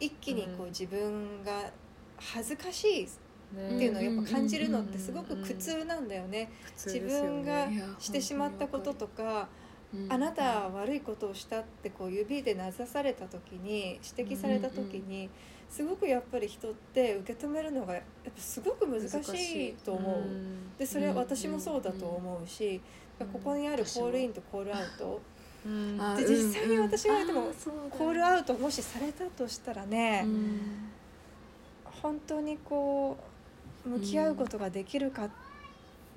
[0.01, 1.71] 一気にこううん自分が
[2.17, 3.09] 恥ずかしい
[3.55, 6.51] っねていうのをやっぱ感じるのってすごく苦痛なんだよね。
[6.77, 9.63] 自分がしてしまったこととか、うん
[10.09, 15.29] あなたは悪いことをしたってこう指で名指された時に指摘された時に、
[15.69, 20.21] すごくやっぱり人って受け止めるのがやっぱすごく難しいと思う。
[20.21, 20.75] ん。
[20.79, 22.81] でそれはうん私もそうだと思うし、
[23.21, 23.27] うん。
[23.27, 25.21] ここにあるコールインとコールアウト、
[25.67, 27.53] うんあで実際に私がでもうん。
[27.91, 30.61] コールアウトもしされたとしたらね、うん。
[32.01, 33.32] 本当にこう
[33.85, 35.31] 向き合うことができるかっ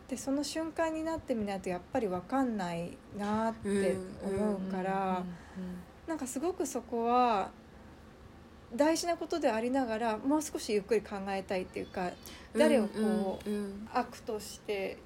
[0.08, 5.24] て、その瞬間になってみないとやっぱり分かんないなって思うから、
[6.08, 7.50] なんかすごくそこは
[8.76, 12.12] 大事なことでありながらもう少しゆっくり考えたいっていうか
[12.58, 13.50] 誰をこう
[13.94, 14.98] 悪として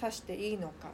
[0.00, 0.88] 指していいのか。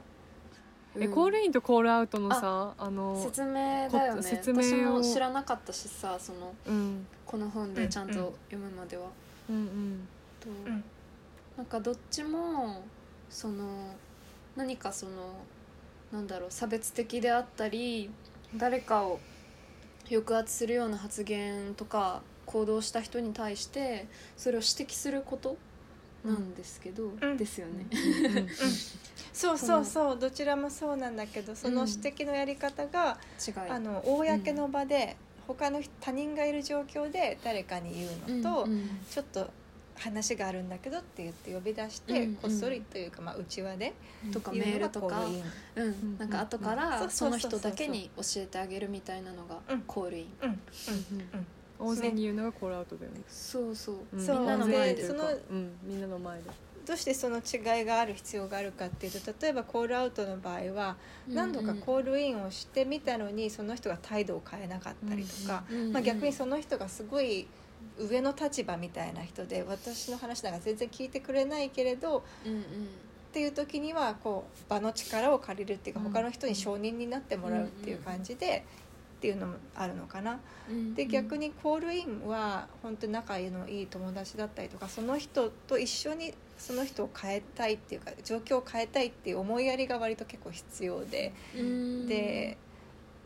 [0.97, 4.17] えコールインとコールアウトのさあの説明だよね。
[4.17, 5.03] こ説明を。
[5.03, 7.07] 私も知らなかったしさそのうん。
[7.27, 9.07] この本でちゃんと読むまでは、
[9.51, 10.07] うん
[10.39, 10.85] とうん
[11.56, 12.82] なんかどっちも
[13.28, 13.94] その
[14.56, 15.47] 何かその
[16.12, 18.10] なんだろう差別的であったり
[18.56, 19.18] 誰かを
[20.09, 24.06] 抑圧するような発言とか行動した人に対して
[24.36, 25.56] それを指摘すること
[26.24, 27.36] なんですけど、うん。
[27.36, 27.86] ですよね。
[27.93, 28.39] うん。
[28.39, 28.48] うん。
[29.32, 30.18] そうそうそう。
[30.18, 33.55] どちらもそうなんだけどその指摘のやり方が、違い。
[33.70, 35.16] あの公の場で
[35.47, 38.10] 他の人他人がいる状況で誰かに言う
[38.43, 38.72] のと、うん。
[38.72, 38.89] うん。
[39.10, 39.51] ちょっと
[39.97, 43.95] 話があるんだけどって言って呼び出して、こっそりというか、まあ、うちわで
[44.33, 45.25] とかメールとか。
[45.77, 46.19] うん。
[46.19, 49.81] なんか後かうんらその人だけに教えてあげるみたいなのがうん。
[49.83, 50.27] コールイン。
[50.43, 50.51] うん。
[50.51, 50.59] うん。
[51.79, 53.97] 大勢に言うのがコールアウトだよね、そうそう。
[54.12, 55.03] みんなの前で。
[55.03, 56.51] でそのうん、みんなの前で。
[56.87, 60.97] どうしてその違いがある必要があるかっていうと例えばコールアウトの場合は
[61.27, 67.47] 何度かコールインをしてみたのにその人が態度を変えなかったりとか、まあ、逆にその人がすごい
[67.98, 72.61] 上の立場みたいな人で私の話なんか全然聞いてくれないけれどうんうん。
[72.61, 72.62] っ
[73.35, 76.12] ていう時にはこう場の力を借りるっていうかうん。
[76.12, 78.65] 他の人に承認になってもらうっていう感じで
[79.19, 80.40] っていうのもあるのかな。
[80.69, 92.06] うんで逆にコールインは本当に仲のいい友達だったりとかその人と一緒にその人を変えたいっていうか状況を変えたいっていう思いやりが割と結構必要で、うん。
[92.06, 92.56] で、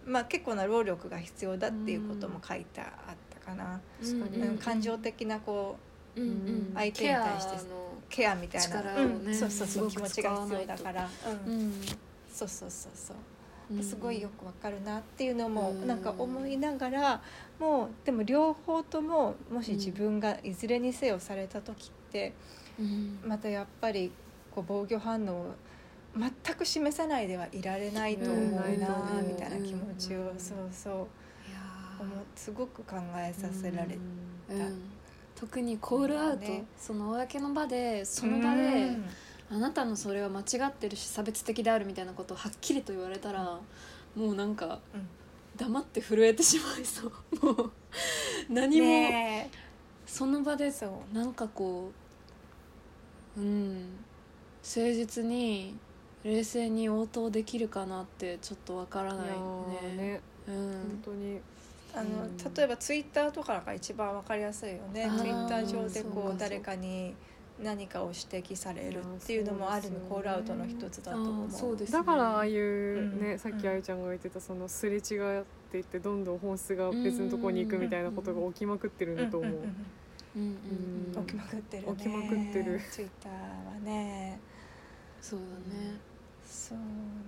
[0.07, 5.77] まあ、結構な労力が必要だっていうことも書いてあったかな、うん感情的なこ
[6.17, 6.73] ううんうん。
[6.75, 7.79] 相手に対して。
[8.09, 8.91] ケアみたいな、ね。
[8.97, 11.09] うんそうそうそう気持ちが必要だから、
[11.47, 11.69] ううん。
[11.71, 11.73] ん。
[12.33, 13.17] そうそうそうそう。
[13.75, 13.83] うん。
[13.83, 15.87] すごいよくわかるなっていうのもうん。
[15.87, 17.23] なんか思いながら
[17.61, 22.33] もうでも両方とももし自分がいずれにせよされた時って
[22.79, 23.21] うん。
[23.25, 24.11] またやっぱり
[24.55, 25.55] こう防御反応を
[26.17, 28.47] 全く示さないではいられないと思うう
[28.77, 28.81] ん。
[28.81, 30.31] なみたいな気持ちを。
[30.31, 30.41] うん。
[30.41, 31.07] そうそう
[32.37, 34.83] すごく考えさせられーうん。
[35.35, 36.65] 特にコールアウト、ね。
[36.79, 38.97] その公の場でその場で、
[39.51, 43.61] あなたのそれは間違ってるし差別的であるみたいなことをはっきりと言われたら
[44.17, 45.09] もうなんかうん。
[45.57, 47.13] 黙って震えてしまいそう。
[47.45, 47.73] もう
[48.49, 49.51] 何も、ね
[50.07, 51.15] その場でえそう。
[51.15, 51.91] なんかこ
[53.37, 53.99] ううん。
[54.63, 55.77] 誠実に
[56.25, 59.97] 冷静に応答できるかなってちょっとわからないね。
[59.97, 60.21] ね。
[60.47, 60.55] うん。
[60.55, 61.41] 本当に
[61.99, 62.55] あのうん。
[62.55, 65.11] 例えばツイッターとかが一番わかりやすいよね。
[65.19, 67.15] ツイッター上でこう誰かに
[67.63, 71.45] 何かを指摘されるっていうのもある意味コールアウトの一つだと思う。
[71.47, 79.53] あーそうですだからああいううんね、さっきあゆちゃんが言ってたそのすれ違っていってどんどん本質が別のところに行くみたいなことが起きまくってるんだと思う。
[80.35, 81.95] 起きまくってるね。
[81.97, 82.81] 起きまくってる。
[82.91, 83.39] ツイッターは
[83.83, 84.39] ね。
[85.21, 85.99] そうだね。
[86.45, 86.79] そう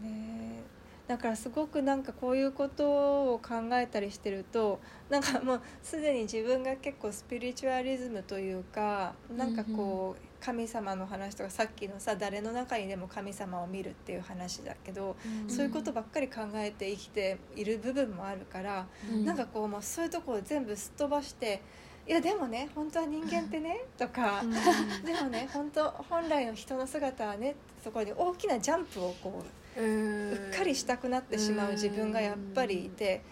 [0.04, 0.62] ね
[1.10, 4.78] だからすごくなんかこういうことを考えたりしてると
[5.08, 15.16] なんかもうすでに自分が結構スピリチュアリズムというかなんかこう神様の話とかさっきのさ誰の中にでも神様を見るっていう話だけど、
[15.48, 19.24] そういうことばっかり考えて生きている部分もあるから、うん。
[19.26, 21.60] なんかこうもうそういうとこを全部すっ飛ばして
[22.08, 24.50] 「いやでもね本当は人間ってね」とかうん
[25.04, 33.22] 「でもね本当本来の人の姿はね」そこに大きなジャンプをこうううっかりしたくなってしまう自分がやっぱりいて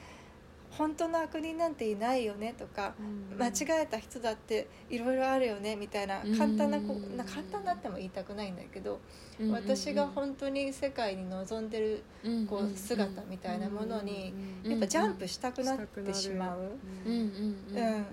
[0.70, 2.94] 本当の悪人なんていないよねとか
[3.38, 9.00] 間違えた人だっていろいろあるよねみたいな簡単なこうんな簡単なっても言いたくないんだけど
[9.40, 12.02] うん私が本当に世界に望んでる
[12.48, 14.32] こう姿みたいなものに
[14.64, 16.60] うんやっぱジャンプしたくなってしまう。
[17.06, 18.06] うん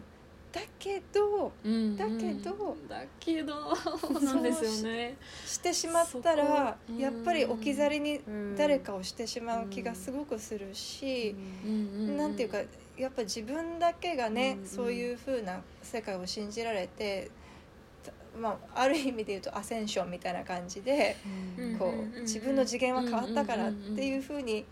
[0.55, 5.17] だけどうんだけどだけどそうなんですよね。
[5.45, 8.55] してしまったらそこやっぱり置き去りにうん。
[8.55, 11.35] 誰かをしてしまう気がすごくするし。
[11.65, 12.59] なんていうか
[12.97, 14.65] やっぱ自分だけがね、うんうん。
[14.65, 17.29] そういう風な世界を信じられて、
[18.01, 21.17] たまあ、ある意味で言うとアセンションみたいな感じで、
[21.59, 21.77] うん。
[21.77, 24.63] こうんうんうんう自分の次元は変わったからっていう風に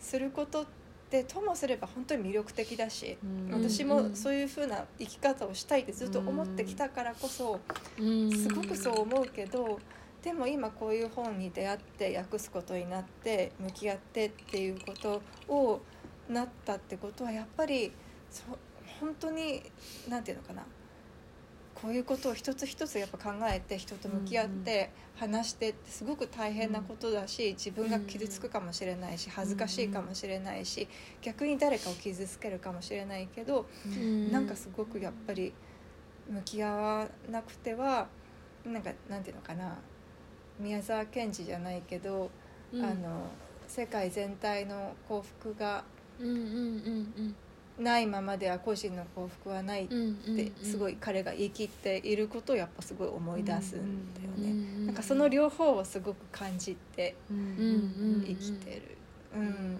[0.00, 0.77] することって
[1.24, 3.18] ともすれば本当に魅力的だし、
[3.50, 7.60] 私もそういう風な生き方をしたいってずっと思ってきたからこそ、
[7.96, 9.78] すごくそう思うけど。
[10.22, 15.80] でも今こういう本に出会って訳すことになって向き合ってっていうことを
[16.28, 17.92] なったってことはやっぱり
[18.28, 18.42] そ
[19.00, 19.62] 本当に
[20.08, 20.66] 何て言うのかな
[21.80, 30.88] こういうことを一つ一つやっぱ考えて人と向き合って話してってすごく大変なことだし自分が傷つくかもしれないし恥ずかしいかもしれないし
[31.22, 33.66] 逆に誰かを傷つけるかもしれないけど
[34.32, 35.52] なんかすごくやっぱり
[36.28, 38.08] 向き合わなくては
[38.64, 39.78] なんかなんていうのかな
[40.58, 42.30] 宮沢賢治じゃないけど、
[42.74, 43.28] あの
[43.68, 45.84] 世界全体の幸福が
[46.18, 47.36] うんうんうん
[47.78, 54.52] ないままでは個人の幸福はないってすごい彼が言い切っていることをやっぱすごい思い出すんだよね。
[54.52, 58.82] ねなんかその両方をすごく感じてうんうんうん生きてる。
[59.36, 59.78] うん。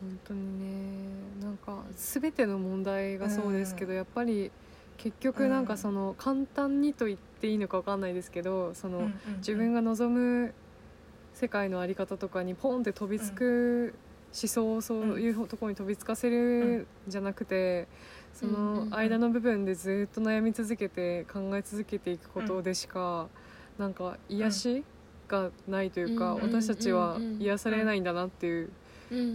[0.00, 1.08] 本当にね。
[1.42, 3.96] なんか全ての問題がそうですけど、うん。
[3.96, 4.50] やっぱり
[4.96, 10.54] 結局なんかその簡単にと言っていいのか分かんないですけどその、自分がが望む
[11.34, 13.94] 世界の在り方とかにポンって飛びつく
[14.32, 17.86] 想をそういうところに飛びつかせるんじゃなくて、
[18.32, 23.28] その間の部分でずっと悩み続けて考え続けていくことでしか、
[23.78, 24.84] なんか癒し
[25.28, 28.70] がないというか、うん私たちは癒されないんだなっていう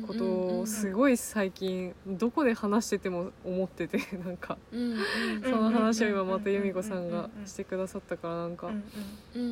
[0.07, 8.71] ことをすい、ごい最近どこで話してても思っててなんかその話を今また由美子さんがしてくださったからなんか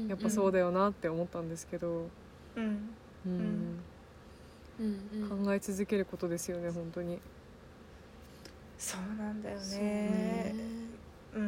[0.10, 2.08] やっぱそうだよなって思ったんですけど、
[2.56, 2.90] うん
[4.78, 7.20] 考え続けることですよね本当に。
[8.78, 9.78] そうなんだよね。
[9.78, 10.56] ね。
[11.34, 11.42] うん。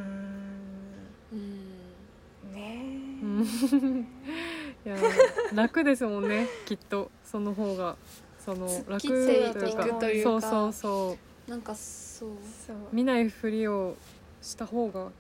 [1.34, 2.54] うん。
[2.54, 2.86] ね
[3.22, 4.08] うん。
[4.86, 4.96] いや
[5.54, 7.12] 楽ですもんねきっと。
[7.26, 7.98] その方が。
[8.40, 10.30] その突楽というか。
[10.30, 11.18] そうそうそ
[11.48, 11.50] う。
[11.50, 12.30] なんかそう。
[12.66, 12.78] そう。
[12.94, 13.96] 見ないふりを
[14.42, 15.12] した方が。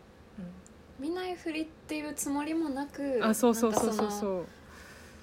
[0.99, 4.45] 見ないふりっていうつもりもなくあそうそうそうそうそう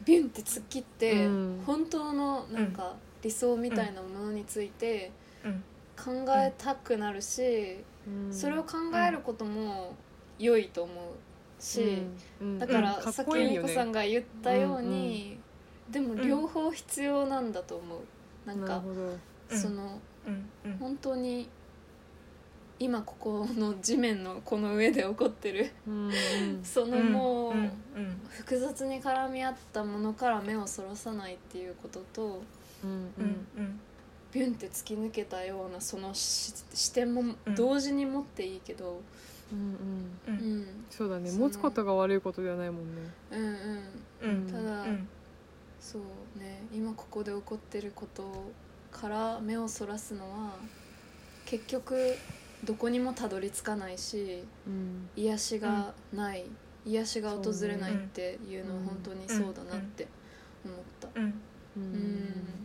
[0.04, 1.62] ビュンって突っ切って、うん。
[1.66, 5.12] 本当のなんか理想みたいなものについて
[5.44, 5.64] うん。
[5.96, 8.32] 考えたくなるし、うん。
[8.32, 8.76] それを考
[9.06, 9.94] えることも
[10.38, 12.02] 良いと思うし、
[12.40, 12.58] うん。
[12.58, 15.38] だから、さっき美子さんが言ったように、
[15.90, 18.00] でも両方必要なんだと思う。
[18.46, 18.82] なんか
[19.48, 20.50] そのうん。
[20.64, 20.78] うん。
[20.78, 21.48] 本当に
[22.78, 25.70] 今ここの地面のこの上で起こってる。
[26.62, 27.54] そのもう、
[28.28, 32.42] 複雑に絡み合ったものから目をそらさないっていうことと
[32.82, 33.46] うんうん。
[33.56, 33.80] うん
[34.32, 37.22] ビュンって突き抜けたようなそのし視点も
[37.54, 39.00] 同時に持っていいけど、
[39.52, 39.58] うん
[40.26, 40.34] うん。
[40.34, 40.60] ううん。
[40.62, 41.30] ん、そうだね。
[41.30, 43.02] 持つことが悪いことではないもんね。
[43.30, 44.40] うんうん。
[44.40, 45.08] うんただうん
[45.80, 46.62] そうね。
[46.72, 48.50] 今ここで起こってること
[48.90, 50.56] から目をそらすのは
[51.44, 52.16] 結局
[52.64, 55.08] どこにもたどり着かないしうん。
[55.16, 56.44] 癒しがない、
[56.84, 60.08] 癒しが訪れないっていうのはうん本当にそうだなって
[60.64, 61.08] 思った。
[61.14, 61.24] うん。
[61.24, 61.30] う
[61.76, 62.63] うん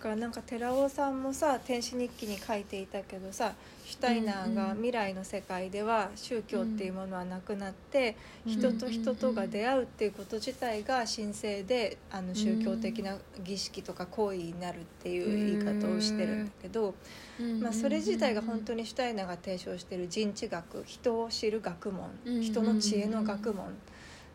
[0.00, 3.54] からなんか寺尾さんもさ「天使日記」に書いていたけどさ
[3.84, 8.16] シュタイナーが未来の世界では宗教っていうものはなくなって、
[8.46, 16.94] うん人と人とが出会うっていうこと自体が神聖であの宗教的な儀式とか行為になるっていう言い方をしてるんだけど、
[17.60, 22.42] まあ、それ自体が本当にシュタイナーが提唱してる人知学人を知る学問うん。
[22.42, 23.66] 人の知恵の学問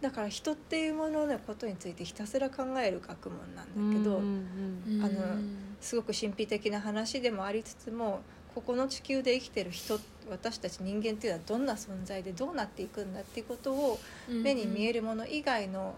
[0.01, 4.17] だから人っていうもののことについてひたすら考える学問なんだけど。
[4.17, 8.21] あのすごく神秘的な話でもありつつも
[8.55, 9.99] ここの地球で生きてる人
[10.29, 15.93] 私たち人間っていうのはどんな存在でどうなっていくんだっていうことを目に見えるるもの以外の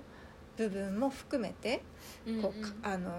[0.58, 1.84] 部分も含めて
[2.42, 3.12] こうかあの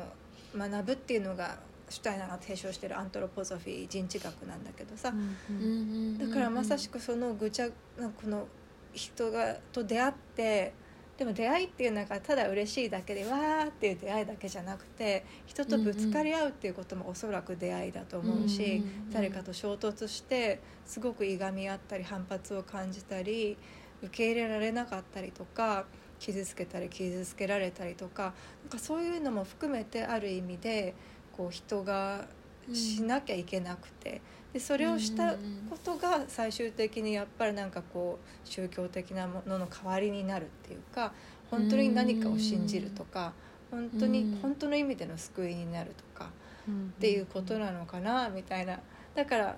[0.57, 5.15] 学ぶっていうのがシュタイナーが提唱してるアントロポゾフィー人知学なんだけどさ。
[5.49, 7.69] うんだからまさしくそのぐちゃ
[7.99, 8.47] なこの
[8.93, 10.73] 人がと出会って
[11.19, 23.57] でも出会いっていうのがただ嬉しいだけでわーっていう出会いだけじゃなくて人とぶつかり合うっていうこともおそらく出会いだと思うし、誰かと衝突してすごくいがみ合ったり反発を感じたり
[24.01, 25.87] 受け入れられなかったりとか
[26.21, 30.95] 傷つけたり傷つけられたりとかなんかそういうのも含めてある意味で
[31.37, 32.27] こう人が
[32.73, 34.21] しなきゃいけなくて
[34.53, 41.13] でそれをしたことが最終的にやっぱりなんかこう宗教的なものの代わりになるっていうか
[41.51, 43.33] 本当に何かを信じるとか
[43.71, 44.39] 本当にうん。
[44.41, 46.31] 本当の意味での救いになるとか。
[46.67, 48.79] うんっていうことなのかなみたいな。
[49.15, 49.57] だから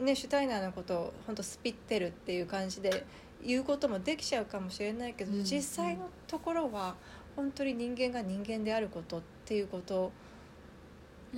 [0.00, 3.04] ねシュタイナーのことを本当スピってるっていう感じで
[3.44, 6.96] 言うこともできちゃうかもしれないけど、うん実際のところは
[7.36, 10.12] 本当に人間が人間であることっていうこと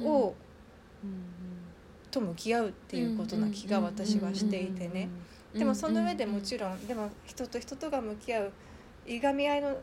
[0.00, 0.34] を、
[2.12, 5.08] と向き合うっていうことな気が私はしていてね。
[5.52, 8.52] でもその上でもちろん、でも人と人とが向き合う
[9.06, 9.76] いがみ合いの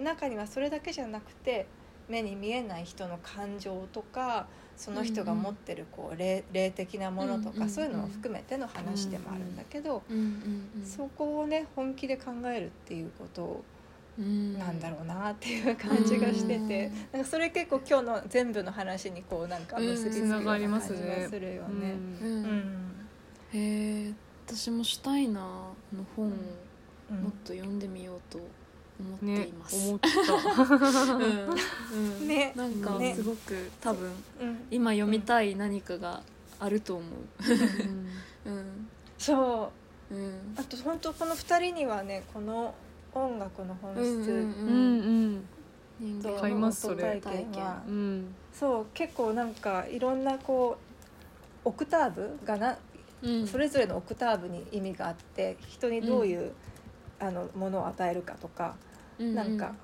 [0.00, 1.66] 中にはそれだけじゃなくて
[2.08, 4.46] 目に見えない人の感情とか
[4.76, 10.02] その人が持ってるこう霊霊的なものとか、そういうのも含めての話でもあるんだけど、
[10.84, 13.77] そこをね本気で考えるっていうことうん
[14.18, 21.28] なんだろうなっていう感じがしてて、なんかそれ結構今日の全部の話にこうなんか結びつくようなつながりま感じがすね。
[21.30, 21.94] するよね。
[23.52, 24.14] へえ
[24.46, 25.42] 私もシュタイナー
[25.96, 26.30] の本を
[27.10, 27.22] うん。
[27.22, 28.38] もっと読んでみようと
[29.00, 29.88] 思ってねいます。
[29.88, 30.08] 思った。
[31.14, 32.20] うん。
[32.20, 32.28] うん。
[32.28, 32.52] ね。
[32.56, 33.14] なんかね。
[33.14, 34.66] すごく多分うん。
[34.70, 36.22] 今読みたい何かが
[36.58, 37.54] あると思う。
[37.54, 38.06] ん。
[38.46, 38.50] う。
[38.50, 38.88] うん。
[39.16, 39.72] そ
[40.10, 40.14] う。
[40.14, 40.54] うん。
[40.56, 42.74] あと本当この2人にはねこの
[43.14, 44.44] 音楽の本質、うんうんうん。
[45.02, 45.48] うん
[46.00, 47.20] 人間の買いますそれ。
[47.20, 48.34] 体験はうん。
[48.52, 50.76] そう結構なんかいろんなこ
[51.64, 52.78] うオクターブがな、
[53.22, 53.46] うん。
[53.46, 56.52] それぞれのオクターブに意味があって人にどういう、
[57.18, 58.76] あのものを与えるかとか、
[59.18, 59.74] なんか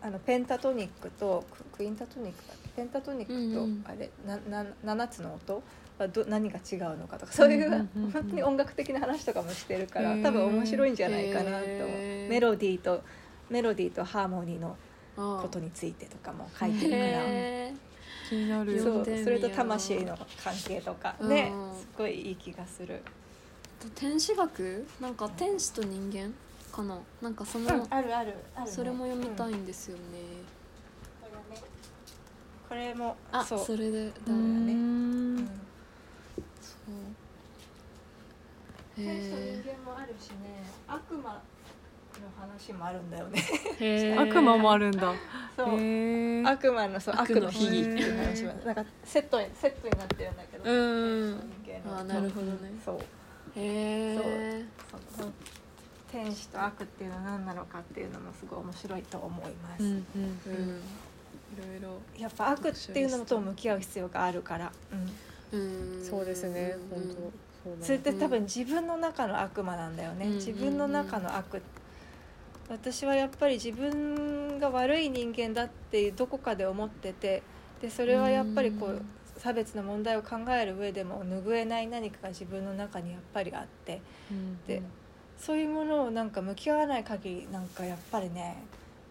[0.00, 2.68] あのペンタトニックとククインタトニックだっけ？
[2.76, 3.84] ペンタトニックと、うんうん。
[3.84, 4.38] あれな
[4.84, 5.62] な7つの音？
[6.04, 8.10] はど何が違うのかとかそういう,、うんうんうんうん。
[8.12, 11.88] 本当に音楽的な話とかもしてるから多分面白いんじゃないかなと思う。
[12.28, 13.02] メロディーと
[13.48, 14.76] メロディーとハーモニーの
[15.16, 17.02] こことについてとかも書いてるから。
[17.04, 17.74] へ
[18.28, 18.80] 気になる。
[18.80, 21.28] そうそれと魂の関係とかうん。
[21.28, 24.86] ねすごいいい気がする、ー天使学？
[25.00, 26.32] なんか天使と人間
[26.74, 26.96] かな？
[27.20, 28.70] なんかその、あるあるあるね。
[28.70, 30.02] それも読みたいうんんですよね、
[31.20, 31.62] これね。
[32.68, 33.58] これもあそう。
[33.58, 35.48] それでだ、うそうん
[39.04, 41.42] 天使とへ人間もあるしね悪魔
[42.20, 43.42] の話もあるんだよね。
[43.80, 45.12] え 悪魔もあるんだ。
[45.56, 46.46] そう。
[46.46, 51.50] 悪魔のそう悪悪のの秘技っていう話もなんかセットにセットになってるんだけど、うん。
[51.64, 51.98] 天使と人間の。
[51.98, 52.72] あなるほどね。
[52.84, 52.96] そう。
[52.96, 53.00] へ
[53.56, 54.64] え
[55.16, 55.32] その
[56.10, 60.82] 天使と悪っていうのは何なのかっていうのもすごい面白いと思います、うんうんうん。
[61.56, 64.72] いろいろやっぱ悪っていうのと向き合う必要があるから、
[65.52, 66.04] うん、うん。
[66.04, 67.49] そうですねうん本当
[67.82, 70.34] それって多分自分の中の悪魔なんだよね、うん。
[70.34, 71.62] 自分の中の悪
[72.68, 77.42] 私はやっぱり自分が悪い人間だってどこかで思ってて
[77.82, 79.02] でそれはやっぱりこううん。
[79.40, 84.82] 差別の問題を考える上でも拭えない何かが自分の中にやっぱりあってうんで
[85.38, 88.62] そういうものをなんか向き合わない限りなんかやっぱりね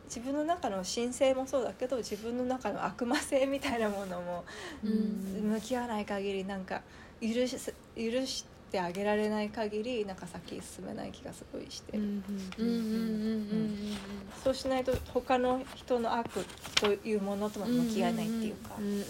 [0.05, 4.45] 自分の中の神性もそうだけど自分の中の悪魔性みたいなものも
[4.83, 5.51] うん。
[5.51, 6.81] 向き合わない限りなんか
[7.21, 7.57] 許し
[7.95, 12.23] 許してあげられない限りなんか先に進めない気がすごいして、うんうん
[12.57, 13.97] うんうんうんうん
[14.43, 19.09] そうしないと他の人の悪というものともうん向き合えないっていうか、うんうんうんうんうん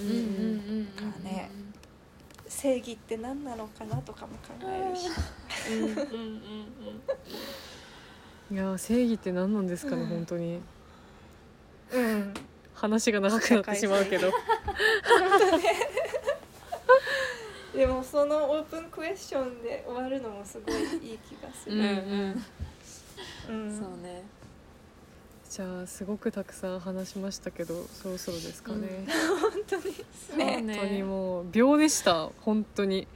[0.79, 1.51] うんからね
[2.47, 5.07] 正義って何なのかなとかも考えるし、
[5.71, 7.01] うんうんうんうん
[8.51, 10.07] いやー正義って何なんですかね、うん。
[10.07, 10.59] 本当に。
[11.93, 12.33] うん、
[12.73, 14.27] 話が長くなってしまうけど
[17.79, 23.65] でもそのオープンクエスチョンで終わるのもすごいいい気がする、うんうん。
[23.67, 23.79] うん。
[23.79, 24.21] そうね。
[25.49, 29.07] じゃあすごくたくさん話しましたけどそろそろですかね、
[29.41, 29.95] 本当に。
[30.29, 33.07] そうね本当にねもう秒でした本当に。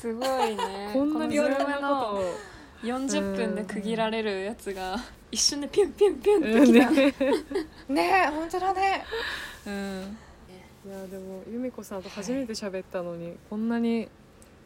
[0.00, 0.90] すごいね。
[0.94, 2.34] こんなにいろんなことこのをを
[2.84, 4.96] 40分で区切られるやつが
[5.30, 7.14] 一瞬でピュンピュンピュンってうんきた、ね。
[7.90, 9.04] ねえ本当だね。
[9.66, 10.18] うん
[10.88, 14.08] いやでも由美子さんと初めて喋ったのに、こんなに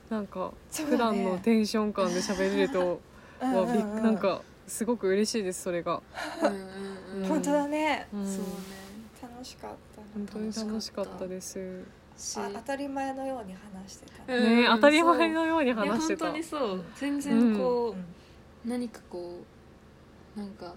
[0.08, 3.00] なんか普段のテンション感で喋れると
[3.42, 6.00] うんなんかすごく嬉しいですそれが。
[6.40, 7.28] うんうんうん。
[7.28, 8.24] 本当だね、うん。
[8.24, 8.44] そうね。
[9.20, 10.02] 楽しかった。
[10.14, 11.84] 本当に楽しかったです。
[12.16, 16.26] 当たり前のように話してた、うんね当たり前のように話してた。
[16.26, 16.84] 本当にそう。
[16.94, 18.70] 全然こう、うん。
[18.70, 19.40] 何かこ
[20.36, 20.72] うなんか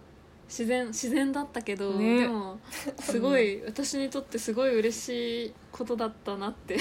[0.47, 2.21] 自然自然だったけど、ね。
[2.21, 2.59] でも
[2.99, 6.77] すごい私にとってすごい嬉しいことだったなって。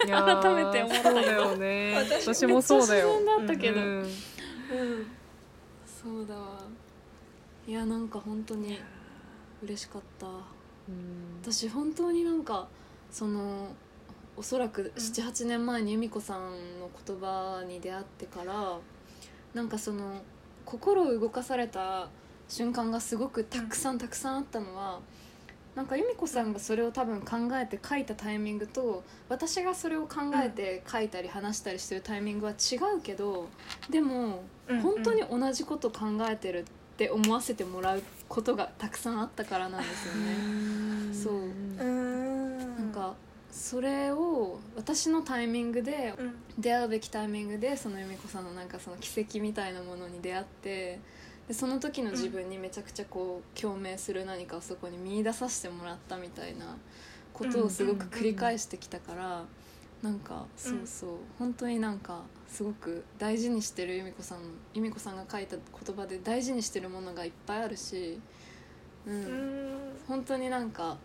[0.00, 1.94] 改めて思ったよね。
[1.94, 3.08] 私私もそうだよ。
[3.08, 4.02] 自然だったけど、ううん。
[4.02, 4.06] ん。
[5.86, 6.60] そうだわ。
[7.66, 8.78] いやなんか本当に
[9.62, 10.26] 嬉しかった。
[10.26, 10.36] うん。
[11.42, 12.66] 私本当になんか
[13.10, 13.68] その
[14.36, 18.78] おそらく78年前に由美子さんの言葉に出会ってから
[19.52, 20.22] なんかその
[20.64, 22.08] 心を動かされた
[22.52, 25.00] 瞬間がすごくたくさんたくさんあったのは
[25.74, 33.48] なんか由美子さんがそれを多分考えて書いたタイミングと私がそれを考えて書いたり話したりしてるタイミングは違うけど
[33.88, 36.64] でもうん本当に同じこと考えてるっ
[36.98, 41.14] て思わせてもらうことがたくさんあったからなんですよね。
[41.14, 41.34] そう。
[41.34, 42.58] うん。
[42.76, 43.14] なんか
[43.50, 46.34] それを私のタイミングでうん。
[46.58, 51.00] 出会うべきタイミングでその由美子さんのなんかその奇跡みたいなものに出会って
[51.48, 56.76] でその時の自分にめちゃくちゃこう共鳴する何かをそこに見出させてもらったみたいな
[57.32, 59.44] ことをすごく繰り返してきたから
[60.02, 64.38] なんかそうそう本当になんかすごく大事にしてる由美子さん
[64.74, 68.20] 由美子さんが書いた言葉で大事にしてるものがいっぱいあるし、
[69.06, 69.78] うんうん。
[70.08, 70.98] 本当になんか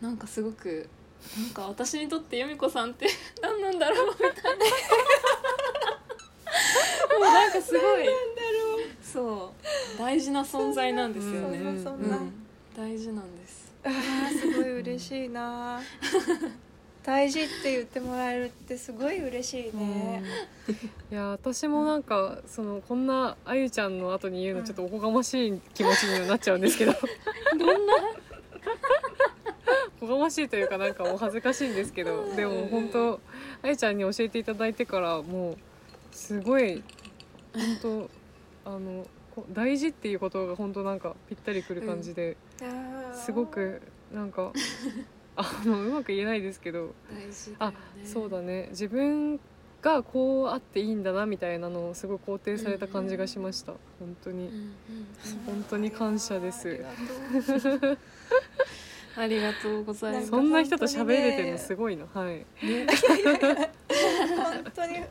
[0.00, 0.88] なんかすごく
[1.38, 3.06] なんか私にとって由美子さんって
[3.40, 4.32] 何なんだろうみたいな。
[7.18, 8.08] もうなんかすごい
[9.12, 9.52] そ
[9.96, 9.98] う。
[9.98, 11.96] 大事な存在なんですよね、そんなそう。
[11.98, 12.10] ん。
[12.10, 12.18] な、
[12.76, 13.72] 大事なんです。
[14.40, 15.80] すごい嬉しいな。
[17.04, 20.22] 大事って言ってもらえるってすごい嬉しいね、
[21.10, 26.92] いや私もなんかそのこんなあゆちゃんの後に言うのちょっとおこがましい気持ちにはなっちゃうんですけど。
[26.92, 26.98] ど
[27.58, 27.94] んな？
[30.00, 32.24] おこがましいというかなんかもう恥ずかしいんですけど。
[32.36, 33.20] でも本当
[33.62, 35.56] あゆちゃんに教えていただいてからもう
[36.12, 36.84] すごい
[37.52, 38.10] 本当
[38.64, 39.06] あの
[39.52, 42.36] 大事っていうことが本当なんかぴったりくる感じで、
[43.14, 43.80] すごく
[44.12, 44.52] なんか
[45.36, 46.94] あのうまく言えないですけど。
[47.10, 48.68] 大事だよあねそうだね。
[48.70, 49.40] 自分
[49.80, 53.72] がこうあっていいんだなみたいなのをすごい肯定された感じがしました。
[53.98, 54.48] 本当に。
[54.48, 54.72] うんうん
[55.46, 56.84] 本当に感謝です。
[59.16, 60.28] ありがとうございます。
[60.28, 62.06] そんな人と喋れてるのすごいな。
[62.12, 62.44] はい。
[62.60, 62.86] 本
[64.74, 64.98] 当に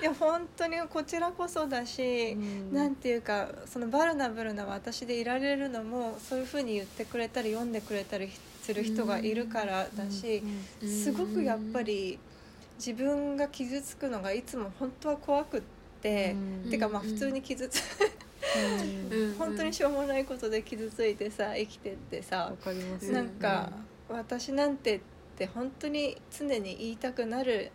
[0.00, 2.36] いや本当にこちらこそだし、
[2.72, 8.30] なんていうかそのバルナブルな私でいられるのもそういうふうに言ってくれたり読んでくれたり
[8.62, 10.42] する人がいるからだし、
[10.82, 12.18] うんすごくやっぱり
[12.76, 15.62] 自分が傷つくのがいつも本当は怖くっ
[16.00, 16.70] て、うん。
[16.70, 17.82] てかまあ普通に傷つ、
[19.10, 19.34] うん。
[19.38, 23.12] 本当にしょうもないことで傷ついてさ生きてってさわ、かります。
[23.12, 23.70] なんか、
[24.08, 25.00] 私なんてっ
[25.36, 27.70] て本当に常に言いたくなる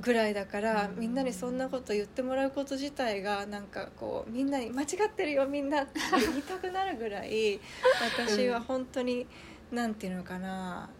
[0.00, 1.00] ぐらいだから、うん。
[1.00, 7.60] みんなにそんなこと言ってもらうこと自体がなんかこうみんなに「間違ってるよみんな」って言いたくなるぐらい
[8.16, 9.26] 私は本当に、
[9.72, 10.90] なんていうのかな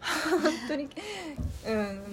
[0.00, 0.88] 本当に。
[1.66, 2.10] うん。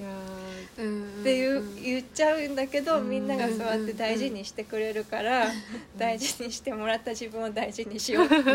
[0.77, 5.47] っていう言っちゃうんだけど、うんみんながそうやって大事にしてくれるから、
[5.97, 8.51] 大事にしてもらった自分を大事にしようって思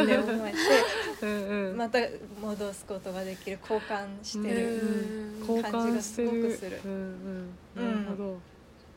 [0.46, 1.76] えて。
[1.76, 1.98] また
[2.40, 4.82] 戻すことができる交換してる、
[5.62, 6.80] 感じがすごくする。
[6.84, 6.90] うん。
[7.76, 8.40] うん、なるほど、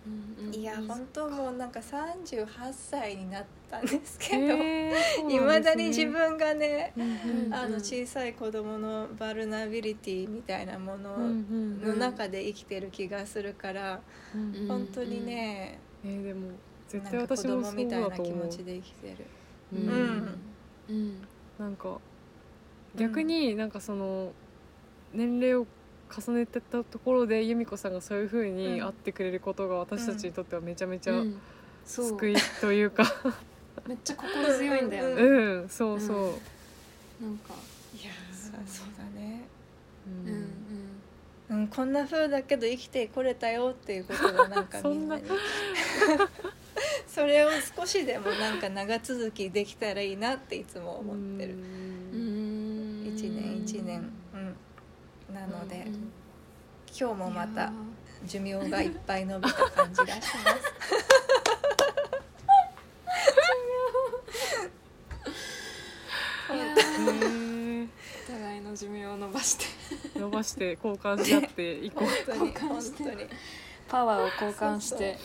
[0.07, 5.61] うんいや本当もうなんか38歳になったんですけどへーいま、ね。
[5.61, 14.01] だに自分がね、うんうんあの小さい子供のバルナビリティみたいなものの中で生きてる気がするから、
[14.33, 16.51] うんうん本当にね、えーでも
[16.87, 18.45] 絶対私もそう供みたいだと思う。
[18.45, 19.25] な気持ちで生きてる。
[19.73, 20.39] ううんん。
[20.89, 21.27] うん。
[21.57, 21.97] なんか
[22.95, 24.31] 逆になんかその
[25.13, 25.65] 年齢を
[26.09, 31.23] 重ねてたところで由美子さんがそういう風に会ってくれることが私たちにとってはめちゃめちゃ
[31.85, 33.03] 救いというか。
[33.87, 35.21] めっちゃ心強いんだようね。
[35.21, 35.69] うん。
[35.69, 36.17] そうそう、
[37.23, 37.53] なんか。
[37.93, 39.43] いやーそうだね、
[40.07, 40.29] う
[41.51, 41.61] うんん。
[41.61, 45.33] うん、こんな風だけど生きてこれたよっていうことがなんか そんなみんな。
[45.33, 45.39] に
[47.07, 51.53] それを少しでもなんか長続きできたらいいなっていつも思ってる。
[51.53, 52.19] うん。
[52.19, 53.13] うん。
[53.13, 53.99] 一年一年。
[53.99, 54.24] うん
[55.33, 56.11] なので、うん
[56.97, 57.73] 今日もまた
[58.25, 60.75] 寿命がいっぱい伸びた感じがします
[68.75, 69.17] 寿命を。
[69.17, 69.65] 伸ばして
[70.19, 73.03] 伸ばして交換し合っていこ本当に交換して。
[73.03, 73.29] 本当に
[73.87, 75.17] パワーを交換して。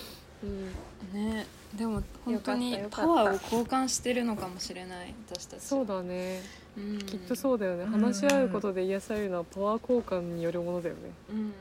[0.43, 0.73] う、うん、
[1.13, 5.63] ねでも本当にパワーを交換してるのかもしれない私たち。
[5.63, 6.43] そうだね。
[6.77, 6.99] うん。
[6.99, 7.85] きっとそうだよね。
[7.85, 7.91] うん。
[7.91, 11.01] 話し合うことで癒されるのはパワー交換によるものだよね。
[11.31, 11.53] うん。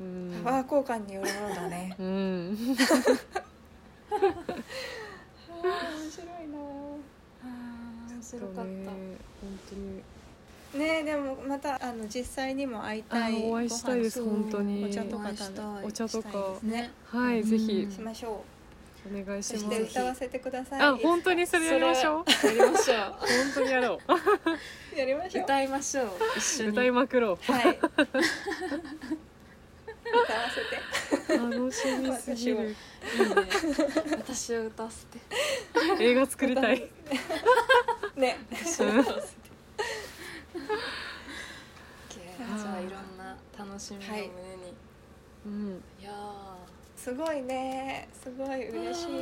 [0.00, 0.44] うん。
[0.44, 1.96] パワー交換によるものだね。
[1.98, 2.06] うん。
[2.06, 2.74] 面白
[6.24, 6.58] いな。
[7.42, 10.02] あー面白かった、ね本当に。
[10.74, 14.84] ねでもまたあの実際にも会いたいあお会いしたいです本当に。
[14.84, 15.30] お茶とか
[15.82, 16.28] お茶とか。
[16.28, 16.90] したいですね。
[17.06, 17.72] はい、ぜひ。
[17.72, 17.90] うん。
[17.90, 18.44] しましょ
[19.10, 20.80] お願いうしそしますて歌わせてください。
[20.80, 22.46] あ本当にそれやりましょう。
[22.46, 24.00] やりましょ本当にやろ
[24.96, 25.42] やりましょう。
[25.42, 26.08] う 歌いましょう。
[26.36, 26.68] 一緒に。
[26.68, 27.78] う歌いまくろはい。
[30.08, 30.50] 歌わ
[31.26, 31.34] せて。
[31.34, 32.56] う楽しみすぎる。
[32.56, 32.76] いいね。
[34.12, 35.18] 私を歌わせて。
[36.00, 36.90] 映画作りたい。
[38.16, 38.38] ね。
[38.50, 38.56] うん。
[42.38, 44.32] じゃあいろんな楽しみを胸に、
[45.46, 45.82] うん。
[46.00, 46.10] い、や
[47.08, 48.06] すごいね。
[48.22, 49.12] すごい嬉しい。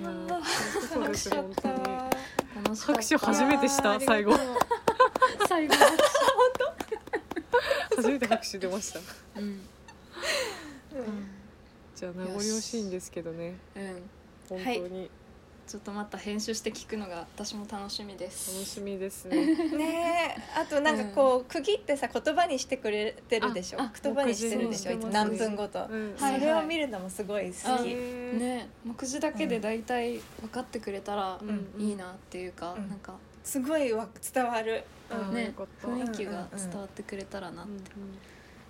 [0.00, 0.42] いやー
[0.88, 1.68] そう楽ですしかった。
[1.68, 2.10] 本
[2.64, 4.32] 当に拍手初めてした最後。
[5.46, 5.74] 最後
[7.94, 9.00] 初めて拍手出ました。
[9.38, 9.44] うん。
[9.44, 9.60] うん。
[11.94, 13.56] じゃあ名残惜しいんですけどね。
[13.76, 14.08] うん。
[14.48, 15.10] 本当に
[15.66, 18.54] ちょっとまた編集して聞くのが私も楽しみです。
[18.54, 19.36] 楽しみですね。
[19.76, 23.78] ねえあとなんかこう区切ってさ言葉にしてくれてるでしょ？
[24.02, 24.96] 言葉にしてるでしょ？
[25.08, 25.88] 何分ごと。
[26.16, 31.66] それを見るのもすごい好あきね目次だけで大体分かってくれたらうん。
[31.78, 32.88] いいなっていうか、うん。
[32.88, 34.84] なんかすごいわ伝わる。
[35.32, 35.88] ねよかった。
[35.88, 37.78] 雰囲気が伝わってくれたらな、うんうん。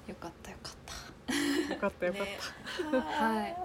[0.09, 0.95] よかったよかった
[1.71, 2.39] よかったよかっね。
[3.01, 3.57] はい。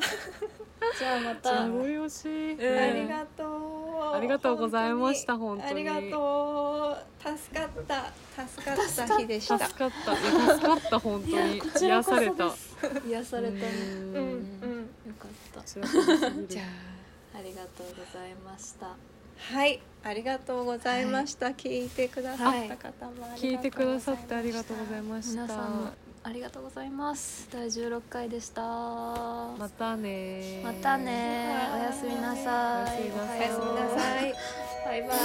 [0.98, 1.50] じゃあまた。
[1.50, 2.26] た名残惜し。
[2.26, 2.80] いうん。
[2.80, 4.16] ありがとう。
[4.16, 5.90] ありがとうございました本当に。
[5.90, 7.38] ありがとう。
[7.38, 8.14] 助かった。
[8.48, 9.60] 助かった日でした。
[9.60, 10.16] 助かった。
[10.16, 11.62] 助かった本当に。
[11.80, 12.52] 癒された。
[13.08, 13.62] 癒されたね。
[13.62, 14.16] うん。
[14.16, 14.80] うんうん。
[15.08, 15.62] よかった。
[15.64, 16.64] じゃ
[17.34, 18.88] ありがとうございました。
[18.88, 18.96] あ
[19.38, 19.82] はい。
[20.04, 25.42] ありがとうございました、聞いてくださった方もあり聞いがとうてくださってありがございとうございました。
[25.44, 25.92] 皆さんも
[26.24, 27.48] ありがとうございます。
[27.52, 28.62] 第十六回でした。
[28.62, 30.62] またね。
[30.64, 31.56] またね。
[31.74, 33.12] おやすみなさい。
[33.12, 34.34] おやすみなさい。
[34.86, 35.18] バイバイ。